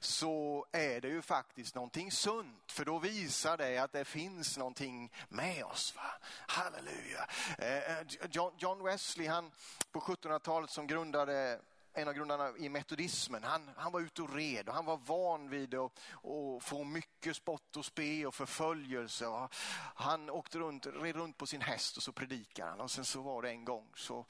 så 0.00 0.66
är 0.72 1.00
det 1.00 1.08
ju 1.08 1.22
faktiskt 1.22 1.74
någonting 1.74 2.12
sunt 2.12 2.72
för 2.72 2.84
då 2.84 2.98
visar 2.98 3.56
det 3.56 3.78
att 3.78 3.92
det 3.92 4.04
finns 4.04 4.58
någonting 4.58 5.12
med 5.28 5.64
oss. 5.64 5.94
Va? 5.96 6.02
Halleluja. 6.46 7.26
Eh, 7.58 7.98
eh, 7.98 8.06
John 8.58 8.84
Wesley 8.84 9.26
han 9.26 9.50
på 9.92 10.00
1700-talet 10.00 10.70
som 10.70 10.86
grundade 10.86 11.60
en 11.94 12.08
av 12.08 12.14
grundarna 12.14 12.52
i 12.58 12.68
metodismen, 12.68 13.44
han, 13.44 13.70
han 13.76 13.92
var 13.92 14.00
ute 14.00 14.22
och 14.22 14.34
red 14.34 14.68
och 14.68 14.74
han 14.74 14.84
var 14.84 14.96
van 14.96 15.48
vid 15.48 15.74
att, 15.74 16.00
och 16.12 16.62
få 16.62 16.84
mycket 16.84 17.36
spott 17.36 17.76
och 17.76 17.84
spe 17.84 18.26
och 18.26 18.34
förföljelse. 18.34 19.26
Och 19.26 19.54
han 19.94 20.30
åkte 20.30 20.58
runt, 20.58 20.86
red 20.86 21.16
runt 21.16 21.36
på 21.36 21.46
sin 21.46 21.60
häst 21.60 21.96
och 21.96 22.02
så 22.02 22.12
predikade 22.12 22.70
han 22.70 22.80
och 22.80 22.90
sen 22.90 23.04
så 23.04 23.22
var 23.22 23.42
det 23.42 23.50
en 23.50 23.64
gång 23.64 23.92
så 23.96 24.26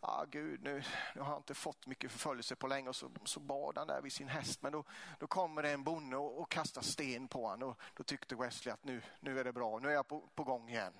ah, 0.00 0.24
Gud, 0.24 0.62
nu, 0.62 0.82
nu 1.14 1.20
har 1.20 1.30
jag 1.30 1.38
inte 1.38 1.54
fått 1.54 1.86
mycket 1.86 2.10
förföljelse 2.10 2.56
på 2.56 2.66
länge 2.66 2.88
och 2.88 2.96
så, 2.96 3.10
så 3.24 3.40
bad 3.40 3.78
han 3.78 3.86
där 3.86 4.02
vid 4.02 4.12
sin 4.12 4.28
häst. 4.28 4.62
Men 4.62 4.72
då, 4.72 4.84
då 5.18 5.26
kommer 5.26 5.62
det 5.62 5.70
en 5.70 5.84
bonde 5.84 6.16
och, 6.16 6.40
och 6.40 6.50
kastar 6.50 6.82
sten 6.82 7.28
på 7.28 7.46
honom 7.46 7.68
och 7.70 7.80
då 7.94 8.02
tyckte 8.02 8.36
Wesley 8.36 8.72
att 8.72 8.84
nu, 8.84 9.02
nu 9.20 9.40
är 9.40 9.44
det 9.44 9.52
bra, 9.52 9.78
nu 9.78 9.88
är 9.88 9.92
jag 9.92 10.08
på, 10.08 10.20
på 10.34 10.44
gång 10.44 10.68
igen. 10.68 10.92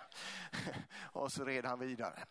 och 1.13 1.33
så 1.33 1.45
red 1.45 1.65
han 1.65 1.79
vidare. 1.79 2.25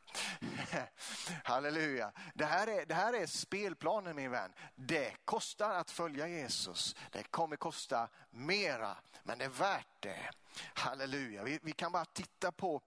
Halleluja. 1.43 2.11
Det 2.33 2.45
här, 2.45 2.67
är, 2.67 2.85
det 2.85 2.95
här 2.95 3.13
är 3.13 3.25
spelplanen 3.25 4.15
min 4.15 4.31
vän. 4.31 4.53
Det 4.75 5.13
kostar 5.25 5.69
att 5.69 5.91
följa 5.91 6.27
Jesus. 6.27 6.95
Det 7.11 7.23
kommer 7.23 7.55
kosta 7.55 8.09
mera, 8.29 8.97
men 9.23 9.37
det 9.37 9.45
är 9.45 9.49
värt 9.49 10.01
det. 10.01 10.29
Halleluja. 10.73 11.43
Vi, 11.43 11.59
vi 11.63 11.71
kan 11.71 11.91
bara 11.91 12.05
titta 12.05 12.51
på 12.51 12.81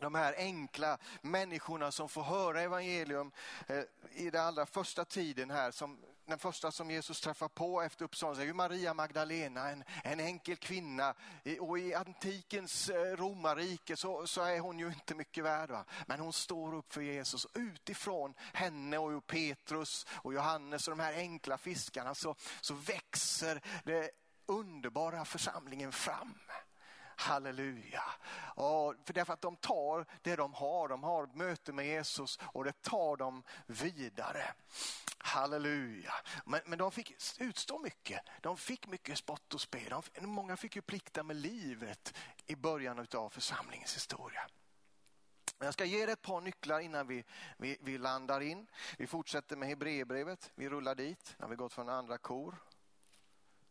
de 0.00 0.14
här 0.14 0.34
enkla 0.36 0.98
människorna 1.22 1.92
som 1.92 2.08
får 2.08 2.22
höra 2.22 2.62
evangelium 2.62 3.32
eh, 3.66 3.82
i 4.10 4.30
den 4.30 4.44
allra 4.44 4.66
första 4.66 5.04
tiden 5.04 5.50
här, 5.50 5.70
som, 5.70 5.98
den 6.26 6.38
första 6.38 6.72
som 6.72 6.90
Jesus 6.90 7.20
träffar 7.20 7.48
på 7.48 7.82
efter 7.82 8.04
uppståndelsen 8.04 8.48
är 8.48 8.52
Maria 8.52 8.94
Magdalena, 8.94 9.70
en, 9.70 9.84
en 10.04 10.20
enkel 10.20 10.56
kvinna. 10.56 11.14
Och 11.60 11.78
i 11.78 11.94
antikens 11.94 12.88
eh, 12.88 13.16
romarrike 13.16 13.96
så, 13.96 14.26
så 14.26 14.42
är 14.42 14.60
hon 14.60 14.78
ju 14.78 14.86
inte 14.86 15.14
mycket 15.14 15.44
värd. 15.44 15.70
Va? 15.70 15.84
Men 16.06 16.20
hon 16.20 16.32
står 16.32 16.74
upp 16.74 16.92
för 16.92 17.00
Jesus. 17.00 17.46
Utifrån 17.54 18.34
henne 18.52 18.98
och 18.98 19.26
Petrus 19.26 20.06
och 20.10 20.34
Johannes 20.34 20.88
och 20.88 20.96
de 20.96 21.02
här 21.02 21.14
enkla 21.14 21.58
fiskarna 21.58 22.14
så, 22.14 22.34
så 22.60 22.74
växer 22.74 23.62
den 23.84 24.08
underbara 24.46 25.24
församlingen 25.24 25.92
fram. 25.92 26.34
Halleluja. 27.20 28.02
Och 28.54 28.94
för 29.04 29.12
därför 29.12 29.32
att 29.32 29.40
de 29.40 29.56
tar 29.56 30.06
det 30.22 30.36
de 30.36 30.54
har, 30.54 30.88
de 30.88 31.02
har 31.02 31.26
möte 31.26 31.72
med 31.72 31.86
Jesus 31.86 32.38
och 32.42 32.64
det 32.64 32.82
tar 32.82 33.16
dem 33.16 33.42
vidare. 33.66 34.52
Halleluja. 35.18 36.14
Men, 36.44 36.60
men 36.66 36.78
de 36.78 36.92
fick 36.92 37.14
utstå 37.38 37.78
mycket. 37.78 38.20
De 38.40 38.56
fick 38.56 38.86
mycket 38.86 39.18
spott 39.18 39.54
och 39.54 39.60
spe. 39.60 39.88
De, 39.88 40.26
många 40.26 40.56
fick 40.56 40.76
ju 40.76 40.82
plikta 40.82 41.22
med 41.22 41.36
livet 41.36 42.14
i 42.46 42.56
början 42.56 43.06
av 43.14 43.30
församlingens 43.30 43.96
historia. 43.96 44.48
Jag 45.58 45.74
ska 45.74 45.84
ge 45.84 46.02
er 46.02 46.08
ett 46.08 46.22
par 46.22 46.40
nycklar 46.40 46.80
innan 46.80 47.06
vi, 47.06 47.24
vi, 47.56 47.78
vi 47.80 47.98
landar 47.98 48.40
in. 48.40 48.66
Vi 48.98 49.06
fortsätter 49.06 49.56
med 49.56 49.68
Hebreerbrevet. 49.68 50.50
Vi 50.54 50.68
rullar 50.68 50.94
dit 50.94 51.34
när 51.38 51.48
vi 51.48 51.56
gått 51.56 51.72
från 51.72 51.88
andra 51.88 52.18
kor 52.18 52.58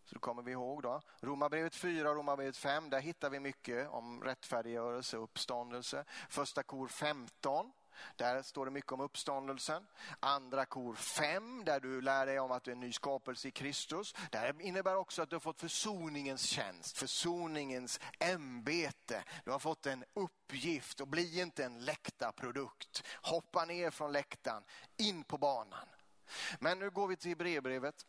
så 0.07 0.15
då 0.15 0.19
kommer 0.19 0.43
vi 0.43 0.51
ihåg 0.51 0.81
då. 0.83 1.01
Romarbrevet 1.21 1.75
4 1.75 2.09
och 2.09 2.15
Romarbrevet 2.15 2.57
5, 2.57 2.89
där 2.89 2.99
hittar 2.99 3.29
vi 3.29 3.39
mycket 3.39 3.89
om 3.89 4.23
rättfärdiggörelse 4.23 5.17
och 5.17 5.23
uppståndelse. 5.23 6.05
Första 6.29 6.63
kor 6.63 6.87
15, 6.87 7.71
där 8.15 8.41
står 8.41 8.65
det 8.65 8.71
mycket 8.71 8.91
om 8.91 9.01
uppståndelsen. 9.01 9.87
Andra 10.19 10.65
kor 10.65 10.95
5 10.95 11.65
där 11.65 11.79
du 11.79 12.01
lär 12.01 12.25
dig 12.25 12.39
om 12.39 12.51
att 12.51 12.63
du 12.63 12.71
är 12.71 12.75
en 12.75 12.79
ny 12.79 12.93
skapelse 12.93 13.47
i 13.47 13.51
Kristus. 13.51 14.15
Det 14.31 14.55
innebär 14.59 14.95
också 14.95 15.21
att 15.21 15.29
du 15.29 15.35
har 15.35 15.41
fått 15.41 15.59
försoningens 15.59 16.43
tjänst, 16.43 16.97
försoningens 16.97 17.99
ämbete. 18.19 19.23
Du 19.45 19.51
har 19.51 19.59
fått 19.59 19.85
en 19.85 20.05
uppgift 20.13 20.99
och 20.99 21.07
bli 21.07 21.41
inte 21.41 21.65
en 21.65 21.85
läktarprodukt. 21.85 23.03
Hoppa 23.21 23.65
ner 23.65 23.91
från 23.91 24.11
läktaren, 24.11 24.63
in 24.97 25.23
på 25.23 25.37
banan. 25.37 25.87
Men 26.59 26.79
nu 26.79 26.89
går 26.89 27.07
vi 27.07 27.15
till 27.15 27.29
Hebreerbrevet. 27.29 28.05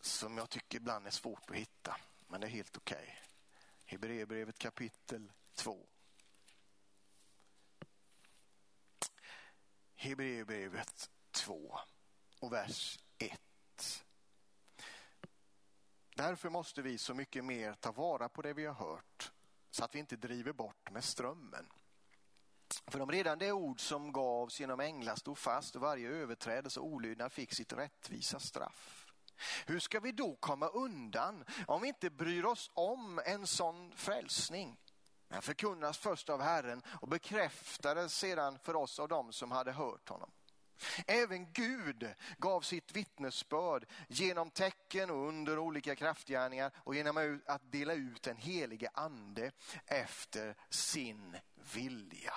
Som 0.00 0.38
jag 0.38 0.50
tycker 0.50 0.78
ibland 0.78 1.06
är 1.06 1.10
svårt 1.10 1.50
att 1.50 1.56
hitta, 1.56 1.96
men 2.28 2.40
det 2.40 2.46
är 2.46 2.50
helt 2.50 2.76
okej. 2.76 2.96
Okay. 2.96 3.14
Hebreerbrevet 3.84 4.58
kapitel 4.58 5.32
2. 5.54 5.86
Hebreerbrevet 9.94 11.10
2 11.30 11.78
och 12.40 12.52
vers 12.52 12.98
1. 13.18 14.04
Därför 16.14 16.50
måste 16.50 16.82
vi 16.82 16.98
så 16.98 17.14
mycket 17.14 17.44
mer 17.44 17.74
ta 17.74 17.92
vara 17.92 18.28
på 18.28 18.42
det 18.42 18.52
vi 18.52 18.66
har 18.66 18.74
hört 18.74 19.32
så 19.70 19.84
att 19.84 19.94
vi 19.94 19.98
inte 19.98 20.16
driver 20.16 20.52
bort 20.52 20.90
med 20.90 21.04
strömmen. 21.04 21.66
För 22.86 23.00
om 23.00 23.10
redan 23.10 23.38
det 23.38 23.52
ord 23.52 23.80
som 23.80 24.12
gavs 24.12 24.60
genom 24.60 24.80
änglar 24.80 25.16
stod 25.16 25.38
fast 25.38 25.76
och 25.76 25.82
varje 25.82 26.08
överträdelse 26.08 26.80
och 26.80 26.86
olydnad 26.86 27.32
fick 27.32 27.54
sitt 27.54 27.72
rättvisa 27.72 28.40
straff. 28.40 28.99
Hur 29.66 29.80
ska 29.80 30.00
vi 30.00 30.12
då 30.12 30.36
komma 30.36 30.68
undan 30.68 31.44
om 31.66 31.82
vi 31.82 31.88
inte 31.88 32.10
bryr 32.10 32.44
oss 32.44 32.70
om 32.74 33.20
en 33.24 33.46
sån 33.46 33.92
frälsning? 33.96 34.76
Den 35.28 35.42
förkunnas 35.42 35.98
först 35.98 36.30
av 36.30 36.42
Herren 36.42 36.82
och 37.00 37.08
bekräftades 37.08 38.14
sedan 38.14 38.58
för 38.58 38.76
oss 38.76 38.98
av 38.98 39.08
dem 39.08 39.32
som 39.32 39.50
hade 39.50 39.72
hört 39.72 40.08
honom. 40.08 40.30
Även 41.06 41.52
Gud 41.52 42.14
gav 42.38 42.60
sitt 42.60 42.96
vittnesbörd 42.96 43.86
genom 44.08 44.50
tecken 44.50 45.10
och 45.10 45.28
under 45.28 45.58
olika 45.58 45.96
kraftgärningar 45.96 46.72
och 46.76 46.94
genom 46.94 47.40
att 47.46 47.72
dela 47.72 47.94
ut 47.94 48.22
den 48.22 48.36
helige 48.36 48.90
ande 48.94 49.50
efter 49.86 50.56
sin 50.70 51.36
vilja. 51.74 52.34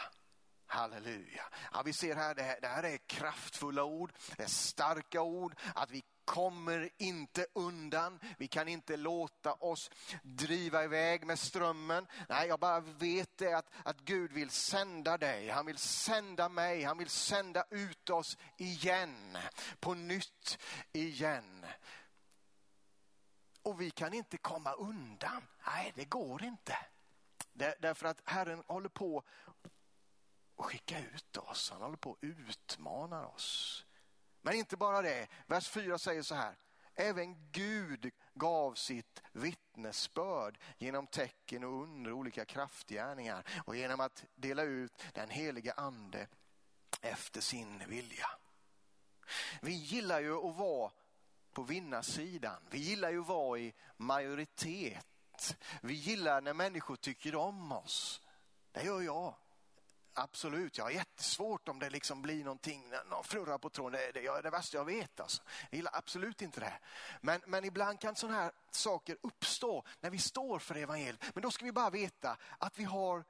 Halleluja. 0.65 1.43
Ja, 1.73 1.81
vi 1.85 1.93
ser 1.93 2.15
här, 2.15 2.35
det 2.35 2.43
här, 2.43 2.61
det 2.61 2.67
här 2.67 2.83
är 2.83 2.97
kraftfulla 2.97 3.83
ord, 3.83 4.13
det 4.37 4.43
är 4.43 4.47
starka 4.47 5.21
ord, 5.21 5.59
att 5.75 5.91
vi 5.91 6.03
kommer 6.25 6.89
inte 6.97 7.45
undan. 7.53 8.19
Vi 8.37 8.47
kan 8.47 8.67
inte 8.67 8.97
låta 8.97 9.53
oss 9.53 9.91
driva 10.23 10.83
iväg 10.83 11.25
med 11.25 11.39
strömmen. 11.39 12.07
Nej, 12.29 12.47
jag 12.47 12.59
bara 12.59 12.79
vet 12.79 13.37
det 13.37 13.53
att, 13.53 13.69
att 13.83 13.99
Gud 13.99 14.31
vill 14.31 14.49
sända 14.49 15.17
dig. 15.17 15.49
Han 15.49 15.65
vill 15.65 15.77
sända 15.77 16.49
mig. 16.49 16.83
Han 16.83 16.97
vill 16.97 17.09
sända 17.09 17.65
ut 17.69 18.09
oss 18.09 18.37
igen. 18.57 19.37
På 19.79 19.93
nytt 19.93 20.57
igen. 20.91 21.65
Och 23.61 23.81
vi 23.81 23.91
kan 23.91 24.13
inte 24.13 24.37
komma 24.37 24.73
undan. 24.73 25.47
Nej, 25.65 25.91
det 25.95 26.05
går 26.05 26.43
inte. 26.43 26.77
Därför 27.53 28.05
att 28.05 28.21
Herren 28.25 28.63
håller 28.67 28.89
på 28.89 29.23
att 30.55 30.65
skicka 30.65 30.99
ut 30.99 31.37
oss. 31.37 31.69
Han 31.71 31.81
håller 31.81 31.97
på 31.97 32.11
att 32.11 32.23
utmana 32.23 33.27
oss. 33.27 33.82
Men 34.45 34.55
inte 34.55 34.77
bara 34.77 35.01
det. 35.01 35.27
Vers 35.47 35.69
4 35.69 35.97
säger 35.97 36.21
så 36.21 36.35
här. 36.35 36.55
Även 36.95 37.51
Gud 37.51 38.11
gav 38.33 38.73
sitt 38.73 39.21
vittnesbörd 39.31 40.59
genom 40.77 41.07
tecken 41.07 41.63
och 41.63 41.83
under 41.83 42.11
olika 42.11 42.45
kraftgärningar 42.45 43.43
och 43.65 43.75
genom 43.75 43.99
att 43.99 44.25
dela 44.35 44.63
ut 44.63 45.03
den 45.13 45.29
heliga 45.29 45.73
ande 45.73 46.27
efter 47.01 47.41
sin 47.41 47.83
vilja. 47.87 48.29
Vi 49.61 49.71
gillar 49.71 50.19
ju 50.19 50.49
att 50.49 50.55
vara 50.55 50.91
på 51.51 51.63
vinnarsidan. 51.63 52.63
Vi 52.69 52.77
gillar 52.77 53.11
ju 53.11 53.21
att 53.21 53.27
vara 53.27 53.59
i 53.59 53.73
majoritet. 53.97 55.57
Vi 55.81 55.93
gillar 55.93 56.41
när 56.41 56.53
människor 56.53 56.95
tycker 56.95 57.35
om 57.35 57.71
oss. 57.71 58.21
Det 58.71 58.83
gör 58.83 59.01
jag. 59.01 59.35
Absolut, 60.15 60.77
jag 60.77 60.85
har 60.85 60.91
jättesvårt 60.91 61.69
om 61.69 61.79
det 61.79 61.89
liksom 61.89 62.21
blir 62.21 62.43
någonting, 62.43 62.91
någon 63.09 63.23
flurra 63.23 63.57
på 63.57 63.69
tråden. 63.69 63.99
Det, 64.13 64.25
är 64.25 64.41
det 64.41 64.49
värsta 64.49 64.77
jag 64.77 64.85
vet. 64.85 65.19
Alltså. 65.19 65.41
Jag 65.69 65.77
gillar 65.77 65.91
absolut 65.95 66.41
inte 66.41 66.59
det. 66.59 66.73
Men, 67.21 67.41
men 67.47 67.65
ibland 67.65 67.99
kan 67.99 68.15
sådana 68.15 68.41
här 68.41 68.51
saker 68.71 69.17
uppstå 69.21 69.83
när 69.99 70.09
vi 70.09 70.19
står 70.19 70.59
för 70.59 70.75
evangeliet. 70.75 71.23
Men 71.33 71.41
då 71.41 71.51
ska 71.51 71.65
vi 71.65 71.71
bara 71.71 71.89
veta 71.89 72.37
att 72.57 72.79
vi 72.79 72.83
har 72.83 73.23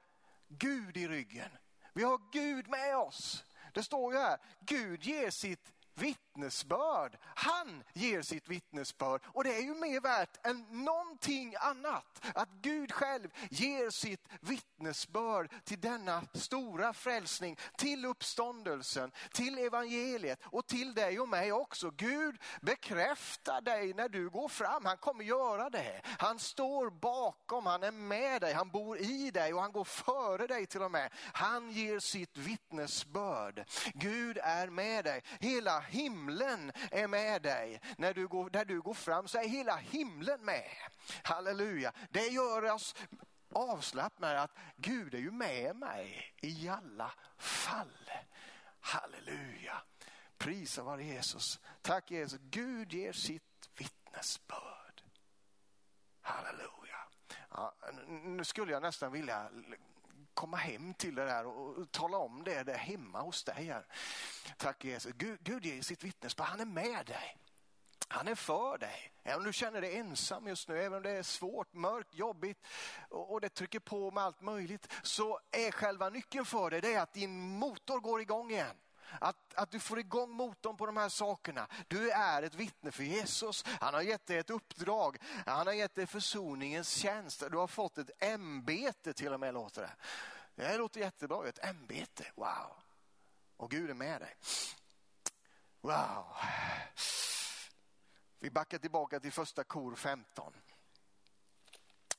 Gud 0.48 0.96
i 0.96 1.08
ryggen. 1.08 1.50
Vi 1.92 2.02
har 2.02 2.20
Gud 2.32 2.68
med 2.68 2.96
oss. 2.96 3.44
Det 3.72 3.82
står 3.82 4.14
ju 4.14 4.18
här, 4.18 4.38
Gud 4.60 5.02
ger 5.02 5.30
sitt 5.30 5.72
vitt 5.94 6.18
vittnesbörd. 6.34 7.16
Han 7.22 7.82
ger 7.92 8.22
sitt 8.22 8.48
vittnesbörd 8.48 9.20
och 9.26 9.44
det 9.44 9.56
är 9.56 9.62
ju 9.62 9.74
mer 9.74 10.00
värt 10.00 10.46
än 10.46 10.84
någonting 10.84 11.54
annat. 11.60 12.20
Att 12.34 12.48
Gud 12.48 12.92
själv 12.92 13.28
ger 13.50 13.90
sitt 13.90 14.28
vittnesbörd 14.40 15.52
till 15.64 15.80
denna 15.80 16.22
stora 16.34 16.92
frälsning, 16.92 17.58
till 17.76 18.04
uppståndelsen, 18.04 19.12
till 19.32 19.58
evangeliet 19.58 20.40
och 20.44 20.66
till 20.66 20.94
dig 20.94 21.20
och 21.20 21.28
mig 21.28 21.52
också. 21.52 21.90
Gud 21.90 22.36
bekräftar 22.62 23.60
dig 23.60 23.94
när 23.94 24.08
du 24.08 24.30
går 24.30 24.48
fram. 24.48 24.84
Han 24.84 24.96
kommer 24.96 25.24
göra 25.24 25.70
det. 25.70 26.00
Han 26.04 26.38
står 26.38 26.90
bakom, 26.90 27.66
han 27.66 27.82
är 27.82 27.92
med 27.92 28.40
dig, 28.40 28.52
han 28.52 28.70
bor 28.70 28.98
i 28.98 29.30
dig 29.30 29.54
och 29.54 29.60
han 29.60 29.72
går 29.72 29.84
före 29.84 30.46
dig 30.46 30.66
till 30.66 30.82
och 30.82 30.90
med. 30.90 31.12
Han 31.32 31.70
ger 31.70 31.98
sitt 31.98 32.36
vittnesbörd. 32.36 33.64
Gud 33.94 34.38
är 34.42 34.66
med 34.66 35.04
dig. 35.04 35.22
Hela 35.40 35.80
himlen 35.80 36.23
är 36.90 37.08
med 37.08 37.42
dig. 37.42 37.80
När 37.98 38.14
du 38.14 38.28
går, 38.28 38.50
där 38.50 38.64
du 38.64 38.80
går 38.80 38.94
fram 38.94 39.28
så 39.28 39.38
är 39.38 39.48
hela 39.48 39.76
himlen 39.76 40.44
med. 40.44 40.70
Halleluja. 41.22 41.92
Det 42.10 42.26
gör 42.26 42.72
oss 42.72 42.94
avslappnade 43.54 44.40
att 44.40 44.56
Gud 44.76 45.14
är 45.14 45.18
ju 45.18 45.30
med 45.30 45.76
mig 45.76 46.34
i 46.42 46.68
alla 46.68 47.12
fall. 47.38 48.10
Halleluja. 48.80 49.82
Prisa 50.38 50.82
var 50.82 50.98
Jesus. 50.98 51.60
Tack 51.82 52.10
Jesus. 52.10 52.40
Gud 52.42 52.92
ger 52.92 53.12
sitt 53.12 53.70
vittnesbörd. 53.78 55.02
Halleluja. 56.20 57.08
Ja, 57.50 57.74
nu 58.08 58.44
skulle 58.44 58.72
jag 58.72 58.82
nästan 58.82 59.12
vilja 59.12 59.50
komma 60.34 60.56
hem 60.56 60.94
till 60.94 61.14
det 61.14 61.24
där 61.24 61.46
och 61.46 61.92
tala 61.92 62.18
om 62.18 62.44
det 62.44 62.62
där 62.62 62.74
hemma 62.74 63.20
hos 63.20 63.44
dig. 63.44 63.64
Här. 63.64 63.86
Tack 64.56 64.84
Jesus. 64.84 65.12
Gud, 65.16 65.38
Gud 65.42 65.64
ger 65.64 65.82
sitt 65.82 66.04
vittnesbörd. 66.04 66.46
Han 66.46 66.60
är 66.60 66.64
med 66.64 67.06
dig. 67.06 67.38
Han 68.08 68.28
är 68.28 68.34
för 68.34 68.78
dig. 68.78 69.12
Även 69.22 69.38
om 69.38 69.44
du 69.44 69.52
känner 69.52 69.80
dig 69.80 69.96
ensam 69.96 70.46
just 70.46 70.68
nu, 70.68 70.78
även 70.78 70.96
om 70.96 71.02
det 71.02 71.10
är 71.10 71.22
svårt, 71.22 71.74
mörkt, 71.74 72.14
jobbigt 72.14 72.66
och, 73.08 73.40
det 73.40 73.48
trycker 73.48 73.78
på 73.78 74.10
med 74.10 74.24
allt 74.24 74.40
möjligt, 74.40 74.92
så 75.02 75.40
är 75.50 75.70
själva 75.70 76.08
nyckeln 76.08 76.44
för 76.44 76.70
dig 76.70 76.80
det 76.80 76.94
är 76.94 77.00
att 77.00 77.12
din 77.12 77.40
motor 77.40 78.00
går 78.00 78.20
igång 78.20 78.50
igen. 78.50 78.76
Att, 79.20 79.54
att 79.54 79.70
du 79.70 79.80
får 79.80 79.98
igång 79.98 80.30
motorn 80.30 80.76
på 80.76 80.86
de 80.86 80.96
här 80.96 81.08
sakerna. 81.08 81.66
Du 81.88 82.10
är 82.10 82.42
ett 82.42 82.54
vittne 82.54 82.92
för 82.92 83.02
Jesus. 83.02 83.64
Han 83.66 83.94
har 83.94 84.02
gett 84.02 84.26
dig 84.26 84.38
ett 84.38 84.50
uppdrag. 84.50 85.18
Han 85.46 85.66
har 85.66 85.74
gett 85.74 85.94
dig 85.94 86.06
försoningens 86.06 86.90
tjänst. 86.90 87.42
Du 87.50 87.56
har 87.56 87.66
fått 87.66 87.98
ett 87.98 88.22
ämbete 88.22 89.12
till 89.12 89.32
och 89.32 89.40
med 89.40 89.54
låter 89.54 89.82
det. 89.82 89.96
Det 90.54 90.76
låter 90.76 91.00
jättebra, 91.00 91.48
ett 91.48 91.64
ämbete. 91.64 92.24
Wow. 92.34 92.76
Och 93.56 93.70
Gud 93.70 93.90
är 93.90 93.94
med 93.94 94.20
dig. 94.20 94.34
Wow. 95.80 96.36
Vi 98.38 98.50
backar 98.50 98.78
tillbaka 98.78 99.20
till 99.20 99.32
första 99.32 99.64
kor 99.64 99.94
15. 99.94 100.52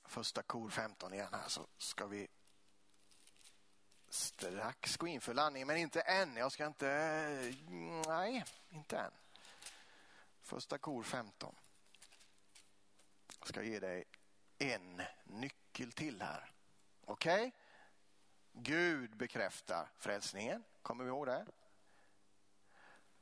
Första 0.07 0.41
kor 0.41 0.69
15 0.69 1.13
igen 1.13 1.27
här 1.31 1.47
så 1.47 1.67
ska 1.77 2.05
vi 2.05 2.27
strax 4.15 4.97
gå 4.97 5.07
in 5.07 5.21
för 5.21 5.33
landning, 5.33 5.67
men 5.67 5.77
inte 5.77 6.01
än. 6.01 6.35
Jag 6.35 6.51
ska 6.51 6.65
inte... 6.65 6.89
Eh, 6.89 7.55
nej, 8.07 8.43
inte 8.69 8.97
än. 8.97 9.11
Första 10.41 10.77
kor 10.77 11.03
15. 11.03 11.55
Jag 13.39 13.47
ska 13.47 13.63
ge 13.63 13.79
dig 13.79 14.03
en 14.57 15.01
nyckel 15.23 15.91
till 15.91 16.21
här. 16.21 16.51
Okej? 17.05 17.47
Okay? 17.47 17.51
Gud 18.53 19.17
bekräftar 19.17 19.89
frälsningen. 19.97 20.63
Kommer 20.81 21.03
vi 21.03 21.09
ihåg 21.09 21.27
det? 21.27 21.45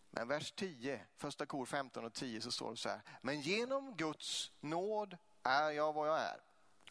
Men 0.09 0.27
vers 0.27 0.51
10, 0.51 1.05
första 1.17 1.45
kor 1.45 1.65
15 1.65 2.05
och 2.05 2.13
10 2.13 2.41
så 2.41 2.51
står 2.51 2.71
det 2.71 2.77
så 2.77 2.89
här. 2.89 3.01
Men 3.21 3.41
genom 3.41 3.95
Guds 3.95 4.51
nåd 4.59 5.17
är 5.43 5.71
jag 5.71 5.93
vad 5.93 6.09
jag 6.09 6.19
är. 6.19 6.41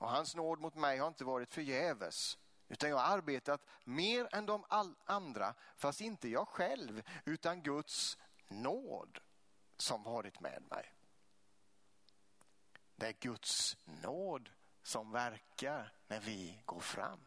Och 0.01 0.11
hans 0.11 0.37
nåd 0.37 0.61
mot 0.61 0.75
mig 0.75 0.99
har 0.99 1.09
inte 1.09 1.25
varit 1.25 1.53
förgäves. 1.53 2.39
Utan 2.73 2.91
jag 2.91 2.97
har 2.97 3.17
arbetat 3.17 3.67
mer 3.85 4.29
än 4.33 4.47
de 4.47 4.65
andra, 5.07 5.55
fast 5.77 6.01
inte 6.01 6.29
jag 6.29 6.49
själv, 6.49 7.03
utan 7.25 7.63
Guds 7.63 8.19
nåd 8.49 9.19
som 9.77 10.03
varit 10.03 10.41
med 10.41 10.63
mig. 10.71 10.95
Det 12.97 13.07
är 13.07 13.13
Guds 13.13 13.77
nåd 13.85 14.51
som 14.83 15.13
verkar 15.13 15.93
när 16.07 16.21
vi 16.21 16.63
går 16.65 16.81
fram. 16.81 17.21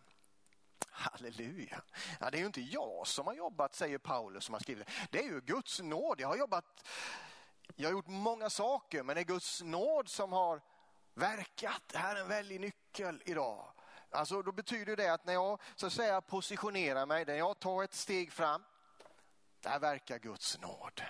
Halleluja. 0.90 1.82
Ja, 2.20 2.30
det 2.30 2.38
är 2.38 2.40
ju 2.40 2.46
inte 2.46 2.62
jag 2.62 3.08
som 3.08 3.28
har 3.28 3.34
jobbat, 3.34 3.76
säger 3.76 3.98
Paulus 3.98 4.44
som 4.44 4.54
har 4.54 4.60
skrivit 4.60 4.90
det. 5.10 5.20
är 5.20 5.24
ju 5.24 5.42
Guds 5.42 5.80
nåd. 5.80 6.20
Jag 6.20 6.28
har 6.28 6.38
jobbat, 6.38 6.88
jag 7.76 7.90
har 7.90 7.94
gjort 7.94 8.08
många 8.08 8.50
saker, 8.50 9.04
men 9.04 9.16
det 9.16 9.22
är 9.22 9.26
Guds 9.26 9.62
nåd 9.62 10.10
som 10.10 10.34
har 10.34 10.62
verkat. 11.14 11.82
Det 11.88 11.98
här 11.98 12.16
är 12.16 12.22
en 12.22 12.28
väldig 12.28 12.60
nyckel 12.60 13.22
idag. 13.26 13.75
Alltså 14.16 14.42
då 14.42 14.52
betyder 14.52 14.96
det 14.96 15.14
att 15.14 15.26
när 15.26 15.34
jag 15.34 15.62
så 15.76 15.88
att 15.88 15.94
säga 15.94 16.22
positionerar 16.22 17.06
mig, 17.06 17.26
när 17.26 17.36
jag 17.36 17.60
tar 17.60 17.84
ett 17.84 17.94
steg 17.94 18.32
fram, 18.32 18.64
där 19.62 19.80
verkar 19.80 20.20
Guds 20.20 20.60
nåd. 20.60 21.02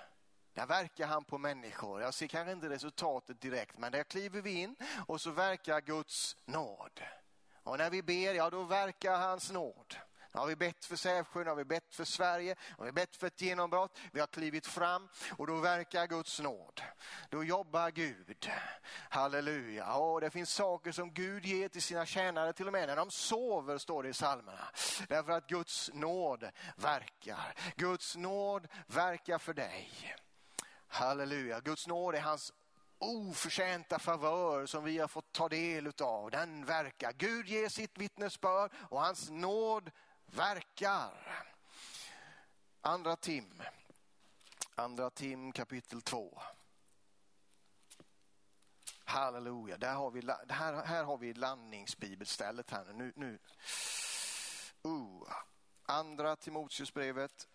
Där 0.53 0.65
verkar 0.65 1.07
han 1.07 1.23
på 1.23 1.37
människor. 1.37 2.01
Jag 2.01 2.13
ser 2.13 2.27
kanske 2.27 2.51
inte 2.51 2.69
resultatet 2.69 3.41
direkt, 3.41 3.77
men 3.77 3.91
där 3.91 4.03
kliver 4.03 4.41
vi 4.41 4.53
in 4.61 4.75
och 5.07 5.21
så 5.21 5.31
verkar 5.31 5.81
Guds 5.81 6.37
nåd. 6.45 7.01
Och 7.63 7.77
när 7.77 7.89
vi 7.89 8.03
ber, 8.03 8.33
ja 8.33 8.49
då 8.49 8.63
verkar 8.63 9.17
hans 9.19 9.51
nåd. 9.51 9.95
Nu 10.35 10.39
har 10.39 10.47
vi 10.47 10.55
bett 10.55 10.85
för 10.85 10.95
Sävsjö, 10.95 11.43
nu 11.43 11.49
har 11.49 11.55
vi 11.55 11.65
bett 11.65 11.95
för 11.95 12.03
Sverige, 12.05 12.55
nu 12.69 12.75
har 12.77 12.85
vi 12.85 12.91
bett 12.91 13.15
för 13.15 13.27
ett 13.27 13.41
genombrott. 13.41 13.97
Vi 14.11 14.19
har 14.19 14.27
klivit 14.27 14.67
fram 14.67 15.09
och 15.37 15.47
då 15.47 15.55
verkar 15.55 16.07
Guds 16.07 16.39
nåd. 16.39 16.81
Då 17.29 17.43
jobbar 17.43 17.91
Gud. 17.91 18.49
Halleluja. 19.09 19.93
Och 19.93 20.21
det 20.21 20.29
finns 20.29 20.53
saker 20.53 20.91
som 20.91 21.13
Gud 21.13 21.45
ger 21.45 21.69
till 21.69 21.81
sina 21.81 22.05
tjänare 22.05 22.53
till 22.53 22.67
och 22.67 22.73
med 22.73 22.87
när 22.87 22.95
de 22.95 23.11
sover, 23.11 23.77
står 23.77 24.03
det 24.03 24.09
i 24.09 24.13
psalmerna. 24.13 24.67
Därför 25.07 25.31
att 25.31 25.47
Guds 25.47 25.89
nåd 25.93 26.49
verkar. 26.75 27.53
Guds 27.75 28.15
nåd 28.15 28.67
verkar 28.87 29.37
för 29.37 29.53
dig. 29.53 30.15
Halleluja. 30.87 31.59
Guds 31.59 31.87
nåd 31.87 32.15
är 32.15 32.21
hans 32.21 32.53
oförtjänta 32.97 33.99
favör 33.99 34.65
som 34.65 34.83
vi 34.83 34.99
har 34.99 35.07
fått 35.07 35.31
ta 35.31 35.49
del 35.49 35.91
av. 36.01 36.31
Den 36.31 36.65
verkar. 36.65 37.13
Gud 37.13 37.47
ger 37.47 37.69
sitt 37.69 37.97
vittnesbörd 37.97 38.71
och 38.89 39.01
hans 39.01 39.29
nåd 39.29 39.91
verkar. 40.25 41.45
Andra 42.81 43.15
Tim, 43.15 43.61
andra 44.75 45.09
Tim 45.09 45.51
kapitel 45.51 46.01
2. 46.01 46.41
Halleluja, 49.03 49.77
där 49.77 49.93
har 49.93 50.11
vi, 50.11 50.21
här, 50.49 50.85
här 50.85 51.03
har 51.03 51.17
vi 51.17 51.33
landningsbibelstället 51.33 52.69
här 52.69 52.93
nu. 52.93 53.13
nu. 53.15 53.39
Uh. 54.85 55.23
Andra 55.87 56.35
Timoteusbrevet 56.35 57.47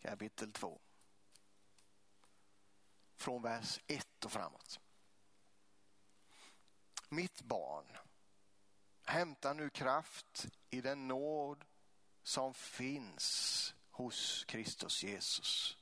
kapitel 0.00 0.52
2. 0.52 0.80
Från 3.16 3.42
vers 3.42 3.80
1 3.86 4.24
och 4.24 4.32
framåt. 4.32 4.80
Mitt 7.08 7.42
barn, 7.42 7.86
hämta 9.10 9.52
nu 9.52 9.70
kraft 9.70 10.46
i 10.70 10.80
den 10.80 11.08
nåd 11.08 11.64
som 12.22 12.54
finns 12.54 13.74
hos 13.90 14.44
Kristus 14.44 15.02
Jesus. 15.02 15.76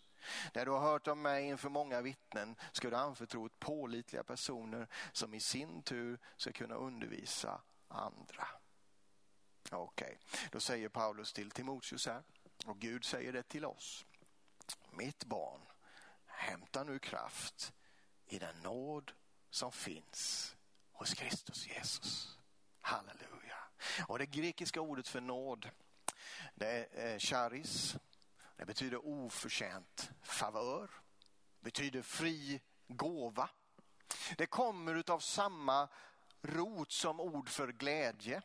När 0.54 0.64
du 0.64 0.70
har 0.70 0.80
hört 0.80 1.08
om 1.08 1.22
mig 1.22 1.44
inför 1.44 1.68
många 1.68 2.00
vittnen 2.00 2.56
ska 2.72 2.90
du 2.90 2.96
anförtro 2.96 3.44
åt 3.44 3.58
pålitliga 3.58 4.24
personer 4.24 4.88
som 5.12 5.34
i 5.34 5.40
sin 5.40 5.82
tur 5.82 6.18
ska 6.36 6.52
kunna 6.52 6.74
undervisa 6.74 7.60
andra. 7.88 8.48
Okej, 9.70 10.18
okay. 10.28 10.48
då 10.52 10.60
säger 10.60 10.88
Paulus 10.88 11.32
till 11.32 11.50
Timoteus 11.50 12.06
här 12.06 12.22
och 12.66 12.78
Gud 12.78 13.04
säger 13.04 13.32
det 13.32 13.42
till 13.42 13.64
oss. 13.64 14.06
Mitt 14.90 15.24
barn, 15.24 15.60
hämta 16.26 16.84
nu 16.84 16.98
kraft 16.98 17.72
i 18.26 18.38
den 18.38 18.60
nåd 18.62 19.12
som 19.50 19.72
finns 19.72 20.54
hos 20.92 21.14
Kristus 21.14 21.66
Jesus. 21.66 22.38
Halleluja. 22.88 23.56
Och 24.06 24.18
det 24.18 24.26
grekiska 24.26 24.80
ordet 24.80 25.08
för 25.08 25.20
nåd, 25.20 25.70
det 26.54 26.66
är 26.66 27.12
eh, 27.12 27.18
charis. 27.18 27.96
Det 28.56 28.64
betyder 28.64 29.06
oförtjänt 29.06 30.10
favör, 30.22 30.90
betyder 31.60 32.02
fri 32.02 32.60
gåva. 32.88 33.50
Det 34.36 34.46
kommer 34.46 35.10
av 35.10 35.18
samma 35.18 35.88
rot 36.42 36.92
som 36.92 37.20
ord 37.20 37.48
för 37.48 37.72
glädje. 37.72 38.42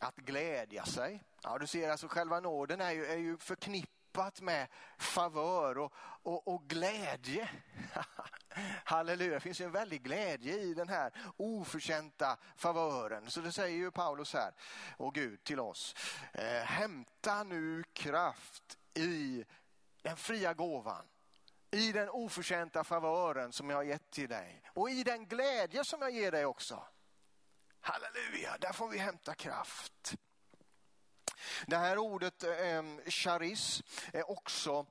Att 0.00 0.16
glädja 0.16 0.84
sig. 0.84 1.22
Ja, 1.42 1.58
du 1.58 1.66
ser 1.66 1.90
alltså 1.90 2.08
själva 2.08 2.40
nåden 2.40 2.80
är 2.80 2.90
ju, 2.90 3.06
är 3.06 3.16
ju 3.16 3.36
förknippat 4.12 4.40
med 4.40 4.68
favör 4.98 5.78
och, 5.78 5.92
och, 6.22 6.48
och 6.48 6.68
glädje. 6.68 7.48
Halleluja, 8.84 9.34
det 9.34 9.40
finns 9.40 9.60
en 9.60 9.72
väldig 9.72 10.02
glädje 10.02 10.58
i 10.58 10.74
den 10.74 10.88
här 10.88 11.12
oförtjänta 11.36 12.38
favören. 12.56 13.30
Så 13.30 13.40
det 13.40 13.52
säger 13.52 13.76
ju 13.76 13.90
Paulus 13.90 14.32
här 14.32 14.54
och 14.96 15.14
Gud 15.14 15.44
till 15.44 15.60
oss. 15.60 15.94
Eh, 16.32 16.62
hämta 16.64 17.44
nu 17.44 17.84
kraft 17.92 18.78
i 18.94 19.44
den 20.02 20.16
fria 20.16 20.54
gåvan 20.54 21.04
i 21.70 21.92
den 21.92 22.08
oförtjänta 22.08 22.84
favören 22.84 23.52
som 23.52 23.70
jag 23.70 23.76
har 23.76 23.84
gett 23.84 24.10
till 24.10 24.28
dig 24.28 24.62
och 24.74 24.90
i 24.90 25.04
den 25.04 25.26
glädje 25.26 25.84
som 25.84 26.02
jag 26.02 26.10
ger 26.10 26.32
dig 26.32 26.44
också. 26.44 26.84
Halleluja, 27.80 28.56
där 28.60 28.72
får 28.72 28.88
vi 28.88 28.98
hämta 28.98 29.34
kraft. 29.34 30.14
Det 31.66 31.76
här 31.76 31.98
ordet 31.98 32.44
ehm, 32.44 33.00
charis 33.06 33.82
är 34.12 34.30
också 34.30 34.86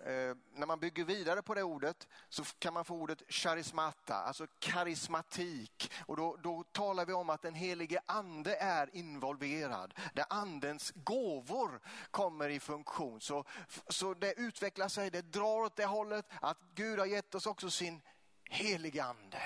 eh, 0.00 0.36
när 0.54 0.66
man 0.66 0.80
bygger 0.80 1.04
vidare 1.04 1.42
på 1.42 1.54
det 1.54 1.62
ordet 1.62 2.08
så 2.28 2.44
kan 2.58 2.74
man 2.74 2.84
få 2.84 2.94
ordet 2.94 3.22
charismata, 3.28 4.14
alltså 4.14 4.46
karismatik. 4.58 5.92
Och 6.06 6.16
då, 6.16 6.36
då 6.42 6.64
talar 6.72 7.06
vi 7.06 7.12
om 7.12 7.30
att 7.30 7.42
den 7.42 7.54
helige 7.54 8.00
ande 8.06 8.56
är 8.56 8.96
involverad, 8.96 9.94
där 10.14 10.24
andens 10.30 10.92
gåvor 10.94 11.80
kommer 12.10 12.48
i 12.48 12.60
funktion. 12.60 13.20
Så, 13.20 13.44
så 13.88 14.14
det 14.14 14.32
utvecklar 14.32 14.88
sig, 14.88 15.10
det 15.10 15.22
drar 15.22 15.62
åt 15.62 15.76
det 15.76 15.86
hållet 15.86 16.26
att 16.40 16.58
Gud 16.74 16.98
har 16.98 17.06
gett 17.06 17.34
oss 17.34 17.46
också 17.46 17.70
sin 17.70 18.02
helige 18.50 19.04
ande 19.04 19.42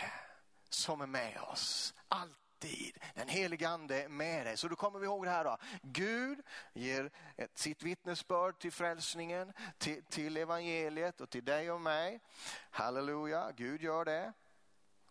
som 0.71 1.01
är 1.01 1.07
med 1.07 1.41
oss. 1.41 1.95
Allt 2.09 2.40
alltid. 2.61 2.99
Den 3.15 3.29
helige 3.29 3.69
ande 3.69 4.03
är 4.03 4.09
med 4.09 4.47
dig. 4.47 4.57
Så 4.57 4.69
då 4.69 4.77
kommer 4.77 4.99
vi 4.99 5.07
ihåg 5.07 5.25
det 5.25 5.31
här 5.31 5.45
då. 5.45 5.57
Gud 5.83 6.43
ger 6.73 7.11
ett, 7.37 7.59
sitt 7.59 7.83
vittnesbörd 7.83 8.59
till 8.59 8.73
frälsningen, 8.73 9.53
till, 9.79 10.05
till 10.05 10.37
evangeliet 10.37 11.21
och 11.21 11.31
till 11.31 11.45
dig 11.45 11.71
och 11.71 11.81
mig. 11.81 12.21
Halleluja, 12.71 13.53
Gud 13.57 13.83
gör 13.83 14.05
det. 14.05 14.33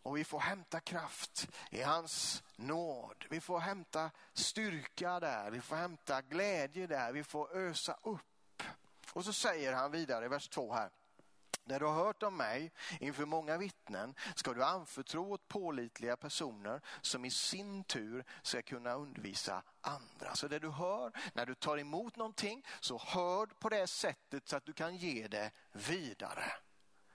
Och 0.01 0.17
vi 0.17 0.23
får 0.23 0.39
hämta 0.39 0.79
kraft 0.79 1.47
i 1.71 1.81
hans 1.81 2.43
nåd. 2.55 3.25
Vi 3.29 3.41
får 3.41 3.59
hämta 3.59 4.11
styrka 4.33 5.19
där, 5.19 5.51
vi 5.51 5.61
får 5.61 5.75
hämta 5.75 6.21
glädje 6.21 6.87
där, 6.87 7.11
vi 7.11 7.23
får 7.23 7.57
ösa 7.57 7.97
upp. 8.03 8.63
Och 9.13 9.25
så 9.25 9.33
säger 9.33 9.73
han 9.73 9.91
vidare 9.91 10.25
i 10.25 10.27
vers 10.27 10.49
2 10.49 10.73
här. 10.73 10.89
När 11.70 11.80
du 11.80 11.86
har 11.86 11.93
hört 11.93 12.24
om 12.24 12.38
mig 12.38 12.72
inför 12.99 13.26
många 13.26 13.57
vittnen 13.57 14.15
ska 14.36 14.53
du 14.53 14.63
anförtro 14.63 15.32
åt 15.32 15.47
pålitliga 15.47 16.17
personer 16.17 16.82
som 17.01 17.26
i 17.26 17.32
sin 17.32 17.84
tur 17.84 18.24
ska 18.41 18.61
kunna 18.61 18.93
undervisa 18.93 19.63
andra. 19.82 20.36
Så 20.36 20.47
det 20.47 20.59
du 20.59 20.70
hör 20.70 21.11
när 21.34 21.45
du 21.45 21.55
tar 21.55 21.78
emot 21.78 22.15
någonting 22.15 22.65
så 22.80 22.97
hör 22.97 23.45
på 23.45 23.70
det 23.70 23.88
sättet 23.88 24.47
så 24.47 24.57
att 24.57 24.65
du 24.65 24.74
kan 24.74 24.95
ge 24.95 25.28
det 25.28 25.51
vidare. 25.72 26.51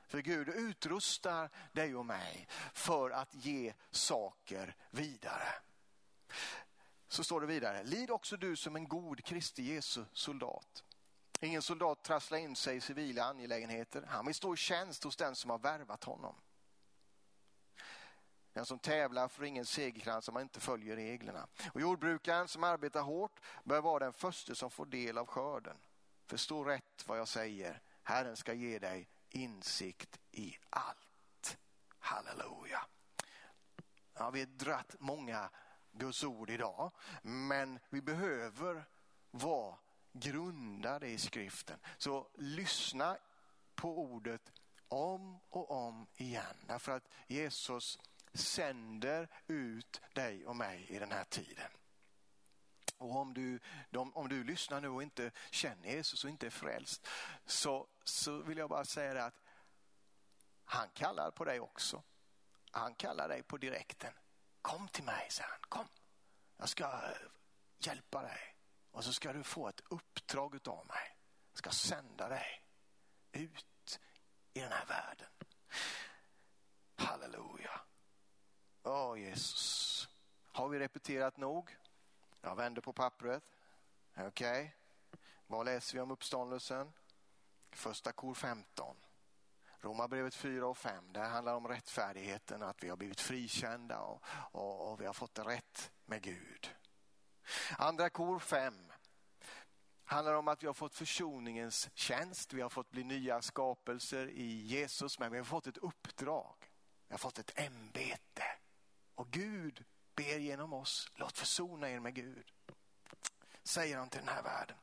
För 0.07 0.19
Gud 0.19 0.49
utrustar 0.49 1.51
dig 1.73 1.97
och 1.97 2.07
mig 2.07 2.49
för 2.75 3.11
att 3.11 3.35
ge 3.35 3.75
saker 3.91 4.77
vidare. 4.91 5.49
Så 7.09 7.25
står 7.25 7.41
det 7.41 7.47
vidare, 7.47 7.85
lid 7.85 8.11
också 8.11 8.37
du 8.37 8.57
som 8.57 8.77
en 8.77 8.89
god 8.89 9.25
Kristi 9.25 9.63
Jesu 9.63 10.05
soldat. 10.13 10.85
Ingen 11.41 11.63
soldat 11.63 12.03
trasslar 12.03 12.39
in 12.39 12.57
sig 12.57 12.77
i 12.77 12.81
civila 12.81 13.25
angelägenheter. 13.25 14.03
Han 14.09 14.27
vill 14.27 14.35
stå 14.35 14.55
i 14.55 14.57
tjänst 14.57 15.05
hos 15.05 15.17
den 15.17 15.37
som 15.37 15.51
har 15.51 15.59
värvat 15.59 16.05
honom. 16.05 16.35
Den 18.53 18.67
som 18.67 18.79
tävlar 18.79 19.29
får 19.29 19.45
ingen 19.45 19.67
segerkrans 19.67 20.29
om 20.29 20.35
man 20.35 20.43
inte 20.43 20.61
följer 20.61 20.97
reglerna. 20.97 21.49
Och 21.73 21.81
jordbrukaren 21.81 22.49
som 22.49 22.65
arbetar 22.65 23.03
hårt 23.03 23.41
bör 23.65 23.81
vara 23.81 24.05
den 24.05 24.13
första 24.13 24.55
som 24.55 24.71
får 24.71 24.87
del 24.87 25.19
av 25.19 25.27
skörden. 25.27 25.77
Förstå 26.27 26.65
rätt 26.65 27.05
vad 27.07 27.19
jag 27.19 27.29
säger. 27.29 27.83
Herren 28.03 28.37
ska 28.37 28.53
ge 28.53 28.79
dig 28.79 29.09
insikt 29.31 30.21
i 30.31 30.59
allt. 30.71 31.59
Halleluja. 31.99 32.87
Ja, 34.15 34.31
vi 34.31 34.41
har 34.41 34.47
dratt 34.47 34.95
många 34.99 35.51
Guds 35.93 36.25
ord 36.25 36.51
idag, 36.51 36.93
men 37.23 37.79
vi 37.91 38.03
behöver 38.03 38.85
vara 39.31 39.77
grundade 40.15 41.09
i 41.09 41.19
skriften. 41.19 41.79
Så 41.99 42.31
lyssna 42.35 43.19
på 43.75 43.99
ordet 43.99 44.53
om 44.89 45.41
och 45.51 45.71
om 45.71 46.07
igen. 46.17 46.57
Därför 46.67 46.93
att 46.93 47.09
Jesus 47.27 47.99
sänder 48.35 49.29
ut 49.47 50.01
dig 50.13 50.47
och 50.47 50.57
mig 50.57 50.87
i 50.89 50.99
den 50.99 51.13
här 51.13 51.25
tiden. 51.25 51.71
Och 52.99 53.17
om 53.17 53.35
du, 53.35 53.61
de, 53.91 54.15
om 54.15 54.29
du 54.29 54.45
lyssnar 54.45 54.81
nu 54.81 54.89
och 54.89 55.03
inte 55.03 55.31
känner 55.51 55.89
Jesus 55.89 56.25
och 56.25 56.31
inte 56.31 56.47
är 56.47 56.51
frälst 56.51 57.09
så, 57.47 57.89
så 58.05 58.39
vill 58.39 58.59
jag 58.59 58.71
bara 58.71 58.85
säga 58.85 59.15
det 59.15 59.25
att 59.25 59.43
han 60.65 60.89
kallar 60.89 61.31
på 61.31 61.45
dig 61.45 61.61
också. 61.61 62.03
Han 62.71 62.95
kallar 62.95 63.29
dig 63.29 63.43
på 63.43 63.57
direkten. 63.57 64.13
Kom 64.63 64.89
till 64.89 65.05
mig, 65.05 65.31
säger 65.31 65.51
han. 65.51 65.61
Kom, 65.69 65.89
jag 66.57 66.69
ska 66.69 66.85
eh, 66.85 67.17
hjälpa 67.79 68.23
dig. 68.23 68.54
Och 68.95 69.05
så 69.05 69.13
ska 69.13 69.33
du 69.33 69.43
få 69.43 69.69
ett 69.69 69.81
uppdrag 69.89 70.69
av 70.69 70.87
mig. 70.87 71.17
Jag 71.51 71.59
ska 71.59 71.71
sända 71.71 72.29
dig 72.29 72.67
ut 73.33 74.01
i 74.53 74.61
den 74.61 74.73
här 74.73 74.87
världen. 74.87 75.27
Halleluja. 76.97 77.81
Åh 78.83 79.13
oh, 79.13 79.21
Jesus. 79.21 80.09
Har 80.47 80.69
vi 80.69 80.79
repeterat 80.79 81.37
nog? 81.37 81.77
Jag 82.41 82.57
vänder 82.57 82.83
på 82.83 82.93
pappret. 82.93 83.43
Okej. 84.17 84.27
Okay. 84.27 84.71
Vad 85.47 85.67
läser 85.67 85.95
vi 85.95 86.01
om 86.01 86.11
uppståndelsen? 86.11 86.93
Första 87.73 88.13
kor 88.13 88.35
15. 88.35 88.97
Romarbrevet 89.81 90.35
4 90.35 90.67
och 90.67 90.79
5, 90.79 91.13
det 91.13 91.21
handlar 91.21 91.55
om 91.55 91.69
rättfärdigheten, 91.69 92.63
att 92.63 92.85
vi 92.85 92.89
har 92.89 92.97
blivit 92.97 93.21
frikända 93.21 94.01
och, 94.01 94.23
och, 94.53 94.93
och 94.93 95.01
vi 95.01 95.07
har 95.07 95.13
fått 95.13 95.39
rätt 95.39 95.93
med 96.05 96.23
Gud. 96.23 96.75
Andra 97.79 98.11
kor 98.11 98.39
5 98.39 98.93
handlar 100.05 100.35
om 100.35 100.49
att 100.49 100.63
vi 100.63 100.67
har 100.67 100.75
fått 100.75 100.95
försoningens 100.95 101.91
tjänst, 101.95 102.53
vi 102.53 102.61
har 102.61 102.69
fått 102.69 102.91
bli 102.91 103.05
nya 103.05 103.43
skapelser 103.43 104.29
i 104.29 104.67
Jesus, 104.67 105.19
men 105.19 105.33
vi 105.33 105.39
har 105.39 105.45
fått 105.45 105.67
ett 105.67 105.77
uppdrag, 105.77 106.57
vi 107.09 107.13
har 107.13 107.19
fått 107.19 107.39
ett 107.39 107.59
ämbete. 107.59 108.45
Och 109.15 109.31
Gud 109.31 109.85
ber 110.15 110.39
genom 110.39 110.73
oss, 110.73 111.13
låt 111.15 111.39
försona 111.39 111.91
er 111.91 112.01
med 112.01 112.15
Gud, 112.15 112.53
säger 113.63 113.99
han 113.99 114.09
till 114.09 114.21
den 114.21 114.29
här 114.29 114.43
världen. 114.43 114.77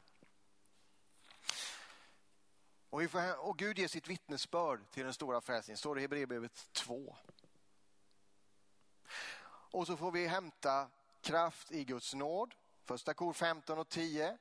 Och, 2.90 3.12
får, 3.12 3.48
och 3.48 3.58
Gud 3.58 3.80
ger 3.80 3.88
sitt 3.88 4.08
vittnesbörd 4.08 4.92
till 4.92 5.04
den 5.04 5.14
stora 5.14 5.42
frälsningen, 5.42 5.78
står 5.78 5.96
det 5.96 6.02
i 6.02 6.04
Hebreerbrevet 6.04 6.74
2. 6.74 7.18
Och 9.72 9.88
så 9.88 9.98
får 9.98 10.12
vi 10.12 10.28
hämta 10.28 10.90
kraft 11.22 11.72
i 11.72 11.84
Guds 11.84 12.14
nåd. 12.14 12.56
Första 12.84 13.14
kor 13.14 13.34
15 13.34 13.80
och 13.80 13.90
10. 13.90 14.38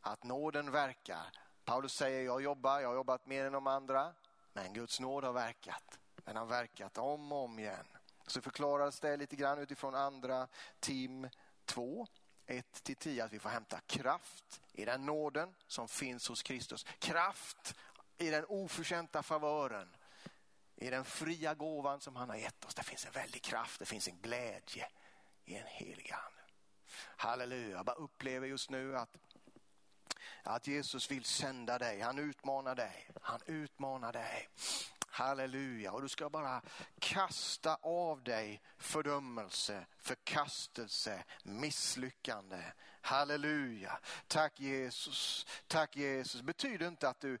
Att 0.00 0.24
nåden 0.24 0.70
verkar. 0.70 1.32
Paulus 1.64 1.94
säger 1.94 2.24
jag 2.24 2.42
jobbar, 2.42 2.80
jag 2.80 2.88
har 2.88 2.94
jobbat 2.94 3.26
mer 3.26 3.44
än 3.44 3.52
de 3.52 3.66
andra. 3.66 4.14
Men 4.52 4.72
Guds 4.72 5.00
nåd 5.00 5.24
har 5.24 5.32
verkat. 5.32 5.98
Den 6.24 6.36
har 6.36 6.46
verkat 6.46 6.98
om 6.98 7.32
och 7.32 7.44
om 7.44 7.58
igen. 7.58 7.86
Så 8.26 8.40
förklaras 8.40 9.00
det 9.00 9.16
lite 9.16 9.36
grann 9.36 9.58
utifrån 9.58 9.94
andra 9.94 10.48
Tim 10.80 11.28
2. 11.64 12.06
1 12.46 12.82
till 12.82 12.96
10 12.96 13.24
att 13.24 13.32
vi 13.32 13.38
får 13.38 13.48
hämta 13.48 13.80
kraft 13.80 14.60
i 14.72 14.84
den 14.84 15.06
nåden 15.06 15.54
som 15.66 15.88
finns 15.88 16.28
hos 16.28 16.42
Kristus. 16.42 16.84
Kraft 16.98 17.74
i 18.18 18.30
den 18.30 18.44
oförtjänta 18.44 19.22
favören, 19.22 19.96
i 20.76 20.90
den 20.90 21.04
fria 21.04 21.54
gåvan 21.54 22.00
som 22.00 22.16
han 22.16 22.28
har 22.28 22.36
gett 22.36 22.64
oss. 22.64 22.74
Det 22.74 22.82
finns 22.82 23.06
en 23.06 23.12
väldig 23.12 23.42
kraft, 23.42 23.78
det 23.78 23.86
finns 23.86 24.08
en 24.08 24.18
glädje 24.20 24.88
i 25.46 25.54
en 25.54 25.66
helig 25.66 26.12
ande. 26.12 26.40
Halleluja, 27.16 27.76
jag 27.76 27.86
bara 27.86 27.96
upplever 27.96 28.46
just 28.46 28.70
nu 28.70 28.96
att, 28.96 29.16
att 30.42 30.66
Jesus 30.66 31.10
vill 31.10 31.24
sända 31.24 31.78
dig, 31.78 32.00
han 32.00 32.18
utmanar 32.18 32.74
dig, 32.74 33.10
han 33.20 33.40
utmanar 33.46 34.12
dig. 34.12 34.48
Halleluja. 35.16 35.92
Och 35.92 36.02
du 36.02 36.08
ska 36.08 36.30
bara 36.30 36.62
kasta 36.98 37.78
av 37.82 38.22
dig 38.22 38.62
fördömelse, 38.78 39.86
förkastelse, 39.98 41.24
misslyckande. 41.42 42.62
Halleluja. 43.00 43.98
Tack 44.26 44.60
Jesus. 44.60 45.46
Tack 45.66 45.96
Jesus. 45.96 46.42
Betyder 46.42 46.88
inte 46.88 47.08
att 47.08 47.20
du 47.20 47.38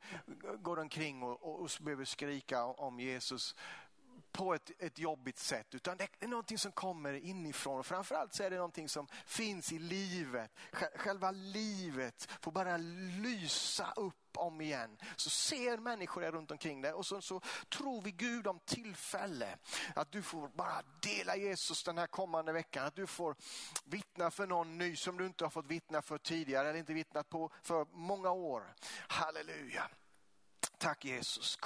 går 0.58 0.78
omkring 0.78 1.22
och, 1.22 1.62
och 1.62 1.70
behöver 1.80 2.04
skrika 2.04 2.64
om 2.64 3.00
Jesus 3.00 3.54
på 4.36 4.54
ett, 4.54 4.70
ett 4.78 4.98
jobbigt 4.98 5.38
sätt 5.38 5.74
utan 5.74 5.96
det 5.96 6.08
är 6.20 6.28
någonting 6.28 6.58
som 6.58 6.72
kommer 6.72 7.12
inifrån 7.12 7.78
och 7.78 7.86
framförallt 7.86 8.34
så 8.34 8.42
är 8.42 8.50
det 8.50 8.56
någonting 8.56 8.88
som 8.88 9.06
finns 9.26 9.72
i 9.72 9.78
livet. 9.78 10.50
Själva 10.94 11.30
livet 11.30 12.28
får 12.40 12.52
bara 12.52 12.76
lysa 12.76 13.92
upp 13.96 14.14
om 14.36 14.60
igen. 14.60 14.98
Så 15.16 15.30
ser 15.30 15.78
människor 15.78 16.20
det 16.20 16.30
runt 16.30 16.50
omkring 16.50 16.80
dig 16.80 16.92
och 16.92 17.06
så, 17.06 17.20
så 17.20 17.40
tror 17.68 18.02
vi 18.02 18.10
Gud 18.10 18.46
om 18.46 18.60
tillfälle 18.64 19.58
att 19.94 20.12
du 20.12 20.22
får 20.22 20.48
bara 20.48 20.82
dela 21.02 21.36
Jesus 21.36 21.84
den 21.84 21.98
här 21.98 22.06
kommande 22.06 22.52
veckan. 22.52 22.86
Att 22.86 22.96
du 22.96 23.06
får 23.06 23.36
vittna 23.84 24.30
för 24.30 24.46
någon 24.46 24.78
ny 24.78 24.96
som 24.96 25.16
du 25.16 25.26
inte 25.26 25.44
har 25.44 25.50
fått 25.50 25.66
vittna 25.66 26.02
för 26.02 26.18
tidigare 26.18 26.68
eller 26.68 26.78
inte 26.78 26.94
vittnat 26.94 27.28
på 27.28 27.50
för 27.62 27.86
många 27.92 28.30
år. 28.30 28.74
Halleluja. 29.08 29.90
Tack 30.78 31.04
Jesus. 31.04 31.58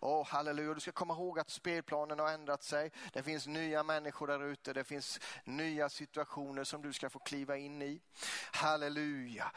Oh, 0.00 0.26
halleluja. 0.26 0.74
Du 0.74 0.80
ska 0.80 0.92
komma 0.92 1.14
ihåg 1.14 1.38
att 1.38 1.50
spelplanen 1.50 2.18
har 2.18 2.28
ändrat 2.28 2.62
sig. 2.62 2.92
Det 3.12 3.22
finns 3.22 3.46
nya 3.46 3.82
människor 3.82 4.26
där 4.26 4.44
ute. 4.44 4.72
Det 4.72 4.84
finns 4.84 5.20
nya 5.44 5.88
situationer 5.88 6.64
som 6.64 6.82
du 6.82 6.92
ska 6.92 7.10
få 7.10 7.18
kliva 7.18 7.56
in 7.56 7.82
i. 7.82 8.00
Halleluja. 8.52 9.52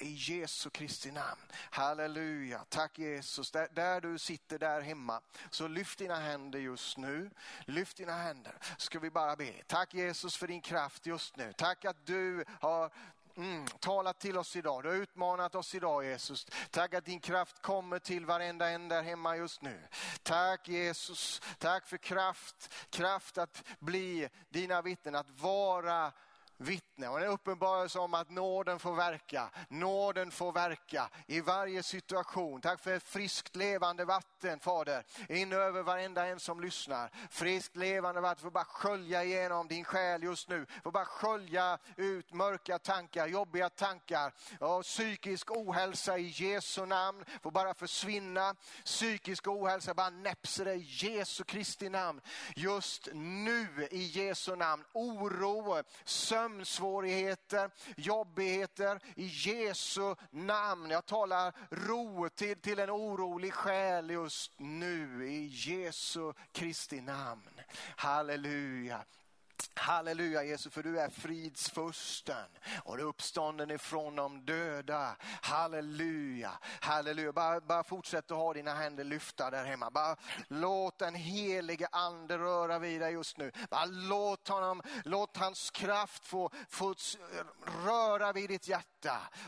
I 0.00 0.12
Jesu 0.12 0.70
Kristi 0.70 1.10
namn. 1.10 1.40
Halleluja. 1.70 2.64
Tack 2.68 2.98
Jesus. 2.98 3.50
Där, 3.50 3.68
där 3.72 4.00
du 4.00 4.18
sitter 4.18 4.58
där 4.58 4.80
hemma 4.80 5.20
så 5.50 5.68
lyft 5.68 5.98
dina 5.98 6.16
händer 6.16 6.58
just 6.58 6.96
nu. 6.96 7.30
Lyft 7.66 7.96
dina 7.96 8.12
händer. 8.12 8.54
Ska 8.78 8.98
vi 8.98 9.10
bara 9.10 9.36
be. 9.36 9.52
Tack 9.66 9.94
Jesus 9.94 10.36
för 10.36 10.46
din 10.46 10.60
kraft 10.60 11.06
just 11.06 11.36
nu. 11.36 11.52
Tack 11.52 11.84
att 11.84 12.06
du 12.06 12.44
har 12.60 12.90
Mm, 13.38 13.66
tala 13.66 14.12
till 14.12 14.38
oss 14.38 14.56
idag. 14.56 14.82
Du 14.82 14.88
har 14.88 14.96
utmanat 14.96 15.54
oss 15.54 15.74
idag 15.74 16.04
Jesus. 16.04 16.46
Tack 16.70 16.94
att 16.94 17.04
din 17.04 17.20
kraft 17.20 17.62
kommer 17.62 17.98
till 17.98 18.26
varenda 18.26 18.70
en 18.70 18.88
där 18.88 19.02
hemma 19.02 19.36
just 19.36 19.62
nu. 19.62 19.80
Tack 20.22 20.68
Jesus. 20.68 21.42
Tack 21.58 21.86
för 21.86 21.96
kraft. 21.96 22.74
Kraft 22.90 23.38
att 23.38 23.64
bli 23.78 24.28
dina 24.48 24.82
vittnen, 24.82 25.14
att 25.14 25.30
vara 25.30 26.12
vittne 26.58 27.08
och 27.08 27.20
en 27.20 27.26
uppenbarelse 27.26 27.98
om 27.98 28.14
att 28.14 28.30
nåden 28.30 28.78
får 28.78 28.94
verka. 28.94 29.50
Nåden 29.68 30.30
får 30.30 30.52
verka 30.52 31.10
i 31.26 31.40
varje 31.40 31.82
situation. 31.82 32.60
Tack 32.60 32.80
för 32.80 32.94
ett 32.94 33.02
friskt 33.02 33.56
levande 33.56 34.04
vatten 34.04 34.60
Fader, 34.60 35.04
in 35.28 35.52
över 35.52 35.82
varenda 35.82 36.26
en 36.26 36.40
som 36.40 36.60
lyssnar. 36.60 37.10
Friskt 37.30 37.76
levande 37.76 38.20
vatten 38.20 38.42
får 38.42 38.50
bara 38.50 38.64
skölja 38.64 39.24
igenom 39.24 39.68
din 39.68 39.84
själ 39.84 40.22
just 40.22 40.48
nu. 40.48 40.66
Får 40.82 40.90
bara 40.90 41.04
skölja 41.04 41.78
ut 41.96 42.32
mörka 42.32 42.78
tankar, 42.78 43.26
jobbiga 43.26 43.70
tankar 43.70 44.32
och 44.60 44.82
psykisk 44.82 45.50
ohälsa 45.50 46.18
i 46.18 46.28
Jesu 46.36 46.86
namn. 46.86 47.24
Får 47.42 47.50
bara 47.50 47.74
försvinna. 47.74 48.54
Psykisk 48.84 49.48
ohälsa 49.48 49.94
bara 49.94 50.10
näpser 50.10 50.64
dig 50.64 50.78
i 50.78 51.06
Jesu 51.06 51.44
Kristi 51.44 51.88
namn. 51.88 52.20
Just 52.56 53.08
nu 53.12 53.88
i 53.90 54.02
Jesu 54.02 54.56
namn. 54.56 54.84
Oro, 54.92 55.82
sömn 56.04 56.47
sömnsvårigheter, 56.48 57.70
jobbigheter 57.96 59.00
i 59.16 59.26
Jesu 59.26 60.14
namn. 60.30 60.90
Jag 60.90 61.06
talar 61.06 61.54
ro 61.70 62.28
till, 62.28 62.60
till 62.60 62.78
en 62.78 62.90
orolig 62.90 63.52
själ 63.54 64.10
just 64.10 64.52
nu 64.56 65.28
i 65.28 65.46
Jesu 65.46 66.32
Kristi 66.52 67.00
namn. 67.00 67.60
Halleluja. 67.96 69.04
Halleluja 69.74 70.44
Jesus, 70.44 70.72
för 70.72 70.82
du 70.82 71.00
är 71.00 71.08
fridsfursten 71.08 72.46
och 72.84 72.96
du 72.96 73.02
är 73.02 73.06
uppstånden 73.06 73.70
ifrån 73.70 74.16
de 74.16 74.44
döda. 74.44 75.16
Halleluja, 75.42 76.50
halleluja. 76.80 77.32
Bara, 77.32 77.60
bara 77.60 77.84
fortsätt 77.84 78.30
att 78.30 78.36
ha 78.36 78.52
dina 78.52 78.74
händer 78.74 79.04
lyfta 79.04 79.50
där 79.50 79.64
hemma. 79.64 79.90
Bara 79.90 80.16
låt 80.48 80.98
den 80.98 81.14
helige 81.14 81.88
ande 81.92 82.38
röra 82.38 82.78
vid 82.78 83.00
dig 83.00 83.12
just 83.12 83.38
nu. 83.38 83.52
Bara 83.70 83.84
låt 83.84 84.48
honom, 84.48 84.82
låt 85.04 85.36
hans 85.36 85.70
kraft 85.70 86.24
få, 86.24 86.50
få 86.68 86.94
röra 87.84 88.32
vid 88.32 88.50
ditt 88.50 88.68
hjärta. 88.68 88.97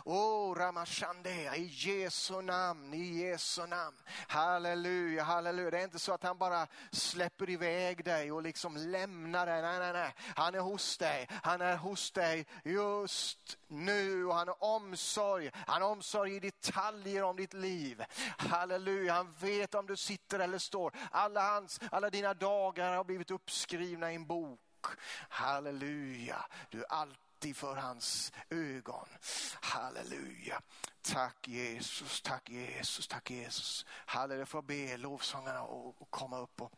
Oh, 0.05 0.55
Ramashandea, 0.55 1.57
i 1.57 1.64
Jesu 1.64 2.42
namn, 2.42 2.94
i 2.94 3.22
Jesu 3.22 3.66
namn. 3.66 3.96
Halleluja, 4.28 5.22
halleluja. 5.22 5.70
Det 5.70 5.78
är 5.78 5.84
inte 5.84 5.98
så 5.98 6.12
att 6.12 6.22
han 6.22 6.38
bara 6.38 6.66
släpper 6.92 7.51
iväg 7.51 8.05
dig 8.05 8.32
och 8.32 8.42
liksom 8.42 8.76
lämnar 8.76 9.46
dig. 9.46 9.62
Nej, 9.62 9.78
nej, 9.78 9.92
nej. 9.92 10.14
Han 10.36 10.55
är 10.55 10.61
hos 10.61 10.98
dig. 10.98 11.28
Han 11.42 11.61
är 11.61 11.76
hos 11.76 12.11
dig 12.11 12.46
just 12.64 13.59
nu 13.68 14.26
och 14.26 14.34
han 14.34 14.48
har 14.48 14.64
omsorg. 14.64 15.51
Han 15.66 15.82
har 15.82 15.88
omsorg 15.88 16.36
i 16.36 16.40
detaljer 16.40 17.22
om 17.22 17.36
ditt 17.36 17.55
liv. 17.55 18.05
Halleluja, 18.38 19.14
han 19.14 19.32
vet 19.40 19.74
om 19.74 19.86
du 19.86 19.96
sitter 19.96 20.38
eller 20.38 20.59
står. 20.59 20.94
Alla, 21.11 21.42
hans, 21.53 21.80
alla 21.90 22.11
dina 22.11 22.34
dagar 22.34 22.96
har 22.96 23.05
blivit 23.05 23.30
uppskrivna 23.30 24.12
i 24.12 24.14
en 24.14 24.26
bok. 24.26 24.61
Halleluja, 25.28 26.46
du 26.70 26.82
är 26.82 26.92
alltid 26.92 27.30
för 27.55 27.76
hans 27.76 28.32
ögon. 28.51 29.09
Halleluja. 29.61 30.62
Tack 31.03 31.49
Jesus, 31.49 32.20
tack 32.22 32.51
Jesus, 32.51 33.09
tack 33.09 33.30
Jesus. 33.30 33.86
Halleluja, 33.88 34.47
får 34.47 34.62
be 34.62 34.97
lovsångarna 34.97 35.61
att 35.61 36.11
komma 36.11 36.38
upp 36.38 36.61
och 36.61 36.72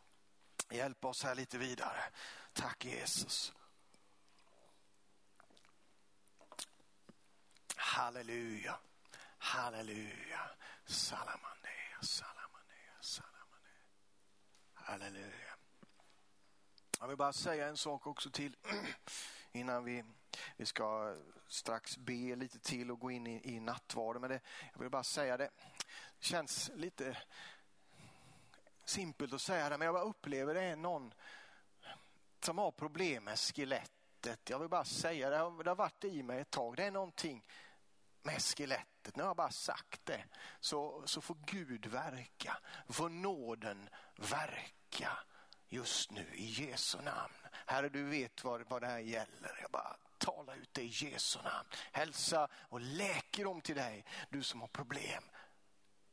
hjälpa 0.71 1.09
oss 1.09 1.25
här 1.25 1.35
lite 1.35 1.59
vidare. 1.59 2.05
Tack 2.53 2.85
Jesus. 2.85 3.53
Halleluja, 7.77 8.79
halleluja. 9.39 10.51
Salamandea, 10.87 12.03
salamandea, 12.03 12.97
salamandea. 13.01 13.87
Halleluja. 14.75 15.57
Jag 17.01 17.09
vill 17.09 17.17
bara 17.17 17.33
säga 17.33 17.69
en 17.69 17.77
sak 17.77 18.07
också 18.07 18.31
till 18.31 18.57
innan 19.53 19.85
vi, 19.85 20.05
vi 20.57 20.67
ska 20.67 21.17
strax 21.49 21.97
be 21.97 22.37
lite 22.37 22.59
till 22.59 22.91
och 22.91 23.01
gå 23.01 23.11
in 23.11 23.27
i, 23.27 23.55
i 23.55 23.61
nattvarden. 23.61 24.21
Men 24.21 24.31
det, 24.31 24.41
jag 24.73 24.81
vill 24.81 24.91
bara 24.91 25.05
säga 25.05 25.37
det. 25.37 25.51
Det 26.19 26.25
känns 26.25 26.71
lite 26.75 27.19
simpelt 28.85 29.33
att 29.33 29.43
säga 29.43 29.69
det, 29.69 29.79
men 29.79 29.85
jag 29.85 29.95
bara 29.95 30.05
upplever 30.05 30.55
det 30.55 30.63
är 30.63 30.77
någon 30.77 31.15
som 32.41 32.59
har 32.59 32.71
problem 32.71 33.25
med 33.25 33.39
skelettet. 33.39 34.51
Jag 34.51 34.59
vill 34.59 34.69
bara 34.69 34.85
säga 34.85 35.31
det, 35.31 35.37
det 35.37 35.71
har 35.71 35.75
varit 35.75 36.05
i 36.05 36.23
mig 36.23 36.41
ett 36.41 36.51
tag. 36.51 36.77
Det 36.77 36.85
är 36.85 36.91
någonting 36.91 37.45
med 38.23 38.43
skelettet. 38.43 39.17
Nu 39.17 39.23
har 39.23 39.31
jag 39.31 39.37
bara 39.37 39.51
sagt 39.51 40.07
det. 40.07 40.25
Så, 40.61 41.03
så 41.07 41.21
får 41.21 41.37
Gud 41.47 41.87
verka. 41.87 42.59
Får 42.89 43.09
nåden 43.09 43.89
verka 44.17 45.19
just 45.69 46.11
nu 46.11 46.27
i 46.35 46.45
Jesu 46.45 46.99
namn. 47.03 47.42
Herre, 47.67 47.89
du 47.89 48.05
vet 48.05 48.45
vad, 48.45 48.69
vad 48.69 48.83
det 48.83 48.87
här 48.87 48.99
gäller. 48.99 49.59
Jag 49.61 49.71
bara 49.71 49.97
talar 50.19 50.57
ut 50.57 50.75
det 50.75 50.83
i 50.83 50.87
Jesu 50.87 51.43
namn. 51.43 51.69
Hälsa 51.93 52.49
och 52.55 52.81
läkedom 52.81 53.61
till 53.61 53.77
dig, 53.77 54.05
du 54.29 54.43
som 54.43 54.61
har 54.61 54.69
problem 54.69 55.23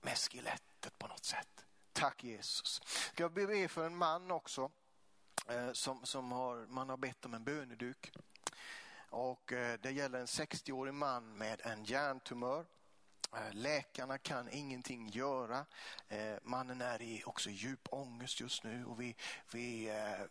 med 0.01 0.17
skelettet 0.17 0.97
på 0.97 1.07
något 1.07 1.25
sätt. 1.25 1.65
Tack 1.93 2.23
Jesus. 2.23 2.81
Ska 2.85 3.23
jag 3.23 3.33
be 3.33 3.67
för 3.67 3.85
en 3.85 3.95
man 3.95 4.31
också 4.31 4.71
eh, 5.49 5.71
som, 5.71 6.05
som 6.05 6.31
har, 6.31 6.67
man 6.67 6.89
har 6.89 6.97
bett 6.97 7.25
om 7.25 7.33
en 7.33 7.43
böneduk. 7.43 8.11
Och 9.09 9.53
eh, 9.53 9.79
det 9.79 9.91
gäller 9.91 10.19
en 10.19 10.25
60-årig 10.25 10.93
man 10.93 11.37
med 11.37 11.61
en 11.63 11.83
hjärntumör. 11.83 12.65
Eh, 13.35 13.53
läkarna 13.53 14.17
kan 14.17 14.49
ingenting 14.49 15.09
göra. 15.09 15.65
Eh, 16.07 16.35
mannen 16.43 16.81
är 16.81 17.01
i 17.01 17.23
också 17.25 17.49
djup 17.49 17.87
ångest 17.91 18.39
just 18.39 18.63
nu 18.63 18.85
och 18.85 19.01
vi, 19.01 19.15
vi, 19.51 19.89
eh, 19.89 20.25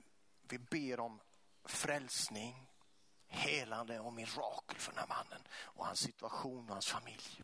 vi 0.53 0.59
ber 0.59 1.01
om 1.01 1.21
frälsning, 1.65 2.67
helande 3.27 4.01
och 4.01 4.13
mirakel 4.13 4.79
för 4.79 4.93
den 4.93 5.01
här 5.01 5.09
mannen 5.09 5.43
och 5.53 5.87
hans 5.87 6.01
situation 6.01 6.69
och 6.69 6.73
hans 6.73 6.87
familj. 6.87 7.43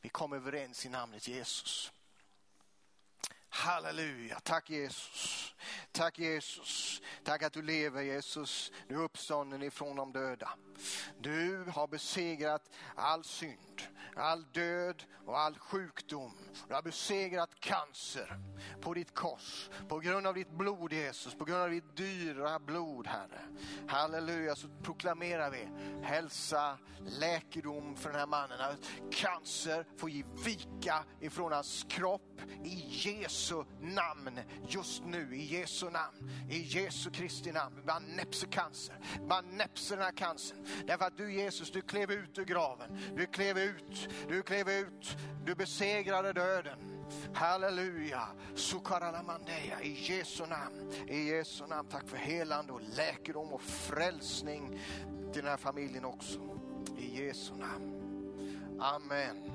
Vi 0.00 0.08
kom 0.08 0.32
överens 0.32 0.86
i 0.86 0.88
namnet 0.88 1.28
Jesus. 1.28 1.92
Halleluja, 3.56 4.40
tack 4.40 4.70
Jesus. 4.70 5.54
Tack 5.92 6.18
Jesus. 6.18 7.02
Tack 7.24 7.42
att 7.42 7.52
du 7.52 7.62
lever 7.62 8.02
Jesus. 8.02 8.72
Du 8.88 8.94
är 8.94 8.98
uppstånden 8.98 9.62
ifrån 9.62 9.96
de 9.96 10.12
döda. 10.12 10.48
Du 11.18 11.64
har 11.74 11.86
besegrat 11.86 12.70
all 12.94 13.24
synd, 13.24 13.82
all 14.16 14.44
död 14.52 15.02
och 15.26 15.38
all 15.38 15.58
sjukdom. 15.58 16.32
Du 16.68 16.74
har 16.74 16.82
besegrat 16.82 17.60
cancer 17.60 18.40
på 18.80 18.94
ditt 18.94 19.14
kors. 19.14 19.70
På 19.88 19.98
grund 19.98 20.26
av 20.26 20.34
ditt 20.34 20.50
blod 20.50 20.92
Jesus, 20.92 21.34
på 21.34 21.44
grund 21.44 21.62
av 21.62 21.70
ditt 21.70 21.96
dyra 21.96 22.58
blod 22.58 23.06
Herre. 23.06 23.40
Halleluja, 23.88 24.56
så 24.56 24.68
proklamerar 24.82 25.50
vi 25.50 25.68
hälsa, 26.02 26.78
läkedom 27.06 27.96
för 27.96 28.10
den 28.10 28.18
här 28.18 28.26
mannen. 28.26 28.60
Att 28.60 29.12
cancer 29.12 29.86
får 29.96 30.10
ge 30.10 30.24
vika 30.44 31.04
ifrån 31.20 31.52
hans 31.52 31.86
kropp 31.88 32.40
i 32.64 32.74
Jesus. 32.88 33.43
Jesu 33.44 33.64
namn. 33.80 34.40
Just 34.68 35.04
nu 35.04 35.36
i 35.36 35.44
Jesu 35.44 35.90
namn. 35.90 36.30
I 36.48 36.58
Jesu 36.58 37.10
Kristi 37.10 37.52
namn. 37.52 37.82
Man 37.86 38.02
näpser 38.16 38.46
cancer. 38.46 38.94
Man 39.28 39.44
näpser 39.44 39.96
den 39.96 40.04
här 40.04 40.12
cancern. 40.12 40.58
Därför 40.86 41.04
att 41.04 41.16
du 41.16 41.32
Jesus, 41.32 41.70
du 41.70 41.80
klev 41.80 42.10
ut 42.10 42.38
ur 42.38 42.44
graven. 42.44 42.98
Du 43.16 43.26
klev 43.26 43.58
ut, 43.58 44.08
du 44.28 44.42
klev 44.42 44.68
ut, 44.68 45.16
du 45.44 45.54
besegrade 45.54 46.32
döden. 46.32 46.78
Halleluja, 47.34 48.28
Sukaralamandeja 48.54 49.82
i 49.82 50.12
Jesu 50.12 50.46
namn. 50.46 50.92
I 51.08 51.28
Jesu 51.28 51.66
namn, 51.66 51.88
tack 51.88 52.08
för 52.08 52.16
helande 52.16 52.72
och 52.72 52.82
läkedom 52.96 53.52
och 53.52 53.62
frälsning 53.62 54.80
till 55.32 55.42
den 55.42 55.50
här 55.50 55.56
familjen 55.56 56.04
också. 56.04 56.40
I 56.98 57.24
Jesu 57.24 57.54
namn. 57.54 58.00
Amen. 58.80 59.50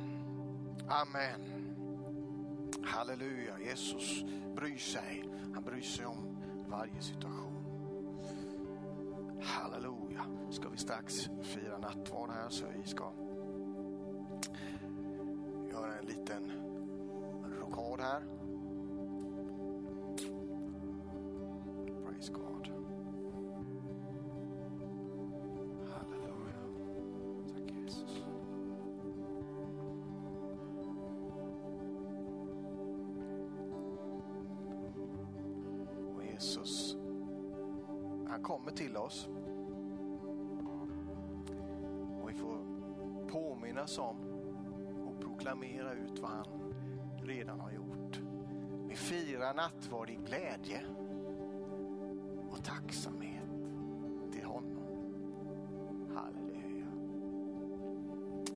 Amen. 0.90 1.59
Halleluja, 2.90 3.60
Jesus 3.60 4.26
bryr 4.56 4.78
sig. 4.78 5.30
Han 5.54 5.64
bryr 5.64 5.82
sig 5.82 6.06
om 6.06 6.38
varje 6.68 7.02
situation. 7.02 7.66
Halleluja. 9.42 10.26
Ska 10.52 10.70
vi 10.70 10.78
strax 10.78 11.30
fira 11.42 11.78
nattvard 11.78 12.30
här 12.30 12.50
så 12.50 12.66
vi 12.84 12.90
ska 12.90 13.12
göra 15.72 15.96
en 16.00 16.06
liten 16.06 16.52
rokad 17.60 18.02
här. 18.02 18.24
Praise 22.06 22.34
God. 22.34 22.79
Han 38.40 38.44
kommer 38.44 38.72
till 38.72 38.98
oss. 38.98 39.28
Och 42.22 42.30
vi 42.30 42.34
får 42.34 42.58
påminnas 43.28 43.98
om 43.98 44.18
och 45.08 45.22
proklamera 45.22 45.94
ut 45.94 46.20
vad 46.20 46.32
han 46.32 46.74
redan 47.24 47.60
har 47.60 47.72
gjort. 47.72 48.20
Vi 48.88 48.96
firar 48.96 49.54
nattvard 49.54 50.10
i 50.10 50.16
glädje 50.16 50.82
och 52.50 52.64
tacksamhet 52.64 53.39